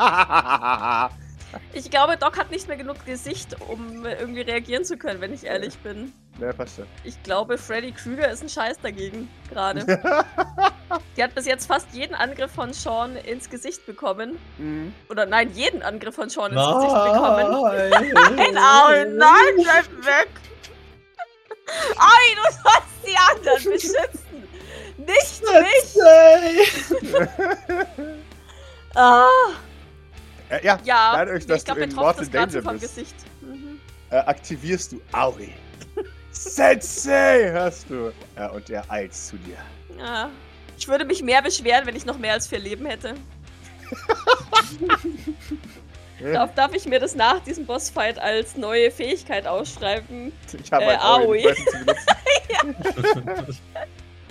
Ich 1.73 1.91
glaube, 1.91 2.17
Doc 2.17 2.39
hat 2.39 2.51
nicht 2.51 2.69
mehr 2.69 2.77
genug 2.77 3.05
Gesicht, 3.07 3.57
um 3.69 4.05
irgendwie 4.05 4.43
reagieren 4.43 4.85
zu 4.85 4.97
können, 4.97 5.21
wenn 5.21 5.33
ich 5.33 5.45
ehrlich 5.45 5.77
bin. 5.79 6.13
ja, 6.41 6.53
passt 6.53 6.77
schon. 6.77 6.87
Ich 7.05 7.23
glaube, 7.23 7.57
Freddy 7.59 7.93
Krüger 7.93 8.31
ist 8.31 8.43
ein 8.43 8.49
Scheiß 8.49 8.79
dagegen, 8.83 9.29
gerade. 9.51 9.85
Die 11.17 11.23
hat 11.23 11.35
bis 11.35 11.47
jetzt 11.47 11.67
fast 11.67 11.87
jeden 11.93 12.15
Angriff 12.15 12.51
von 12.53 12.73
Sean 12.73 13.17
ins 13.17 13.49
Gesicht 13.51 13.87
bekommen. 13.87 14.39
Mhm. 14.59 14.93
Oder 15.09 15.27
nein, 15.27 15.51
jeden 15.55 15.83
Angriff 15.83 16.15
von 16.15 16.29
Sean 16.29 16.53
ins 16.53 16.61
Gesicht 16.61 16.95
bekommen. 16.95 17.47
Nein, 18.37 18.37
Nein, 18.37 18.59
Aue, 18.59 19.07
nein, 19.07 19.55
bleib 19.63 20.07
weg! 20.07 20.29
Ei, 21.97 22.35
du 22.37 22.43
sollst 22.53 23.05
die 23.05 23.17
anderen 23.17 23.65
beschützen! 23.65 24.27
Nicht 24.99 25.43
mich! 25.43 26.03
Ah, 28.95 29.27
Äh, 30.49 30.65
ja, 30.65 30.79
ja, 30.85 31.13
Dadurch, 31.17 31.47
dass 31.47 31.59
ich 31.59 31.65
glaube, 31.65 31.81
du 31.81 31.87
in 31.87 31.93
gerade 31.95 32.25
so 32.25 32.31
Danger 32.31 32.63
vom 32.63 32.79
bist. 32.79 32.95
Gesicht. 32.97 33.15
Mhm. 33.41 33.81
äh, 34.11 34.17
aktivierst 34.17 34.93
du 34.93 35.01
Auri. 35.13 35.53
Sensei 36.31 37.51
hast 37.55 37.89
du. 37.91 38.13
Ja, 38.37 38.49
und 38.51 38.69
er 38.71 38.89
eilt 38.91 39.15
zu 39.15 39.37
dir. 39.39 39.57
Ja. 39.99 40.31
Ich 40.79 40.87
würde 40.87 41.05
mich 41.07 41.23
mehr 41.23 41.41
beschweren, 41.43 41.87
wenn 41.87 41.97
ich 41.97 42.05
noch 42.05 42.19
mehr 42.19 42.35
als 42.35 42.47
vier 42.47 42.59
Leben 42.59 42.85
hätte. 42.87 43.15
Darf, 46.33 46.55
darf 46.55 46.73
ich 46.75 46.87
mir 46.87 46.99
das 46.99 47.15
nach 47.15 47.41
diesem 47.41 47.67
Bossfight 47.67 48.19
als 48.19 48.57
neue 48.57 48.91
Fähigkeit 48.91 49.47
ausschreiben? 49.47 50.33
Ich 50.63 50.73
habe 50.73 50.85
Äh. 50.85 50.97
Aoi. 50.97 51.43
Benutzen. 51.43 51.87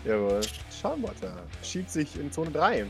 Jawohl. 0.06 0.42
Schamwatter 0.82 1.44
schiebt 1.64 1.92
sich 1.92 2.20
in 2.20 2.32
Zone 2.32 2.50
3. 2.52 2.86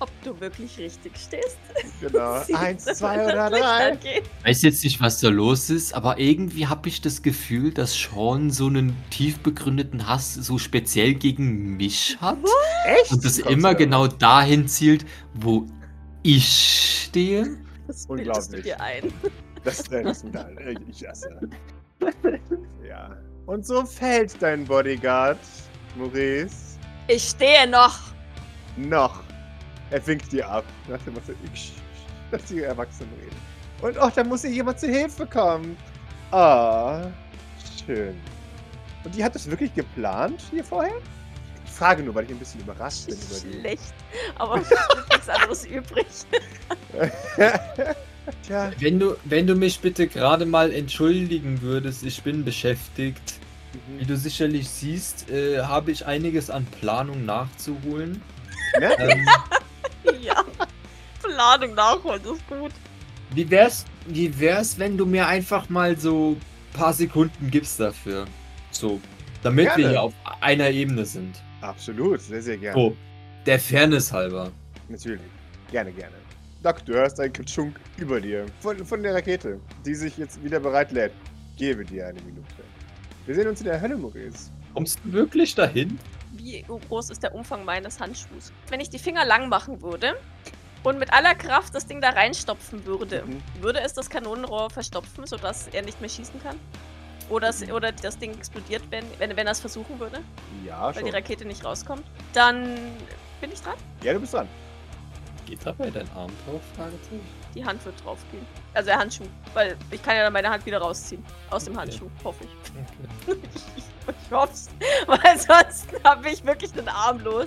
Ob 0.00 0.10
du 0.22 0.40
wirklich 0.40 0.78
richtig 0.78 1.12
stehst? 1.16 1.58
Genau. 2.00 2.40
Eins, 2.54 2.84
zwei 2.84 3.24
oder 3.24 3.50
drei. 3.50 3.90
angeht? 3.92 4.22
weiß 4.44 4.62
jetzt 4.62 4.84
nicht, 4.84 5.00
was 5.00 5.20
da 5.20 5.28
los 5.28 5.70
ist, 5.70 5.92
aber 5.92 6.18
irgendwie 6.18 6.66
habe 6.68 6.88
ich 6.88 7.00
das 7.00 7.22
Gefühl, 7.22 7.72
dass 7.72 7.94
Sean 7.94 8.50
so 8.50 8.66
einen 8.68 8.96
tief 9.10 9.40
begründeten 9.40 10.06
Hass 10.06 10.34
so 10.34 10.56
speziell 10.58 11.14
gegen 11.14 11.76
mich 11.76 12.16
hat. 12.20 12.38
Echt? 12.86 13.12
Und 13.12 13.24
das 13.24 13.38
immer 13.38 13.74
genau 13.74 14.06
dahin 14.06 14.68
zielt, 14.68 15.04
wo 15.34 15.66
ich 16.22 17.04
stehe. 17.06 17.58
Das 17.88 18.06
bildest 18.06 18.08
du 18.08 18.12
Unglaublich. 18.12 18.62
dir 18.62 18.80
ein. 18.80 19.12
Das, 19.64 19.82
das 19.82 20.22
ist 20.22 20.36
ein 20.36 20.78
Ich 20.88 21.06
hasse. 21.06 21.40
Ja. 22.88 23.16
Und 23.46 23.66
so 23.66 23.84
fällt 23.84 24.40
dein 24.40 24.64
Bodyguard, 24.64 25.36
Maurice. 25.96 26.78
Ich 27.08 27.24
stehe 27.30 27.68
noch. 27.68 27.98
Noch. 28.76 29.24
Er 29.90 30.06
winkt 30.06 30.32
dir 30.32 30.48
ab. 30.48 30.64
Nach 30.88 31.00
dem 31.02 31.14
Motto, 31.14 31.32
ich 31.52 31.72
lass 32.30 32.44
die 32.44 32.62
Erwachsenen 32.62 33.10
reden. 33.20 33.36
Und 33.80 33.96
oh, 34.00 34.10
da 34.14 34.24
muss 34.24 34.44
ihr 34.44 34.50
jemand 34.50 34.80
zu 34.80 34.88
Hilfe 34.88 35.26
kommen. 35.26 35.76
Ah, 36.30 37.06
schön. 37.86 38.20
Und 39.04 39.14
die 39.14 39.24
hat 39.24 39.34
das 39.34 39.48
wirklich 39.48 39.74
geplant 39.74 40.42
hier 40.50 40.64
vorher? 40.64 40.96
Ich 41.64 41.72
frage 41.72 42.02
nur, 42.02 42.14
weil 42.14 42.24
ich 42.24 42.30
ein 42.30 42.38
bisschen 42.38 42.60
überrascht 42.60 43.06
bin 43.06 43.14
über 43.14 43.40
die. 43.40 43.60
Schlecht. 43.60 43.94
Aber 44.36 44.60
es 44.60 44.70
ist 44.70 44.78
nichts 45.10 45.28
anderes 45.28 45.64
übrig. 45.64 46.06
Tja, 48.42 48.72
Wenn 48.78 48.98
du, 48.98 49.16
wenn 49.24 49.46
du 49.46 49.54
mich 49.54 49.80
bitte 49.80 50.06
gerade 50.06 50.44
mal 50.44 50.72
entschuldigen 50.72 51.62
würdest, 51.62 52.02
ich 52.02 52.22
bin 52.22 52.44
beschäftigt. 52.44 53.38
Wie 53.96 54.04
mhm. 54.04 54.08
du 54.08 54.16
sicherlich 54.16 54.68
siehst, 54.68 55.30
äh, 55.30 55.62
habe 55.62 55.92
ich 55.92 56.04
einiges 56.04 56.50
an 56.50 56.66
Planung 56.66 57.24
nachzuholen. 57.24 58.20
Ja? 58.80 58.98
Ähm, 58.98 59.26
ja. 60.22 60.44
Planung 61.22 61.74
nachholen, 61.74 62.20
das 62.22 62.32
ist 62.32 62.48
gut. 62.48 62.72
wie, 63.30 63.50
wär's, 63.50 63.84
wie 64.06 64.38
wär's, 64.40 64.78
wenn 64.78 64.96
du 64.96 65.06
mir 65.06 65.26
einfach 65.26 65.68
mal 65.68 65.96
so 65.98 66.36
ein 66.36 66.76
paar 66.78 66.92
Sekunden 66.92 67.50
gibst 67.50 67.80
dafür? 67.80 68.26
So, 68.70 69.00
damit 69.42 69.66
wir 69.66 69.74
Gerne. 69.76 69.90
hier 69.90 70.02
auf 70.02 70.14
einer 70.40 70.70
Ebene 70.70 71.04
sind. 71.04 71.42
Absolut, 71.60 72.20
sehr, 72.20 72.42
sehr 72.42 72.56
gerne. 72.56 72.80
So, 72.80 72.96
der 73.46 73.58
Fairness 73.58 74.12
halber. 74.12 74.50
Natürlich. 74.88 75.20
Gerne, 75.70 75.92
gerne. 75.92 76.14
Doc, 76.62 76.84
du 76.84 76.94
hörst 76.94 77.20
einen 77.20 77.32
Kitschunk 77.32 77.78
über 77.98 78.20
dir. 78.20 78.46
Von, 78.60 78.84
von 78.84 79.02
der 79.02 79.14
Rakete, 79.14 79.60
die 79.84 79.94
sich 79.94 80.16
jetzt 80.18 80.42
wieder 80.42 80.58
bereit 80.58 80.90
lädt. 80.92 81.12
Gebe 81.56 81.84
dir 81.84 82.06
eine 82.06 82.20
Minute. 82.22 82.42
Wir 83.26 83.34
sehen 83.34 83.48
uns 83.48 83.60
in 83.60 83.66
der 83.66 83.80
Hölle, 83.80 83.96
Maurice. 83.96 84.50
Kommst 84.74 84.98
du 85.04 85.12
wirklich 85.12 85.54
dahin? 85.54 85.98
Wie 86.48 86.64
groß 86.88 87.10
ist 87.10 87.22
der 87.22 87.34
Umfang 87.34 87.64
meines 87.66 88.00
Handschuhs? 88.00 88.52
Wenn 88.70 88.80
ich 88.80 88.88
die 88.88 88.98
Finger 88.98 89.24
lang 89.26 89.50
machen 89.50 89.82
würde 89.82 90.16
und 90.82 90.98
mit 90.98 91.12
aller 91.12 91.34
Kraft 91.34 91.74
das 91.74 91.86
Ding 91.86 92.00
da 92.00 92.10
reinstopfen 92.10 92.86
würde, 92.86 93.22
Mhm. 93.26 93.42
würde 93.60 93.80
es 93.80 93.92
das 93.92 94.08
Kanonenrohr 94.08 94.70
verstopfen, 94.70 95.26
sodass 95.26 95.68
er 95.68 95.82
nicht 95.82 96.00
mehr 96.00 96.08
schießen 96.08 96.42
kann? 96.42 96.58
Oder, 97.28 97.50
es, 97.50 97.62
oder 97.70 97.92
das 97.92 98.16
Ding 98.18 98.32
explodiert, 98.34 98.82
wenn, 98.88 99.04
wenn, 99.18 99.36
wenn 99.36 99.46
er 99.46 99.52
es 99.52 99.60
versuchen 99.60 100.00
würde, 100.00 100.20
Ja, 100.66 100.86
weil 100.86 100.94
schon. 100.94 101.04
die 101.04 101.10
Rakete 101.10 101.44
nicht 101.44 101.62
rauskommt? 101.62 102.04
Dann 102.32 102.74
bin 103.42 103.52
ich 103.52 103.60
dran. 103.60 103.74
Ja, 104.02 104.14
du 104.14 104.20
bist 104.20 104.32
dran. 104.32 104.48
Geht 105.44 105.58
dabei 105.64 105.90
dein 105.90 106.08
Arm 106.12 106.30
drauf? 106.46 106.62
Fragezeichen. 106.74 107.20
Die 107.54 107.64
Hand 107.64 107.84
wird 107.84 107.94
drauf 108.04 108.18
gehen. 108.30 108.46
Also 108.74 108.88
der 108.88 108.98
Handschuh. 108.98 109.24
Weil 109.54 109.76
ich 109.90 110.02
kann 110.02 110.16
ja 110.16 110.24
dann 110.24 110.32
meine 110.32 110.50
Hand 110.50 110.64
wieder 110.66 110.78
rausziehen. 110.78 111.24
Aus 111.50 111.64
dem 111.64 111.72
Okay. 111.74 111.82
Handschuh, 111.82 112.10
hoffe 112.24 112.44
ich. 112.44 113.30
Okay. 113.32 113.40
Ich 114.08 114.30
hoff's. 114.34 114.70
Weil 115.06 115.38
sonst 115.38 115.86
habe 116.02 116.30
ich 116.30 116.42
wirklich 116.42 116.72
den 116.72 116.88
Arm 116.88 117.20
los. 117.20 117.46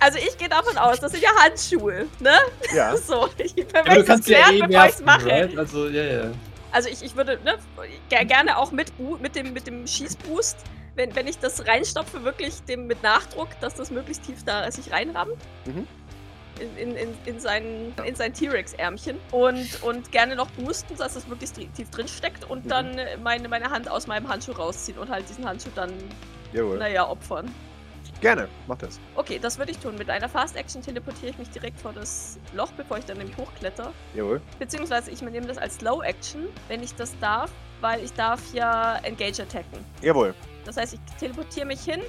Also 0.00 0.18
ich 0.18 0.36
gehe 0.36 0.48
davon 0.50 0.76
aus, 0.76 1.00
das 1.00 1.12
sind 1.12 1.22
ja 1.22 1.30
Handschuhe, 1.42 2.08
ne? 2.20 2.34
Ja. 2.74 2.94
So, 3.06 3.28
ich 3.38 3.54
Ja, 3.56 3.64
aber 3.80 3.94
du 3.94 4.04
das 4.04 4.26
ja 4.26 4.50
eh 4.50 4.60
bevor 4.60 4.66
ich's 4.66 4.70
werfen, 4.70 5.04
mache. 5.06 5.26
right? 5.30 5.56
Also, 5.56 5.88
ja, 5.88 6.02
ja. 6.02 6.30
Also 6.72 6.88
ich, 6.90 7.02
ich 7.02 7.16
würde, 7.16 7.38
ne, 7.44 7.56
ger 8.10 8.24
gerne 8.26 8.58
auch 8.58 8.70
mit, 8.70 8.92
mit, 9.20 9.34
dem, 9.34 9.52
mit 9.54 9.66
dem 9.66 9.86
Schießboost, 9.86 10.56
wenn, 10.94 11.14
wenn 11.16 11.26
ich 11.26 11.38
das 11.38 11.66
reinstopfe, 11.66 12.22
wirklich 12.22 12.62
dem 12.64 12.86
mit 12.86 13.02
Nachdruck, 13.02 13.48
dass 13.60 13.74
das 13.74 13.90
möglichst 13.90 14.24
tief 14.24 14.44
da 14.44 14.70
sich 14.70 14.92
reinrammt. 14.92 15.36
Mhm. 15.64 15.86
In, 16.60 16.76
in, 16.76 16.96
in, 16.96 17.14
in 17.24 17.40
sein, 17.40 17.94
in 18.04 18.14
sein 18.14 18.32
T-Rex-Ärmchen. 18.34 19.18
Und, 19.30 19.82
und 19.82 20.12
gerne 20.12 20.36
noch 20.36 20.50
boosten, 20.52 20.96
dass 20.96 21.16
es 21.16 21.28
wirklich 21.28 21.52
tief 21.52 21.90
drin 21.90 22.06
steckt 22.08 22.44
und 22.48 22.64
Mhm. 22.64 22.68
dann 22.68 22.96
meine, 23.22 23.48
meine 23.48 23.70
Hand 23.70 23.90
aus 23.90 24.06
meinem 24.06 24.28
Handschuh 24.28 24.52
rausziehen 24.52 24.98
und 24.98 25.08
halt 25.08 25.28
diesen 25.28 25.44
Handschuh 25.48 25.70
dann, 25.74 25.92
Jawohl. 26.52 26.78
naja, 26.78 27.08
opfern. 27.08 27.50
Gerne, 28.20 28.46
mach 28.68 28.76
das. 28.78 29.00
Okay, 29.16 29.40
das 29.40 29.58
würde 29.58 29.72
ich 29.72 29.78
tun. 29.78 29.96
Mit 29.96 30.08
einer 30.08 30.28
Fast 30.28 30.54
Action 30.56 30.80
teleportiere 30.80 31.30
ich 31.30 31.38
mich 31.38 31.50
direkt 31.50 31.80
vor 31.80 31.92
das 31.92 32.38
Loch, 32.54 32.70
bevor 32.76 32.98
ich 32.98 33.04
dann 33.04 33.16
nämlich 33.18 33.36
hochkletter. 33.36 33.92
Jawohl. 34.14 34.40
Beziehungsweise 34.60 35.10
ich 35.10 35.20
nehme 35.22 35.46
das 35.46 35.58
als 35.58 35.76
Slow 35.78 36.04
Action, 36.04 36.46
wenn 36.68 36.82
ich 36.84 36.94
das 36.94 37.18
darf, 37.18 37.50
weil 37.80 38.04
ich 38.04 38.12
darf 38.12 38.40
ja 38.54 38.96
Engage 39.02 39.42
attacken. 39.42 39.84
Jawohl. 40.02 40.34
Das 40.64 40.76
heißt, 40.76 40.94
ich 40.94 41.00
teleportiere 41.18 41.66
mich 41.66 41.80
hin, 41.80 42.00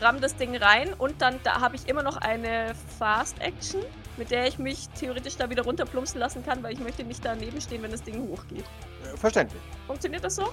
ramm 0.00 0.20
das 0.20 0.36
Ding 0.36 0.56
rein 0.56 0.94
und 0.94 1.20
dann 1.20 1.40
da 1.42 1.60
habe 1.60 1.76
ich 1.76 1.88
immer 1.88 2.02
noch 2.02 2.16
eine 2.16 2.74
Fast 2.98 3.40
Action, 3.40 3.80
mit 4.16 4.30
der 4.30 4.46
ich 4.46 4.58
mich 4.58 4.88
theoretisch 4.90 5.36
da 5.36 5.50
wieder 5.50 5.64
runterplumpsen 5.64 6.20
lassen 6.20 6.44
kann, 6.44 6.62
weil 6.62 6.72
ich 6.72 6.80
möchte 6.80 7.04
nicht 7.04 7.24
daneben 7.24 7.60
stehen, 7.60 7.82
wenn 7.82 7.90
das 7.90 8.02
Ding 8.02 8.28
hochgeht. 8.28 8.64
Äh, 9.04 9.16
verständlich. 9.16 9.62
Funktioniert 9.86 10.24
das 10.24 10.36
so? 10.36 10.52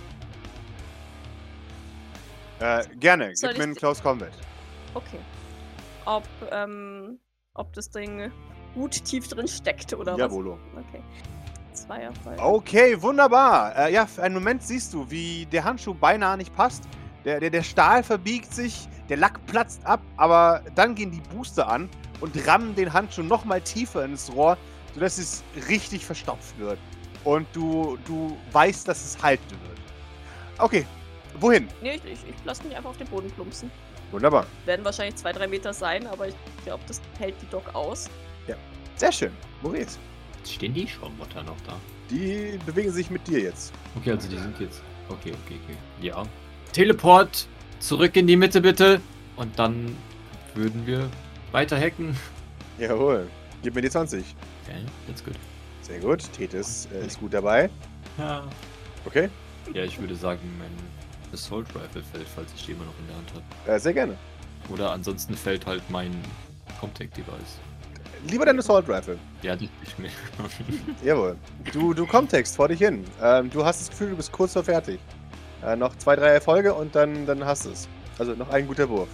Äh, 2.60 2.84
gerne. 2.96 3.36
Soll 3.36 3.50
Gib 3.50 3.58
mir 3.58 3.64
ich 3.64 3.68
einen 3.68 3.76
Close 3.76 4.02
Combat. 4.02 4.32
Okay. 4.94 5.20
Ob, 6.06 6.24
ähm, 6.52 7.20
ob 7.54 7.74
das 7.74 7.90
Ding 7.90 8.32
gut 8.74 9.04
tief 9.04 9.28
drin 9.28 9.48
steckt 9.48 9.94
oder 9.94 10.18
Jawolo. 10.18 10.58
was? 10.74 10.86
Okay. 10.86 11.04
Zweierfall. 11.74 12.38
Okay, 12.40 13.00
wunderbar. 13.02 13.76
Äh, 13.78 13.94
ja, 13.94 14.08
für 14.08 14.24
einen 14.24 14.34
Moment 14.34 14.64
siehst 14.64 14.94
du, 14.94 15.10
wie 15.10 15.46
der 15.46 15.64
Handschuh 15.64 15.94
beinahe 15.94 16.38
nicht 16.38 16.56
passt. 16.56 16.84
Der, 17.28 17.42
der, 17.42 17.50
der 17.50 17.64
Stahl 17.64 18.04
verbiegt 18.04 18.54
sich, 18.54 18.88
der 19.10 19.18
Lack 19.18 19.46
platzt 19.48 19.86
ab, 19.86 20.00
aber 20.16 20.64
dann 20.76 20.96
gehen 20.96 21.12
die 21.12 21.20
Booster 21.36 21.68
an 21.68 21.90
und 22.22 22.48
rammen 22.48 22.74
den 22.74 22.94
Handschuh 22.94 23.22
nochmal 23.22 23.60
tiefer 23.60 24.06
ins 24.06 24.32
Rohr, 24.34 24.58
sodass 24.94 25.18
es 25.18 25.44
richtig 25.68 26.06
verstopft 26.06 26.58
wird. 26.58 26.80
Und 27.26 27.46
du, 27.52 27.98
du 28.06 28.38
weißt, 28.54 28.88
dass 28.88 29.04
es 29.04 29.22
halten 29.22 29.44
wird. 29.50 29.78
Okay, 30.58 30.86
wohin? 31.42 31.68
Nee, 31.82 31.96
ich, 31.96 32.06
ich, 32.06 32.30
ich 32.30 32.46
lasse 32.46 32.64
mich 32.64 32.78
einfach 32.78 32.92
auf 32.92 32.98
den 32.98 33.08
Boden 33.08 33.30
plumpsen. 33.32 33.70
Wunderbar. 34.12 34.46
Werden 34.64 34.86
wahrscheinlich 34.86 35.18
zwei, 35.18 35.34
drei 35.34 35.48
Meter 35.48 35.74
sein, 35.74 36.08
aber 36.08 36.30
ich 36.30 36.36
glaube, 36.64 36.84
das 36.88 37.02
hält 37.20 37.36
die 37.42 37.50
Doc 37.50 37.76
aus. 37.76 38.10
Sehr 38.96 39.12
schön. 39.12 39.32
Maurice. 39.62 40.00
Stehen 40.46 40.74
die 40.74 40.88
Schaumotter 40.88 41.44
noch 41.44 41.60
da? 41.68 41.74
Die 42.10 42.58
bewegen 42.66 42.92
sich 42.92 43.12
mit 43.12 43.28
dir 43.28 43.42
jetzt. 43.42 43.74
Okay, 43.98 44.12
also 44.12 44.30
die 44.30 44.38
sind 44.38 44.58
jetzt. 44.62 44.82
Okay, 45.10 45.34
okay, 45.46 45.60
okay. 45.64 45.78
Ja. 46.02 46.26
Teleport! 46.74 47.48
Zurück 47.80 48.16
in 48.16 48.28
die 48.28 48.36
Mitte 48.36 48.62
bitte! 48.62 49.02
Und 49.36 49.58
dann 49.60 49.96
würden 50.56 50.86
wir 50.88 51.10
weiter 51.52 51.80
hacken. 51.80 52.16
Jawohl. 52.80 53.28
Gib 53.64 53.76
mir 53.76 53.82
die 53.82 53.90
20. 53.90 54.24
Okay, 54.66 54.80
that's 55.08 55.24
good. 55.24 55.36
Sehr 55.82 56.00
gut. 56.00 56.22
Tethys 56.34 56.88
äh, 56.94 57.06
ist 57.06 57.20
gut 57.20 57.34
dabei. 57.34 57.70
Ja. 58.18 58.44
Okay. 59.06 59.30
Ja, 59.74 59.84
ich 59.84 60.00
würde 60.00 60.16
sagen, 60.16 60.40
mein 60.60 60.72
Assault 61.34 61.68
Rifle 61.70 62.04
fällt, 62.04 62.28
falls 62.36 62.52
ich 62.56 62.66
die 62.66 62.72
immer 62.74 62.86
noch 62.86 62.98
in 63.00 63.08
der 63.08 63.16
Hand 63.16 63.32
habe. 63.34 63.72
Äh, 63.72 63.80
sehr 63.80 63.94
gerne. 63.94 64.18
Oder 64.70 64.92
ansonsten 64.92 65.36
fällt 65.36 65.66
halt 65.66 65.84
mein 65.90 66.12
Comtech 66.80 67.12
Device. 67.12 67.60
Lieber 68.30 68.46
dein 68.46 68.60
Assault 68.60 68.90
Rifle. 68.90 69.18
Ja, 69.42 69.56
die 69.56 69.70
ich 69.84 69.98
mir. 69.98 70.10
Jawohl. 71.04 71.38
Du, 71.72 71.94
du 71.94 72.06
kommst 72.06 72.56
vor 72.56 72.68
dich 72.68 72.80
hin. 72.80 73.04
Ähm, 73.22 73.50
du 73.50 73.64
hast 73.64 73.82
das 73.82 73.90
Gefühl, 73.90 74.10
du 74.10 74.16
bist 74.18 74.32
kurz 74.32 74.54
vor 74.54 74.64
fertig. 74.64 75.00
Äh, 75.64 75.76
noch 75.76 75.96
zwei, 75.98 76.16
drei 76.16 76.30
Erfolge 76.30 76.74
und 76.74 76.96
dann, 76.96 77.26
dann 77.26 77.46
hast 77.46 77.66
du 77.66 77.72
es. 77.72 77.88
Also 78.20 78.34
noch 78.34 78.50
ein 78.50 78.68
guter 78.68 78.90
Wurf. 78.90 79.10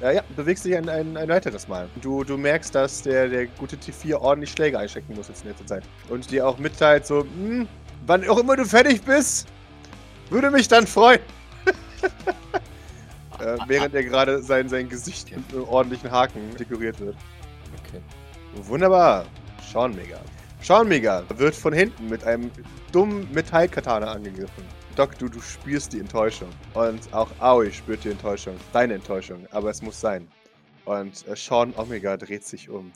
Ja, 0.00 0.10
äh, 0.10 0.14
ja 0.16 0.22
bewegst 0.36 0.64
dich 0.64 0.76
ein, 0.76 0.88
ein, 0.88 1.16
ein 1.16 1.28
weiteres 1.28 1.68
Mal. 1.68 1.88
Du, 2.00 2.24
du 2.24 2.36
merkst, 2.36 2.74
dass 2.74 3.02
der, 3.02 3.28
der 3.28 3.46
gute 3.46 3.76
T4 3.76 4.16
ordentlich 4.16 4.50
Schläge 4.50 4.78
einstecken 4.78 5.14
muss 5.14 5.28
jetzt 5.28 5.42
in 5.42 5.50
letzter 5.50 5.66
Zeit. 5.66 5.84
Und 6.08 6.30
dir 6.30 6.46
auch 6.46 6.58
mitteilt 6.58 7.06
so, 7.06 7.20
hm, 7.20 7.68
wann 8.06 8.28
auch 8.28 8.38
immer 8.38 8.56
du 8.56 8.64
fertig 8.64 9.02
bist, 9.02 9.48
würde 10.30 10.50
mich 10.50 10.68
dann 10.68 10.86
freuen. 10.86 11.20
äh, 13.38 13.56
während 13.66 13.94
er 13.94 14.04
gerade 14.04 14.42
sein, 14.42 14.68
sein 14.68 14.88
Gesicht 14.88 15.30
mit 15.30 15.52
einem 15.52 15.64
ordentlichen 15.64 16.10
Haken 16.10 16.40
dekoriert 16.58 16.98
wird. 17.00 17.16
okay. 17.86 18.00
Wunderbar. 18.64 19.24
Sean 19.72 19.94
Mega. 19.94 20.18
Sean 20.60 20.88
Mega 20.88 21.24
wird 21.36 21.54
von 21.54 21.72
hinten 21.72 22.08
mit 22.08 22.24
einem 22.24 22.50
dummen 22.92 23.26
Metallkatana 23.32 24.12
angegriffen. 24.12 24.64
Doc, 24.96 25.18
du, 25.18 25.28
du 25.28 25.40
spürst 25.40 25.94
die 25.94 26.00
Enttäuschung. 26.00 26.50
Und 26.74 27.12
auch 27.14 27.30
Aoi 27.40 27.72
spürt 27.72 28.04
die 28.04 28.10
Enttäuschung. 28.10 28.56
Deine 28.72 28.94
Enttäuschung. 28.94 29.46
Aber 29.50 29.70
es 29.70 29.80
muss 29.80 30.00
sein. 30.00 30.28
Und 30.84 31.26
äh, 31.26 31.36
Sean 31.36 31.72
Omega 31.76 32.16
dreht 32.16 32.44
sich 32.44 32.68
um 32.68 32.92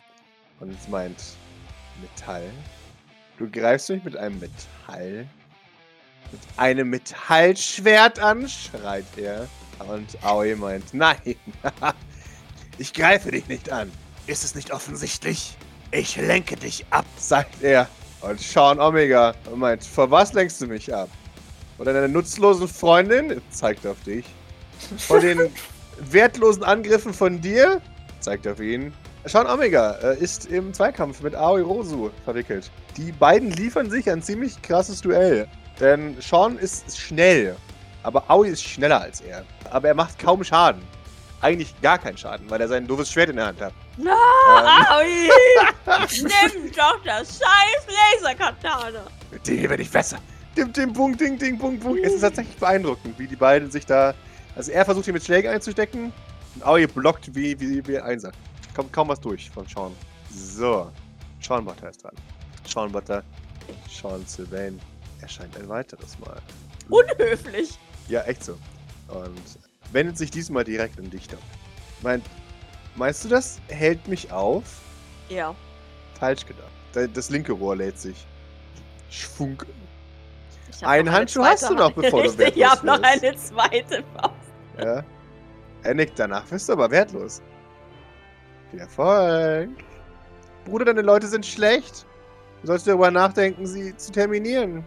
und 0.60 0.88
meint: 0.90 1.22
Metall? 2.02 2.50
Du 3.38 3.50
greifst 3.50 3.90
mich 3.90 4.04
mit 4.04 4.16
einem 4.16 4.38
Metall? 4.40 5.26
Mit 6.32 6.40
einem 6.56 6.90
Metallschwert 6.90 8.18
an? 8.18 8.48
schreit 8.48 9.06
er. 9.16 9.48
Und 9.88 10.22
Aoi 10.22 10.54
meint: 10.54 10.92
Nein. 10.92 11.36
ich 12.78 12.92
greife 12.92 13.30
dich 13.30 13.48
nicht 13.48 13.70
an. 13.70 13.90
Ist 14.26 14.44
es 14.44 14.54
nicht 14.54 14.72
offensichtlich? 14.72 15.56
Ich 15.92 16.16
lenke 16.16 16.56
dich 16.56 16.84
ab, 16.90 17.06
sagt 17.16 17.62
er. 17.62 17.88
Und 18.20 18.40
Sean 18.40 18.80
Omega 18.80 19.34
meint, 19.54 19.84
vor 19.84 20.10
was 20.10 20.32
lenkst 20.32 20.60
du 20.60 20.66
mich 20.66 20.92
ab? 20.92 21.08
Von 21.76 21.86
deiner 21.86 22.08
nutzlosen 22.08 22.68
Freundin? 22.68 23.40
Zeigt 23.50 23.86
auf 23.86 24.02
dich. 24.04 24.24
Von 24.98 25.20
den 25.20 25.50
wertlosen 26.10 26.62
Angriffen 26.64 27.12
von 27.12 27.40
dir? 27.40 27.80
Zeigt 28.20 28.46
auf 28.48 28.60
ihn. 28.60 28.92
Sean 29.24 29.46
Omega 29.46 29.92
äh, 30.02 30.18
ist 30.18 30.46
im 30.46 30.72
Zweikampf 30.72 31.20
mit 31.20 31.34
Aoi 31.34 31.60
Rosu 31.60 32.10
verwickelt. 32.24 32.70
Die 32.96 33.12
beiden 33.12 33.50
liefern 33.50 33.90
sich 33.90 34.08
ein 34.10 34.22
ziemlich 34.22 34.60
krasses 34.62 35.00
Duell. 35.00 35.48
Denn 35.80 36.16
Sean 36.20 36.56
ist 36.58 36.96
schnell, 36.98 37.56
aber 38.02 38.30
Aoi 38.30 38.48
ist 38.48 38.62
schneller 38.62 39.00
als 39.00 39.20
er. 39.20 39.44
Aber 39.70 39.88
er 39.88 39.94
macht 39.94 40.18
kaum 40.18 40.42
Schaden. 40.44 40.80
eigentlich 41.42 41.74
gar 41.82 41.98
keinen 41.98 42.16
Schaden, 42.16 42.48
weil 42.48 42.60
er 42.60 42.68
sein 42.68 42.86
doofes 42.86 43.10
Schwert 43.12 43.28
in 43.30 43.36
der 43.36 43.46
Hand 43.46 43.60
hat. 43.60 43.72
Na, 43.98 44.12
Ähm. 44.12 44.86
Aoi! 44.88 45.28
Nimm 46.22 46.72
doch 46.72 46.98
das 47.04 47.38
scheiß 47.38 48.22
Laserkatana! 48.22 49.02
Mit 49.30 49.46
dir 49.46 49.68
werde 49.68 49.82
ich 49.82 49.90
besser. 49.90 50.18
Dim, 50.56 50.72
dim, 50.72 50.92
bung, 50.92 51.16
ding, 51.16 51.38
ding, 51.38 51.58
bung, 51.58 51.78
bung. 51.78 51.98
Es 51.98 52.14
ist 52.14 52.20
tatsächlich 52.22 52.56
beeindruckend, 52.56 53.18
wie 53.18 53.26
die 53.26 53.36
beiden 53.36 53.70
sich 53.70 53.84
da. 53.84 54.14
Also 54.54 54.72
er 54.72 54.84
versucht 54.84 55.04
hier 55.04 55.12
mit 55.14 55.22
Schlägen 55.24 55.50
einzustecken 55.50 56.12
und 56.54 56.64
Aoi 56.64 56.86
blockt 56.86 57.34
wie, 57.34 57.58
wie, 57.60 57.86
wie 57.86 57.98
ein 57.98 58.04
Einser. 58.04 58.32
Kommt 58.74 58.92
kaum 58.92 59.08
was 59.08 59.20
durch 59.20 59.50
von 59.50 59.66
Sean. 59.66 59.92
So. 60.30 60.90
Sean 61.42 61.64
Butter 61.64 61.90
ist 61.90 62.02
dran. 62.02 62.14
Sean 62.66 62.90
Butter. 62.90 63.22
Sean 63.90 64.24
Sylvain 64.26 64.80
erscheint 65.20 65.56
ein 65.58 65.68
weiteres 65.68 66.18
Mal. 66.20 66.40
Unhöflich! 66.88 67.78
Ja, 68.08 68.22
echt 68.22 68.44
so. 68.44 68.52
Und 69.08 69.40
wendet 69.92 70.16
sich 70.16 70.30
diesmal 70.30 70.64
direkt 70.64 70.98
an 70.98 71.10
dich. 71.10 71.26
Meint, 72.02 72.24
meinst 72.94 73.24
du, 73.24 73.28
das 73.28 73.58
hält 73.68 74.06
mich 74.08 74.30
auf? 74.32 74.62
Ja. 75.28 75.54
Falsch 76.18 76.46
gedacht. 76.46 76.70
Da- 76.92 77.06
Das 77.06 77.28
linke 77.30 77.52
Rohr 77.52 77.76
lädt 77.76 77.98
sich. 77.98 78.26
Schfunk. 79.10 79.66
Ich 80.70 80.86
Einen 80.86 81.10
Handschuh 81.10 81.44
hast 81.44 81.68
du 81.68 81.74
noch, 81.74 81.92
bevor 81.92 82.22
du 82.22 82.28
Richtig, 82.28 82.48
ich 82.56 82.62
wertlos 82.62 82.70
hab 82.70 82.84
noch 82.84 83.02
eine 83.02 83.36
zweite 83.36 84.04
Faust. 84.14 84.34
Ja. 84.78 85.04
Er 85.82 85.94
nickt 85.94 86.18
danach, 86.18 86.44
bist 86.44 86.68
du 86.68 86.72
aber 86.72 86.90
wertlos. 86.90 87.42
Viel 88.70 88.80
Erfolg. 88.80 89.70
Bruder, 90.64 90.86
deine 90.86 91.02
Leute 91.02 91.28
sind 91.28 91.46
schlecht. 91.46 92.06
Du 92.60 92.66
sollst 92.66 92.86
darüber 92.86 93.10
nachdenken, 93.10 93.66
sie 93.66 93.96
zu 93.96 94.10
terminieren 94.10 94.84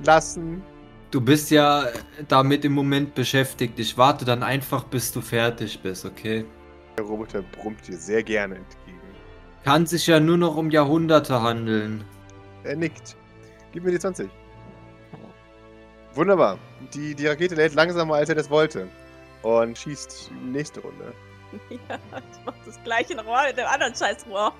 lassen. 0.00 0.62
Du 1.10 1.20
bist 1.20 1.50
ja 1.50 1.86
damit 2.28 2.64
im 2.64 2.72
Moment 2.72 3.14
beschäftigt. 3.14 3.78
Ich 3.78 3.96
warte 3.96 4.24
dann 4.24 4.42
einfach, 4.42 4.84
bis 4.84 5.12
du 5.12 5.20
fertig 5.20 5.80
bist, 5.82 6.04
okay? 6.04 6.44
Der 6.96 7.04
Roboter 7.04 7.42
brummt 7.42 7.86
dir 7.86 7.96
sehr 7.96 8.22
gerne 8.22 8.56
entgegen. 8.56 9.00
Kann 9.64 9.86
sich 9.86 10.06
ja 10.06 10.20
nur 10.20 10.36
noch 10.36 10.56
um 10.56 10.70
Jahrhunderte 10.70 11.42
handeln. 11.42 12.04
Er 12.64 12.76
nickt. 12.76 13.16
Gib 13.72 13.84
mir 13.84 13.90
die 13.90 13.98
20. 13.98 14.28
Wunderbar. 16.16 16.58
Die, 16.94 17.14
die 17.14 17.26
Rakete 17.26 17.54
lädt 17.54 17.74
langsamer, 17.74 18.14
als 18.14 18.28
er 18.30 18.34
das 18.34 18.48
wollte. 18.48 18.88
Und 19.42 19.76
schießt 19.78 20.30
nächste 20.44 20.80
Runde. 20.80 21.12
Ja, 21.70 21.98
ich 22.16 22.44
mach 22.44 22.54
das 22.66 22.82
gleiche 22.82 23.14
nochmal 23.14 23.48
mit 23.48 23.56
dem 23.56 23.66
anderen 23.66 23.94
Scheißrohr. 23.94 24.52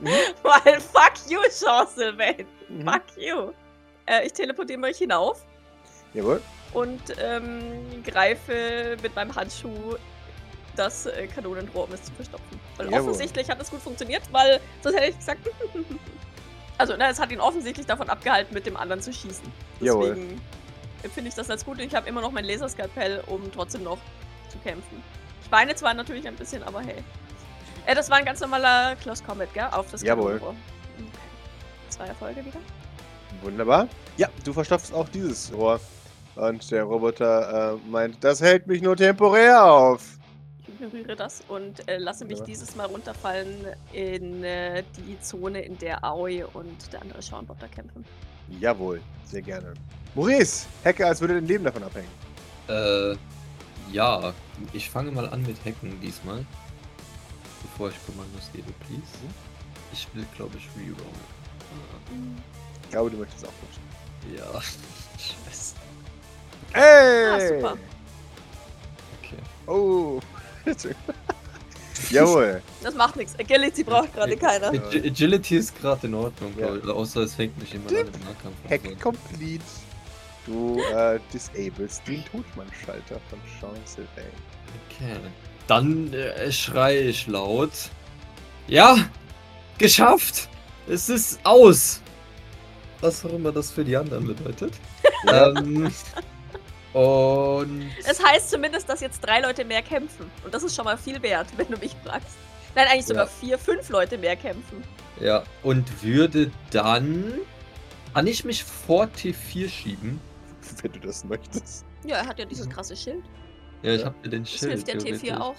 Mhm. 0.00 0.06
Weil 0.42 0.80
fuck 0.80 1.14
you, 1.28 1.38
Sean 1.48 1.86
Sylvain. 1.88 2.46
Mhm. 2.68 2.86
Fuck 2.86 3.02
you. 3.16 3.52
Äh, 4.06 4.26
ich 4.26 4.32
teleportiere 4.34 4.78
mich 4.78 4.98
hinauf 4.98 5.42
Jawohl. 6.12 6.42
und 6.74 7.00
ähm, 7.18 8.02
greife 8.04 8.96
mit 9.02 9.14
meinem 9.16 9.34
Handschuh 9.34 9.96
das 10.76 11.06
äh, 11.06 11.26
Kanonenrohr, 11.28 11.84
um 11.84 11.94
es 11.94 12.02
zu 12.02 12.12
verstopfen. 12.12 12.60
Weil 12.76 12.86
Jawohl. 12.86 13.00
offensichtlich 13.00 13.48
hat 13.48 13.60
es 13.60 13.70
gut 13.70 13.80
funktioniert, 13.80 14.22
weil 14.30 14.60
sonst 14.82 14.96
hätte 14.96 15.10
ich 15.10 15.18
gesagt. 15.18 15.48
also, 16.78 16.96
ne, 16.96 17.08
es 17.08 17.18
hat 17.18 17.32
ihn 17.32 17.40
offensichtlich 17.40 17.86
davon 17.86 18.08
abgehalten, 18.10 18.52
mit 18.52 18.66
dem 18.66 18.76
anderen 18.76 19.00
zu 19.00 19.12
schießen. 19.12 19.50
Jawohl. 19.80 20.16
Empfinde 21.04 21.28
ich 21.28 21.34
das 21.34 21.50
als 21.50 21.64
gut 21.64 21.78
und 21.78 21.84
ich 21.84 21.94
habe 21.94 22.08
immer 22.08 22.22
noch 22.22 22.32
mein 22.32 22.44
Laserskalpell, 22.44 23.22
um 23.26 23.52
trotzdem 23.52 23.82
noch 23.82 23.98
zu 24.48 24.58
kämpfen. 24.58 25.02
Ich 25.42 25.52
weine 25.52 25.74
zwar 25.74 25.92
natürlich 25.92 26.26
ein 26.26 26.34
bisschen, 26.34 26.62
aber 26.62 26.80
hey. 26.80 27.04
Äh, 27.86 27.94
das 27.94 28.08
war 28.08 28.16
ein 28.16 28.24
ganz 28.24 28.40
normaler 28.40 28.96
Close 28.96 29.22
Combat, 29.22 29.52
gell? 29.52 29.68
Auf 29.70 29.90
das 29.90 30.02
Jawohl. 30.02 30.40
Okay. 30.42 30.56
Zwei 31.90 32.06
Erfolge 32.06 32.44
wieder. 32.44 32.58
Wunderbar. 33.42 33.86
Ja, 34.16 34.28
du 34.44 34.52
verstopfst 34.54 34.92
auch 34.94 35.08
dieses 35.10 35.52
Rohr. 35.52 35.78
Und 36.36 36.68
der 36.70 36.84
Roboter 36.84 37.74
äh, 37.74 37.90
meint, 37.90 38.24
das 38.24 38.40
hält 38.40 38.66
mich 38.66 38.82
nur 38.82 38.96
temporär 38.96 39.62
auf. 39.62 40.18
Ich 40.62 40.68
ignoriere 40.68 41.14
das 41.14 41.42
und 41.48 41.86
äh, 41.88 41.98
lasse 41.98 42.24
mich 42.24 42.38
Wunderbar. 42.38 42.46
dieses 42.46 42.76
Mal 42.76 42.86
runterfallen 42.86 43.66
in 43.92 44.42
äh, 44.42 44.82
die 44.96 45.20
Zone, 45.20 45.60
in 45.60 45.78
der 45.78 46.02
Aoi 46.02 46.44
und 46.44 46.92
der 46.92 47.02
andere 47.02 47.22
Schauenbotter 47.22 47.68
kämpfen. 47.68 48.04
Jawohl, 48.48 49.00
sehr 49.24 49.42
gerne. 49.42 49.74
Maurice, 50.14 50.66
Hecke, 50.82 51.06
als 51.06 51.20
würde 51.20 51.34
dein 51.34 51.46
Leben 51.46 51.64
davon 51.64 51.82
abhängen. 51.82 52.08
Äh, 52.68 53.16
ja. 53.92 54.32
Ich 54.72 54.88
fange 54.88 55.10
mal 55.10 55.28
an 55.28 55.42
mit 55.42 55.56
Hacken 55.64 56.00
diesmal. 56.00 56.44
Bevor 57.62 57.90
ich 57.90 58.06
Kommandos 58.06 58.50
gebe, 58.52 58.72
please. 58.86 59.02
Ich 59.92 60.06
will, 60.14 60.26
glaube 60.36 60.56
ich, 60.56 60.68
rerollen. 60.76 62.42
Ich 62.82 62.90
glaube, 62.90 63.10
du 63.10 63.16
möchtest 63.16 63.46
auch 63.46 63.52
pushen. 63.60 64.36
Ja. 64.36 64.60
Scheiße. 65.18 65.74
Hey! 66.72 67.26
Ah, 67.26 67.40
super. 67.40 67.78
Okay. 69.22 69.42
Oh. 69.66 70.20
Jawohl. 72.10 72.62
Das 72.82 72.94
macht 72.94 73.16
nichts. 73.16 73.38
Agility 73.38 73.84
braucht 73.84 74.12
gerade 74.14 74.36
keiner. 74.36 74.68
Ag 74.68 74.94
Agility 74.94 75.56
ist 75.56 75.78
gerade 75.80 76.06
in 76.06 76.14
Ordnung, 76.14 76.52
Ja. 76.58 76.68
Außer 76.92 77.22
es 77.22 77.34
fängt 77.34 77.58
mich 77.58 77.72
jemand 77.72 77.90
an 77.92 77.98
im 77.98 78.04
Nahkampf. 78.06 78.56
an. 78.64 78.70
Hack 78.70 79.00
complete. 79.00 79.64
Du 80.46 80.78
äh, 80.94 81.18
disablest 81.32 82.02
den 82.06 82.22
Totmannschalter 82.26 83.18
von 83.30 83.38
Sean 83.60 83.76
Sylvain. 83.86 84.30
Okay. 84.90 85.16
Dann 85.66 86.12
äh, 86.12 86.52
schrei 86.52 86.98
ich 87.08 87.26
laut. 87.26 87.70
Ja! 88.66 88.96
Geschafft! 89.78 90.48
Es 90.86 91.08
ist 91.08 91.40
aus! 91.44 92.00
Was 93.00 93.24
auch 93.24 93.32
immer 93.32 93.52
das 93.52 93.70
für 93.70 93.84
die 93.84 93.96
anderen 93.96 94.26
bedeutet. 94.26 94.74
ähm, 95.32 95.90
und. 96.94 97.90
Es 98.08 98.22
heißt 98.24 98.50
zumindest, 98.50 98.88
dass 98.88 99.00
jetzt 99.00 99.20
drei 99.20 99.40
Leute 99.40 99.64
mehr 99.64 99.82
kämpfen. 99.82 100.30
Und 100.44 100.54
das 100.54 100.62
ist 100.62 100.74
schon 100.74 100.84
mal 100.84 100.96
viel 100.96 101.20
wert, 101.22 101.48
wenn 101.56 101.68
du 101.68 101.76
mich 101.78 101.94
fragst. 102.04 102.36
Nein, 102.74 102.86
eigentlich 102.88 103.06
sogar 103.06 103.24
Ja. 103.24 103.30
vier, 103.40 103.58
fünf 103.58 103.88
Leute 103.90 104.16
mehr 104.18 104.36
kämpfen. 104.36 104.82
Ja, 105.20 105.42
und 105.62 106.02
würde 106.02 106.50
dann. 106.70 107.34
Kann 108.14 108.26
ich 108.28 108.44
mich 108.44 108.62
vor 108.64 109.06
T4 109.06 109.68
schieben? 109.68 110.20
Wenn 110.82 110.92
du 110.92 111.00
das 111.00 111.24
möchtest. 111.24 111.84
Ja, 112.04 112.16
er 112.18 112.26
hat 112.28 112.38
ja 112.38 112.44
dieses 112.44 112.68
krasse 112.70 112.96
Schild. 112.96 113.24
Ja, 113.82 113.92
ich 113.92 114.00
Ja. 114.00 114.06
habe 114.06 114.16
mir 114.22 114.28
den 114.30 114.44
Das 114.44 114.52
Schild. 114.52 114.70
hilft 114.72 114.86
der 114.88 114.94
T4 114.96 115.02
theoretisch. 115.20 115.32
auch. 115.32 115.56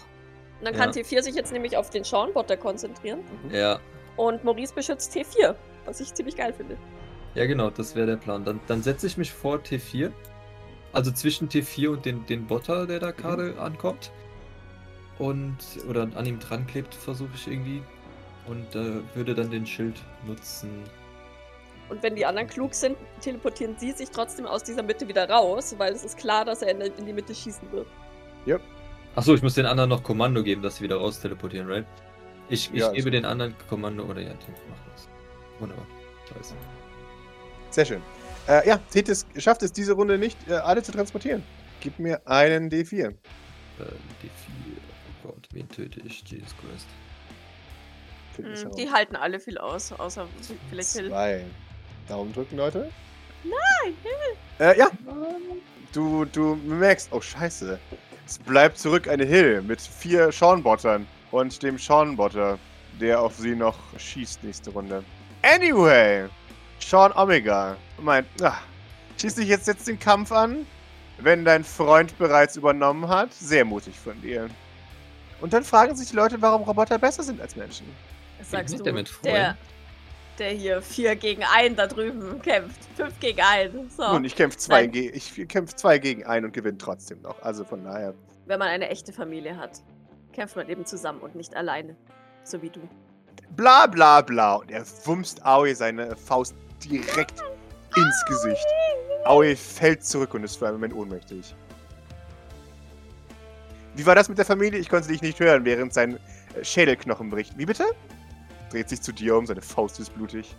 Und 0.59 0.65
dann 0.65 0.73
kann 0.73 0.91
Ja. 0.93 1.01
T4 1.01 1.21
sich 1.21 1.36
jetzt 1.36 1.51
nämlich 1.51 1.75
auf 1.75 1.89
den 1.89 2.05
Schauenbotter 2.05 2.55
konzentrieren. 2.55 3.19
Ja, 3.51 3.79
Und 4.15 4.43
Maurice 4.45 4.73
beschützt 4.73 5.13
T4, 5.13 5.53
was 5.86 5.99
ich 5.99 6.13
ziemlich 6.13 6.38
geil 6.38 6.53
finde. 6.53 6.77
ja, 7.33 7.45
genau, 7.45 7.69
das 7.69 7.93
wäre 7.95 8.07
der 8.07 8.15
Plan. 8.17 8.45
Dann, 8.45 8.61
dann 8.67 8.81
setze 8.81 9.05
ich 9.07 9.17
mich 9.17 9.31
vor 9.33 9.57
T4. 9.57 10.11
Also 10.95 11.11
zwischen 11.11 11.49
T4 11.49 11.89
und 11.89 12.05
den, 12.05 12.25
den 12.25 12.47
Botter, 12.47 12.87
der 12.87 12.99
da 12.99 13.11
gerade 13.11 13.59
ankommt. 13.59 14.11
Und. 15.19 15.57
Oder 15.89 16.09
an 16.15 16.25
ihm 16.25 16.39
dran 16.39 16.65
klebt, 16.67 16.95
versuche 16.95 17.31
ich 17.35 17.47
irgendwie. 17.47 17.83
Und 18.47 18.75
äh, 18.75 19.01
würde 19.15 19.35
dann 19.35 19.51
den 19.51 19.65
Schild 19.65 19.95
nutzen. 20.25 20.69
Und 21.89 22.01
wenn 22.01 22.15
die 22.15 22.25
anderen 22.25 22.47
klug 22.47 22.73
sind, 22.73 22.97
teleportieren 23.21 23.75
sie 23.77 23.91
sich 23.91 24.09
trotzdem 24.09 24.45
aus 24.45 24.63
dieser 24.63 24.83
Mitte 24.83 25.07
wieder 25.07 25.29
raus, 25.29 25.75
weil 25.77 25.93
es 25.93 26.03
ist 26.03 26.17
klar, 26.17 26.45
dass 26.45 26.61
er 26.61 26.71
in, 26.71 26.81
in 26.81 27.05
die 27.05 27.13
Mitte 27.13 27.35
schießen 27.35 27.71
wird. 27.71 27.87
Achso, 29.15 29.33
ich 29.33 29.41
muss 29.41 29.53
den 29.55 29.65
anderen 29.65 29.89
noch 29.89 30.03
Kommando 30.03 30.43
geben, 30.43 30.61
dass 30.61 30.77
sie 30.77 30.83
wieder 30.83 30.97
raus 30.97 31.19
teleportieren, 31.19 31.69
right? 31.69 31.85
Ich, 32.49 32.69
ich 32.73 32.79
Ja, 32.79 32.91
gebe 32.91 33.11
den 33.11 33.25
anderen 33.25 33.55
Kommando 33.69 34.03
oder 34.03 34.21
ja, 34.21 34.33
die 34.33 34.51
machen 34.69 34.91
das. 34.93 35.07
Wunderbar. 35.59 35.85
Scheiße. 36.27 36.55
Sehr 37.69 37.85
schön. 37.85 38.01
Äh, 38.47 38.67
ja, 38.67 38.77
Tethys 38.91 39.25
schafft 39.37 39.63
es 39.63 39.71
diese 39.73 39.93
Runde 39.93 40.17
nicht, 40.17 40.37
äh, 40.47 40.53
alle 40.53 40.83
zu 40.83 40.91
transportieren. 40.91 41.43
Gib 41.79 41.99
mir 41.99 42.21
einen 42.27 42.69
D4. 42.69 43.07
Äh, 43.07 43.11
D4. 43.11 43.13
Oh 45.23 45.27
Gott, 45.27 45.47
wen 45.51 45.67
töte 45.69 45.99
ich? 46.05 46.23
Jesus 46.27 46.53
Christ. 46.57 46.87
Hm, 48.37 48.71
die 48.75 48.89
halten 48.91 49.15
alle 49.15 49.39
viel 49.39 49.57
aus, 49.57 49.91
außer 49.91 50.27
vielleicht 50.69 50.93
Hill. 50.93 51.09
Zwei. 51.09 51.45
Daumen 52.07 52.33
drücken, 52.33 52.57
Leute. 52.57 52.91
Nein, 53.43 53.93
Äh, 54.59 54.77
ja. 54.77 54.89
Du, 55.93 56.25
du 56.25 56.55
merkst, 56.55 57.09
oh 57.11 57.21
scheiße. 57.21 57.79
Es 58.25 58.39
bleibt 58.39 58.77
zurück 58.77 59.07
eine 59.07 59.25
Hill 59.25 59.61
mit 59.61 59.79
vier 59.79 60.31
Schornbottern 60.31 61.07
und 61.31 61.61
dem 61.61 61.77
Schornbotter, 61.77 62.57
der 62.99 63.21
auf 63.21 63.35
sie 63.35 63.55
noch 63.55 63.77
schießt 63.97 64.43
nächste 64.43 64.71
Runde. 64.71 65.03
Anyway, 65.43 66.27
Sean 66.80 67.11
Omega 67.13 67.78
meint, 67.99 68.28
ach, 68.41 68.61
schieß 69.19 69.36
dich 69.36 69.47
jetzt, 69.47 69.67
jetzt 69.67 69.88
den 69.88 69.99
Kampf 69.99 70.32
an, 70.32 70.65
wenn 71.19 71.45
dein 71.45 71.63
Freund 71.63 72.17
bereits 72.17 72.55
übernommen 72.55 73.07
hat. 73.07 73.34
Sehr 73.34 73.65
mutig 73.65 73.97
von 73.97 74.19
dir. 74.21 74.49
Und 75.41 75.53
dann 75.53 75.63
fragen 75.63 75.95
sich 75.95 76.09
die 76.09 76.15
Leute, 76.15 76.41
warum 76.41 76.63
Roboter 76.63 76.97
besser 76.97 77.23
sind 77.23 77.41
als 77.41 77.55
Menschen. 77.55 77.86
Was 78.39 78.51
sagst 78.51 78.71
mit 78.73 78.80
du? 78.80 78.84
der 78.86 78.93
mit 78.93 79.09
Freund? 79.09 79.26
der, 79.26 79.57
der 80.39 80.49
hier 80.51 80.82
4 80.82 81.15
gegen 81.15 81.43
1 81.43 81.76
da 81.76 81.88
drüben 81.88 82.41
kämpft. 82.41 82.80
5 82.95 83.19
gegen 83.19 83.41
1. 83.41 83.73
So. 83.95 84.13
Nun, 84.13 84.26
ich 84.26 84.36
kämpfe 84.36 84.57
zwei, 84.57 84.82
Nein. 84.82 84.91
ge 84.91 85.09
ich 85.09 85.47
kämpf 85.47 85.73
zwei 85.73 85.97
gegen 85.97 86.26
einen 86.26 86.45
und 86.45 86.53
gewinne 86.53 86.78
trotzdem 86.78 87.21
noch. 87.21 87.41
Also 87.41 87.63
von 87.63 87.84
daher. 87.84 88.13
Wenn 88.45 88.59
man 88.59 88.67
eine 88.67 88.89
echte 88.89 89.11
Familie 89.11 89.57
hat, 89.57 89.82
kämpft 90.34 90.55
man 90.55 90.69
eben 90.69 90.86
zusammen 90.86 91.19
und 91.21 91.36
nicht 91.36 91.55
alleine. 91.55 91.95
So 92.43 92.61
wie 92.61 92.69
du. 92.69 92.82
Bla 93.55 93.88
bla 93.88 94.21
bla. 94.21 94.55
Und 94.55 94.71
er 94.71 94.86
wumst 95.05 95.45
Aoi 95.45 95.73
seine 95.73 96.15
Faust 96.15 96.55
direkt 96.84 97.41
ins 97.95 98.26
Gesicht. 98.28 98.65
Aoi 99.26 99.55
fällt 99.55 100.05
zurück 100.05 100.34
und 100.34 100.43
ist 100.43 100.57
für 100.57 100.67
einen 100.67 100.76
Moment 100.76 100.93
ohnmächtig. 100.93 101.55
Wie 103.95 104.05
war 104.05 104.15
das 104.15 104.28
mit 104.28 104.38
der 104.38 104.45
Familie? 104.45 104.80
Ich 104.80 104.89
konnte 104.89 105.07
dich 105.07 105.21
nicht 105.21 105.39
hören, 105.39 105.63
während 105.63 105.93
sein 105.93 106.19
äh, 106.55 106.63
Schädelknochen 106.63 107.30
bricht. 107.30 107.57
Wie 107.57 107.65
bitte? 107.65 107.86
Dreht 108.69 108.89
sich 108.89 109.01
zu 109.01 109.13
dir 109.13 109.38
um, 109.38 109.45
seine 109.45 109.61
Faust 109.61 109.99
ist 109.99 110.13
blutig. 110.13 110.53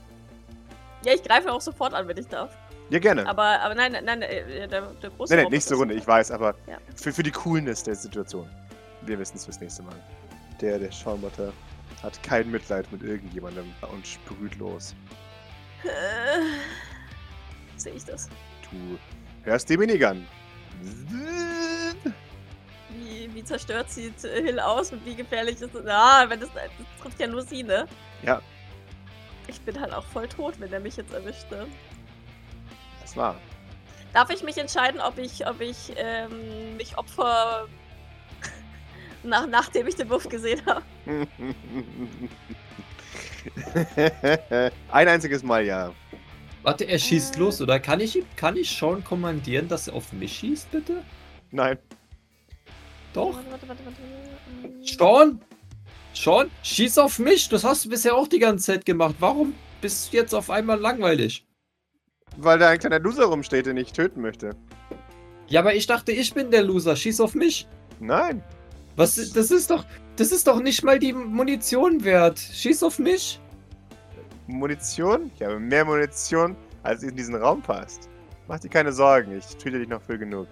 Ja, 1.05 1.13
ich 1.13 1.23
greife 1.23 1.53
auch 1.53 1.61
sofort 1.61 1.93
an, 1.93 2.09
wenn 2.09 2.17
ich 2.17 2.27
darf. 2.29 2.51
Ja, 2.89 2.99
gerne. 2.99 3.29
Aber, 3.29 3.61
aber 3.61 3.75
nein, 3.75 3.97
nein, 4.05 4.23
äh, 4.23 4.67
der, 4.69 4.83
der 4.83 5.11
große 5.11 5.35
Nein, 5.35 5.45
nein, 5.45 5.53
nächste 5.53 5.75
Runde, 5.75 5.95
ich 5.95 6.07
weiß, 6.07 6.31
aber 6.31 6.55
Ja. 6.67 6.79
für, 6.95 7.13
für 7.13 7.23
die 7.23 7.31
Coolness 7.33 7.83
der 7.83 7.95
Situation. 7.95 8.49
Wir 9.03 9.19
wissen 9.19 9.37
es 9.37 9.45
fürs 9.45 9.61
nächste 9.61 9.83
Mal. 9.83 9.95
Der, 10.61 10.79
der 10.79 10.91
Schaumbotter, 10.91 11.53
hat 12.03 12.23
kein 12.23 12.51
Mitleid 12.51 12.91
mit 12.93 13.03
irgendjemandem 13.03 13.67
und 13.93 14.07
sprüht 14.07 14.57
los. 14.57 14.95
Äh, 15.85 15.89
Sehe 17.77 17.93
ich 17.95 18.05
das? 18.05 18.29
Du 18.71 18.99
hörst 19.45 19.69
die 19.69 19.77
Minigun. 19.77 20.27
Wie, 22.91 23.33
wie 23.35 23.45
zerstört 23.45 23.91
sieht 23.91 24.25
äh, 24.25 24.43
Hill 24.43 24.59
aus 24.61 24.93
und 24.93 25.05
wie 25.05 25.15
gefährlich 25.15 25.61
ist 25.61 25.75
es? 25.75 25.87
Ah, 25.87 26.25
wenn 26.29 26.41
das, 26.41 26.49
das 26.53 26.71
trifft 27.01 27.21
ja 27.21 27.27
nur 27.27 27.43
sie, 27.43 27.63
ne? 27.63 27.87
Ja. 28.23 28.41
Ich 29.49 29.61
bin 29.61 29.81
halt 29.81 29.93
auch 29.93 30.05
voll 30.07 30.27
tot, 30.29 30.55
wenn 30.59 30.73
er 30.73 30.81
mich 30.81 30.97
jetzt 30.97 31.13
erwischt, 31.13 31.51
ne? 31.51 31.67
Das 33.03 33.17
war. 33.17 33.37
Darf 34.13 34.31
ich 34.31 34.43
mich 34.43 34.57
entscheiden, 34.57 35.01
ob 35.01 35.19
ich, 35.19 35.47
ob 35.47 35.61
ich 35.61 35.93
ähm, 35.97 36.77
mich 36.77 36.97
opfer, 36.97 37.69
nach, 39.23 39.47
nachdem 39.47 39.87
ich 39.87 39.95
den 39.95 40.09
Wurf 40.09 40.29
gesehen 40.29 40.63
habe? 40.67 40.83
Ein 44.91 45.09
einziges 45.09 45.43
Mal 45.43 45.65
ja. 45.65 45.93
Warte, 46.63 46.85
er 46.85 46.99
schießt 46.99 47.37
los, 47.37 47.61
oder 47.61 47.79
kann 47.79 48.01
ich, 48.01 48.23
kann 48.35 48.57
ich 48.57 48.77
Sean 48.77 49.05
kommandieren, 49.05 49.69
dass 49.69 49.89
er 49.89 49.95
auf 49.95 50.13
mich 50.13 50.39
schießt, 50.39 50.71
bitte? 50.71 51.03
Nein. 51.53 51.79
Doch. 53.13 53.37
Warte, 53.37 53.51
warte, 53.51 53.69
warte, 53.69 53.83
warte. 53.85 54.85
Sean? 54.85 55.41
Sean, 56.13 56.51
schieß 56.63 56.99
auf 56.99 57.19
mich! 57.19 57.49
Das 57.49 57.63
hast 57.63 57.85
du 57.85 57.91
bisher 57.91 58.17
auch 58.17 58.27
die 58.27 58.39
ganze 58.39 58.73
Zeit 58.73 58.87
gemacht. 58.87 59.17
Warum 59.21 59.55
bist 59.81 60.13
du 60.13 60.17
jetzt 60.17 60.35
auf 60.35 60.51
einmal 60.51 60.81
langweilig? 60.81 61.47
Weil 62.37 62.59
da 62.59 62.71
ein 62.71 62.79
kleiner 62.79 62.99
Loser 62.99 63.27
rumsteht, 63.27 63.67
den 63.67 63.77
ich 63.77 63.93
töten 63.93 64.21
möchte. 64.21 64.57
Ja, 65.49 65.61
aber 65.61 65.75
ich 65.75 65.87
dachte, 65.87 66.13
ich 66.13 66.35
bin 66.35 66.51
der 66.51 66.63
Loser. 66.63 66.97
Schieß 66.97 67.21
auf 67.21 67.35
mich. 67.35 67.69
Nein. 68.01 68.43
Was? 68.97 69.15
Das 69.33 69.51
ist 69.51 69.71
doch. 69.71 69.85
Das 70.17 70.33
ist 70.33 70.47
doch 70.47 70.61
nicht 70.61 70.83
mal 70.83 70.99
die 70.99 71.13
Munition 71.13 72.03
wert. 72.03 72.39
Schieß 72.39 72.83
auf 72.83 72.99
mich. 72.99 73.39
Munition? 74.47 75.31
Ich 75.35 75.43
habe 75.43 75.59
mehr 75.59 75.85
Munition, 75.85 76.57
als 76.83 77.03
in 77.03 77.15
diesen 77.15 77.35
Raum 77.35 77.61
passt. 77.61 78.09
Mach 78.49 78.61
dir 78.61 78.69
keine 78.69 78.93
Sorgen, 78.93 79.37
ich 79.37 79.45
töte 79.57 79.79
dich 79.79 79.89
noch 79.89 80.01
früh 80.01 80.19
genug. 80.19 80.47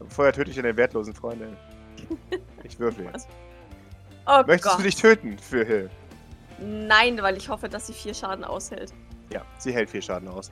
Aber 0.00 0.10
vorher 0.10 0.32
töte 0.32 0.50
ich 0.50 0.56
deine 0.56 0.76
wertlosen 0.76 1.14
Freunde. 1.14 1.48
Ich 2.64 2.78
würfel 2.78 3.06
jetzt. 3.06 3.28
Oh 4.28 4.42
Möchtest 4.44 4.64
Gott. 4.70 4.78
du 4.80 4.82
dich 4.82 4.96
töten 4.96 5.38
für 5.38 5.64
Hill? 5.64 5.88
Nein, 6.58 7.22
weil 7.22 7.36
ich 7.36 7.48
hoffe, 7.48 7.68
dass 7.68 7.86
sie 7.86 7.92
vier 7.92 8.12
Schaden 8.12 8.42
aushält. 8.42 8.92
Ja, 9.32 9.42
sie 9.58 9.72
hält 9.72 9.88
viel 9.88 10.02
Schaden 10.02 10.26
aus. 10.26 10.50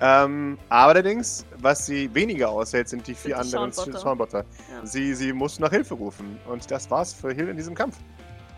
Ähm, 0.00 0.58
aber 0.68 0.90
allerdings, 0.92 1.46
was 1.58 1.86
sie 1.86 2.12
weniger 2.14 2.50
aushält, 2.50 2.88
sind 2.88 3.06
die 3.06 3.14
vier 3.14 3.42
Sind 3.42 3.54
anderen. 3.58 3.72
Schaumbotter. 4.00 4.44
Ja. 4.70 4.84
Sie, 4.86 5.14
sie 5.14 5.32
muss 5.32 5.58
nach 5.60 5.70
Hilfe 5.70 5.94
rufen. 5.94 6.38
Und 6.46 6.70
das 6.70 6.90
war's 6.90 7.12
für 7.12 7.32
Hill 7.32 7.48
in 7.48 7.56
diesem 7.56 7.74
Kampf. 7.74 7.96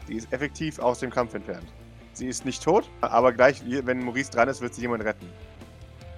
Die 0.09 0.15
ist 0.17 0.33
effektiv 0.33 0.79
aus 0.79 1.01
dem 1.01 1.11
Kampf 1.11 1.35
entfernt. 1.35 1.67
Sie 2.15 2.27
ist 2.27 2.47
nicht 2.47 2.63
tot, 2.65 2.89
aber 3.03 3.33
gleich, 3.33 3.63
wenn 3.67 4.03
Maurice 4.03 4.31
dran 4.31 4.49
ist, 4.49 4.61
wird 4.63 4.75
sie 4.75 4.81
jemand 4.83 5.05
retten. 5.05 5.29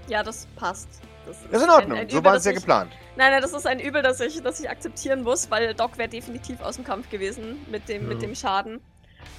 Ja, 0.07 0.23
das 0.23 0.47
passt. 0.57 0.89
Das 1.27 1.37
Das 1.51 1.61
ist 1.61 1.65
in 1.65 1.71
ein- 1.71 1.71
Ordnung, 1.77 1.99
ein 1.99 2.09
so 2.09 2.19
Übel, 2.19 2.31
war 2.31 2.37
es 2.37 2.45
ja 2.45 2.53
ich- 2.53 2.59
geplant. 2.59 2.93
Nein, 3.17 3.33
nein, 3.33 3.43
das 3.43 3.53
ist 3.53 3.67
ein 3.67 3.81
Übel, 3.81 4.03
das 4.03 4.21
ich, 4.21 4.41
das 4.43 4.61
ich 4.61 4.71
akzeptieren 4.71 5.23
muss, 5.25 5.51
weil 5.51 5.75
Doc 5.75 5.99
wäre 5.99 6.09
definitiv 6.09 6.61
aus 6.61 6.77
dem 6.77 6.85
Kampf 6.85 7.11
gewesen 7.11 7.57
mit 7.71 7.89
dem, 7.89 8.03
Ja. 8.03 8.09
mit 8.09 8.23
dem 8.23 8.35
Schaden. 8.37 8.81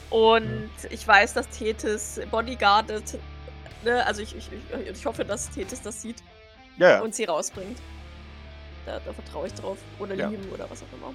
Und 0.10 0.70
ich 0.90 1.08
weiß, 1.08 1.34
dass 1.34 1.48
Tethys 1.50 2.20
bodyguardet. 2.30 3.18
Ne? 3.84 4.06
Also 4.06 4.22
ich, 4.22 4.36
ich, 4.36 4.50
ich, 4.52 4.90
ich 4.90 5.06
hoffe, 5.06 5.24
dass 5.26 5.50
Tethys 5.50 5.82
das 5.82 6.02
sieht 6.02 6.18
Ja, 6.78 6.90
ja. 6.92 7.02
und 7.02 7.16
sie 7.16 7.26
rausbringt. 7.26 7.80
Da, 8.86 9.00
da 9.06 9.14
vertraue 9.14 9.48
ich 9.48 9.54
drauf. 9.54 9.78
Oder 10.00 10.16
Ja. 10.16 10.28
Liam 10.30 10.42
oder 10.54 10.70
was 10.70 10.82
auch 10.84 10.98
immer. 10.98 11.14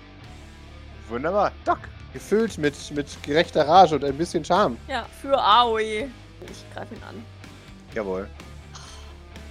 Wunderbar. 1.08 1.52
Doc. 1.64 1.78
Gefüllt 2.12 2.58
mit, 2.58 2.74
mit 2.92 3.22
gerechter 3.24 3.66
Rage 3.66 3.96
und 3.96 4.04
ein 4.04 4.16
bisschen 4.16 4.44
Charme. 4.44 4.76
Ja, 4.88 5.04
für 5.20 5.36
Aoi. 5.36 6.08
Ich 6.48 6.64
greife 6.74 6.94
ihn 6.94 7.02
an. 7.02 7.24
Jawohl. 7.92 8.28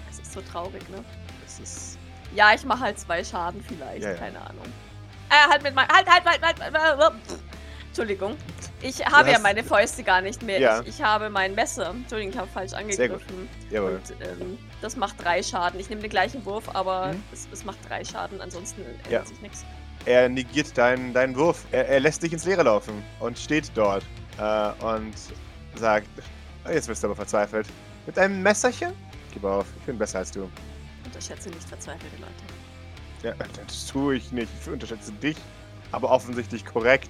Es 0.10 0.20
ist 0.20 0.32
so 0.34 0.42
traurig, 0.42 0.88
ne? 0.90 1.04
Das 1.44 1.60
ist. 1.60 1.98
Ja, 2.34 2.54
ich 2.54 2.64
mache 2.66 2.80
halt 2.80 3.00
zwei 3.00 3.24
Schaden 3.24 3.64
vielleicht, 3.68 4.02
Ja, 4.04 4.12
ja. 4.12 4.16
keine 4.18 4.40
Ahnung. 4.42 4.66
Äh, 5.30 5.50
halt 5.50 5.62
mit 5.64 5.76
meinem. 5.76 5.90
Halt, 5.90 6.10
halt, 6.10 6.24
halt, 6.26 6.42
halt, 6.42 6.60
halt, 6.62 6.74
halt, 6.74 7.00
halt. 7.00 7.14
Entschuldigung. 7.88 8.36
Ich 8.84 9.06
habe 9.06 9.32
ja 9.32 9.40
meine 9.40 9.64
Fäuste 9.64 10.04
gar 10.04 10.20
nicht 10.22 10.44
mehr. 10.44 10.60
Ja. 10.60 10.82
Ich, 10.82 10.90
ich 10.90 11.02
habe 11.02 11.30
mein 11.30 11.56
Messer. 11.56 11.92
Entschuldigung, 11.92 12.34
ich 12.34 12.38
habe 12.38 12.50
falsch 12.52 12.74
angegriffen. 12.74 13.48
Jawohl. 13.70 13.96
Und 13.96 14.12
ähm, 14.22 14.58
das 14.82 14.98
macht 14.98 15.24
drei 15.24 15.42
Schaden. 15.42 15.80
Ich 15.80 15.90
nehme 15.90 16.02
den 16.02 16.10
gleichen 16.10 16.44
Wurf, 16.46 16.68
aber 16.76 17.14
Mhm. 17.14 17.24
es, 17.32 17.48
es 17.52 17.64
macht 17.64 17.78
drei 17.88 18.04
Schaden. 18.04 18.42
Ansonsten 18.42 18.82
ändert 18.82 19.10
Ja. 19.10 19.26
sich 19.26 19.40
nichts. 19.42 19.64
Er 20.06 20.28
negiert 20.28 20.78
deinen, 20.78 21.14
deinen 21.14 21.36
Wurf. 21.38 21.64
Er, 21.72 21.88
er 21.88 22.02
lässt 22.02 22.22
dich 22.24 22.34
ins 22.34 22.44
Leere 22.44 22.64
laufen 22.64 23.02
und 23.22 23.40
steht 23.40 23.72
dort 23.74 24.04
äh, 24.38 24.72
und 24.84 25.14
sagt: 25.76 26.08
"Oh, 26.66 26.70
Jetzt 26.72 26.88
bist 26.88 27.02
du 27.04 27.08
aber 27.08 27.16
verzweifelt. 27.16 27.68
Mit 28.06 28.20
einem 28.20 28.42
Messerchen? 28.44 28.92
Gib 29.32 29.46
auf, 29.46 29.66
ich 29.80 29.84
bin 29.86 29.98
besser 29.98 30.20
als 30.20 30.32
du. 30.32 30.50
Unterschätze 31.06 31.48
nicht 31.50 31.64
verzweifelte 31.70 32.18
Leute. 32.18 33.38
Ja, 33.40 33.46
das 33.66 33.88
tue 33.88 34.18
ich 34.18 34.32
nicht. 34.34 34.50
Ich 34.62 34.68
unterschätze 34.70 35.14
dich. 35.14 35.38
Aber 35.94 36.10
offensichtlich 36.12 36.66
korrekt. 36.66 37.10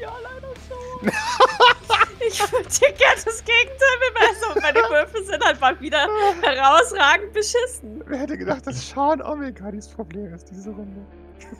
Ja, 0.00 0.12
leider 0.22 0.48
schon. 0.68 1.08
ich 2.26 2.40
würde 2.40 2.68
dir 2.68 2.92
gerne 2.92 3.20
das 3.24 3.44
Gegenteil 3.44 3.96
bemessen 4.12 4.34
meine 4.64 4.78
Würfe 4.88 5.22
sind 5.24 5.44
halt 5.44 5.60
mal 5.60 5.78
wieder 5.80 6.08
herausragend 6.42 7.32
beschissen. 7.32 8.02
Wer 8.06 8.20
hätte 8.20 8.38
gedacht, 8.38 8.66
dass 8.66 8.88
Sean 8.88 9.20
Omega 9.20 9.70
dieses 9.70 9.88
Problem 9.88 10.32
ist, 10.34 10.50
diese 10.50 10.70
Runde? 10.70 11.06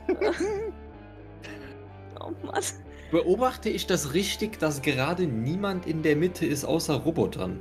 Oh 2.21 2.31
Mann. 2.43 2.63
Beobachte 3.11 3.69
ich 3.69 3.85
das 3.85 4.13
richtig, 4.13 4.57
dass 4.57 4.81
gerade 4.81 5.27
niemand 5.27 5.85
in 5.85 6.01
der 6.01 6.15
Mitte 6.15 6.45
ist 6.45 6.65
außer 6.65 6.95
Robotern? 6.95 7.59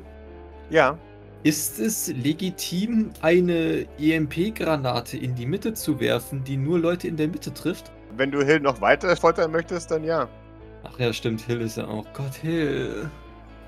Ja, 0.70 0.96
Ist 1.42 1.80
es 1.80 2.08
legitim, 2.08 3.12
eine 3.20 3.86
EMP-Granate 3.98 5.18
in 5.18 5.34
die 5.34 5.44
Mitte 5.44 5.74
zu 5.74 6.00
werfen, 6.00 6.44
die 6.44 6.56
nur 6.56 6.78
Leute 6.78 7.08
in 7.08 7.16
der 7.18 7.28
Mitte 7.28 7.52
trifft? 7.52 7.92
wenn 8.16 8.30
du 8.30 8.42
Hill 8.44 8.60
noch 8.60 8.80
weiter 8.80 9.14
foltern 9.16 9.50
möchtest, 9.50 9.90
dann 9.90 10.04
ja. 10.04 10.28
Ach 10.84 10.98
ja, 10.98 11.12
stimmt, 11.12 11.40
Hill 11.42 11.60
ist 11.60 11.76
ja 11.76 11.86
auch. 11.86 12.06
Gott, 12.12 12.34
Hill. 12.34 13.10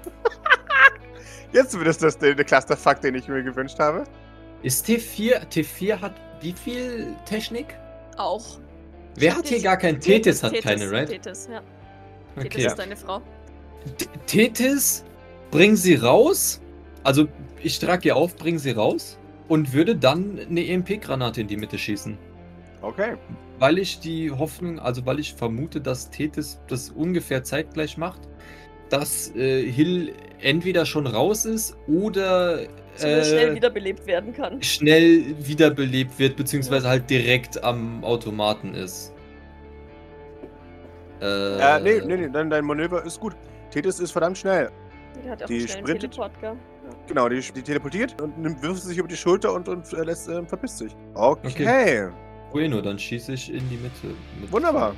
Jetzt 1.52 1.76
wird 1.76 1.86
es 1.88 1.98
das 1.98 2.18
der, 2.18 2.34
der 2.34 2.44
Clusterfuck, 2.44 3.00
den 3.00 3.14
ich 3.14 3.28
mir 3.28 3.42
gewünscht 3.42 3.78
habe. 3.78 4.04
Ist 4.62 4.86
T4, 4.86 5.46
T4 5.48 6.00
hat 6.00 6.14
wie 6.40 6.52
viel 6.52 7.14
Technik? 7.24 7.78
Auch. 8.16 8.58
Wer 9.16 9.36
hat 9.36 9.46
hier 9.48 9.62
gar 9.62 9.76
kein 9.76 9.98
Tethys, 10.00 10.42
hat 10.42 10.54
keine, 10.60 10.90
right? 10.90 11.08
Tethys, 11.08 11.48
ja. 11.50 11.62
Tethys 12.42 12.66
ist 12.66 12.78
deine 12.78 12.96
Frau. 12.96 13.22
T- 13.96 14.06
Tethys, 14.26 15.04
bring 15.50 15.76
sie 15.76 15.94
raus. 15.94 16.60
Also, 17.02 17.28
ich 17.62 17.78
trage 17.78 18.08
ihr 18.08 18.16
auf, 18.16 18.36
bring 18.36 18.58
sie 18.58 18.72
raus. 18.72 19.18
Und 19.48 19.72
würde 19.72 19.96
dann 19.96 20.38
eine 20.38 20.66
EMP-Granate 20.66 21.42
in 21.42 21.46
die 21.46 21.56
Mitte 21.56 21.78
schießen. 21.78 22.18
Okay. 22.82 23.16
Weil 23.58 23.78
ich 23.78 24.00
die 24.00 24.30
Hoffnung, 24.30 24.78
also 24.78 25.04
weil 25.06 25.18
ich 25.18 25.34
vermute, 25.34 25.80
dass 25.80 26.10
Tethys 26.10 26.60
das 26.68 26.90
ungefähr 26.90 27.42
zeitgleich 27.42 27.96
macht, 27.96 28.20
dass 28.90 29.34
äh, 29.34 29.62
Hill 29.70 30.12
entweder 30.40 30.86
schon 30.86 31.06
raus 31.06 31.44
ist 31.44 31.76
oder 31.88 32.60
Zumindest 32.94 33.30
schnell 33.30 33.48
äh, 33.50 33.54
wiederbelebt 33.54 34.06
werden 34.06 34.32
kann. 34.32 34.62
schnell 34.62 35.34
wiederbelebt 35.38 36.18
wird, 36.18 36.36
beziehungsweise 36.36 36.88
halt 36.88 37.10
direkt 37.10 37.62
am 37.64 38.04
Automaten 38.04 38.74
ist. 38.74 39.12
Äh, 41.20 41.58
Äh, 41.58 41.80
nee, 41.80 42.00
nee, 42.06 42.16
nee, 42.16 42.28
dein, 42.32 42.50
dein 42.50 42.64
Manöver 42.64 43.04
ist 43.04 43.18
gut. 43.20 43.34
Tethys 43.70 44.00
ist 44.00 44.12
verdammt 44.12 44.38
schnell. 44.38 44.70
Die 45.24 45.28
hat 45.30 45.42
auch 45.42 45.46
die 45.46 45.58
einen 45.60 45.68
sprintet. 45.68 46.12
Teleport, 46.12 46.40
gell? 46.40 46.52
Ja. 46.84 46.90
Genau, 47.08 47.28
die, 47.28 47.40
die 47.40 47.62
teleportiert 47.62 48.20
und 48.20 48.38
nimmt, 48.38 48.62
wirft 48.62 48.82
sich 48.82 48.98
über 48.98 49.08
die 49.08 49.16
Schulter 49.16 49.52
und, 49.54 49.68
und 49.68 49.90
äh, 49.92 50.02
lässt, 50.02 50.28
äh, 50.28 50.44
verpisst 50.44 50.78
sich. 50.78 50.94
Okay. 51.14 52.08
Bueno, 52.52 52.80
dann 52.80 52.98
schieße 52.98 53.32
ich 53.34 53.52
in 53.52 53.68
die 53.68 53.76
Mitte. 53.76 54.14
Mit 54.40 54.50
Wunderbar. 54.50 54.94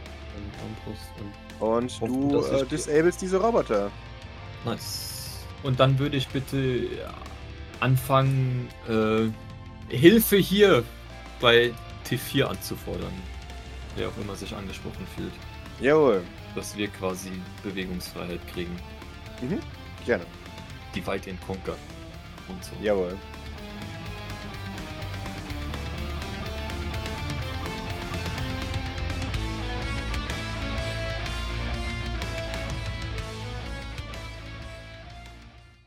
und 1.60 1.60
Und 1.60 2.00
Hoffen, 2.00 2.28
du 2.28 2.44
äh, 2.44 2.66
disablest 2.66 3.20
diese 3.22 3.38
Roboter. 3.38 3.90
Nice. 4.64 5.38
Und 5.62 5.80
dann 5.80 5.98
würde 5.98 6.16
ich 6.16 6.28
bitte 6.28 6.88
anfangen, 7.80 8.68
äh, 8.88 9.28
Hilfe 9.94 10.36
hier 10.36 10.84
bei 11.40 11.72
T4 12.08 12.44
anzufordern. 12.44 13.12
Wer 13.96 14.08
auch 14.08 14.16
immer 14.22 14.36
sich 14.36 14.54
angesprochen 14.54 15.06
fühlt. 15.16 15.32
Jawohl. 15.80 16.22
Dass 16.54 16.76
wir 16.76 16.88
quasi 16.88 17.30
Bewegungsfreiheit 17.62 18.40
kriegen. 18.52 18.76
Gerne. 20.04 20.24
Divide 20.94 21.30
and 21.30 21.46
Conquer. 21.46 21.76
Und 22.48 22.62
so. 22.64 22.72
Jawohl. 22.82 23.16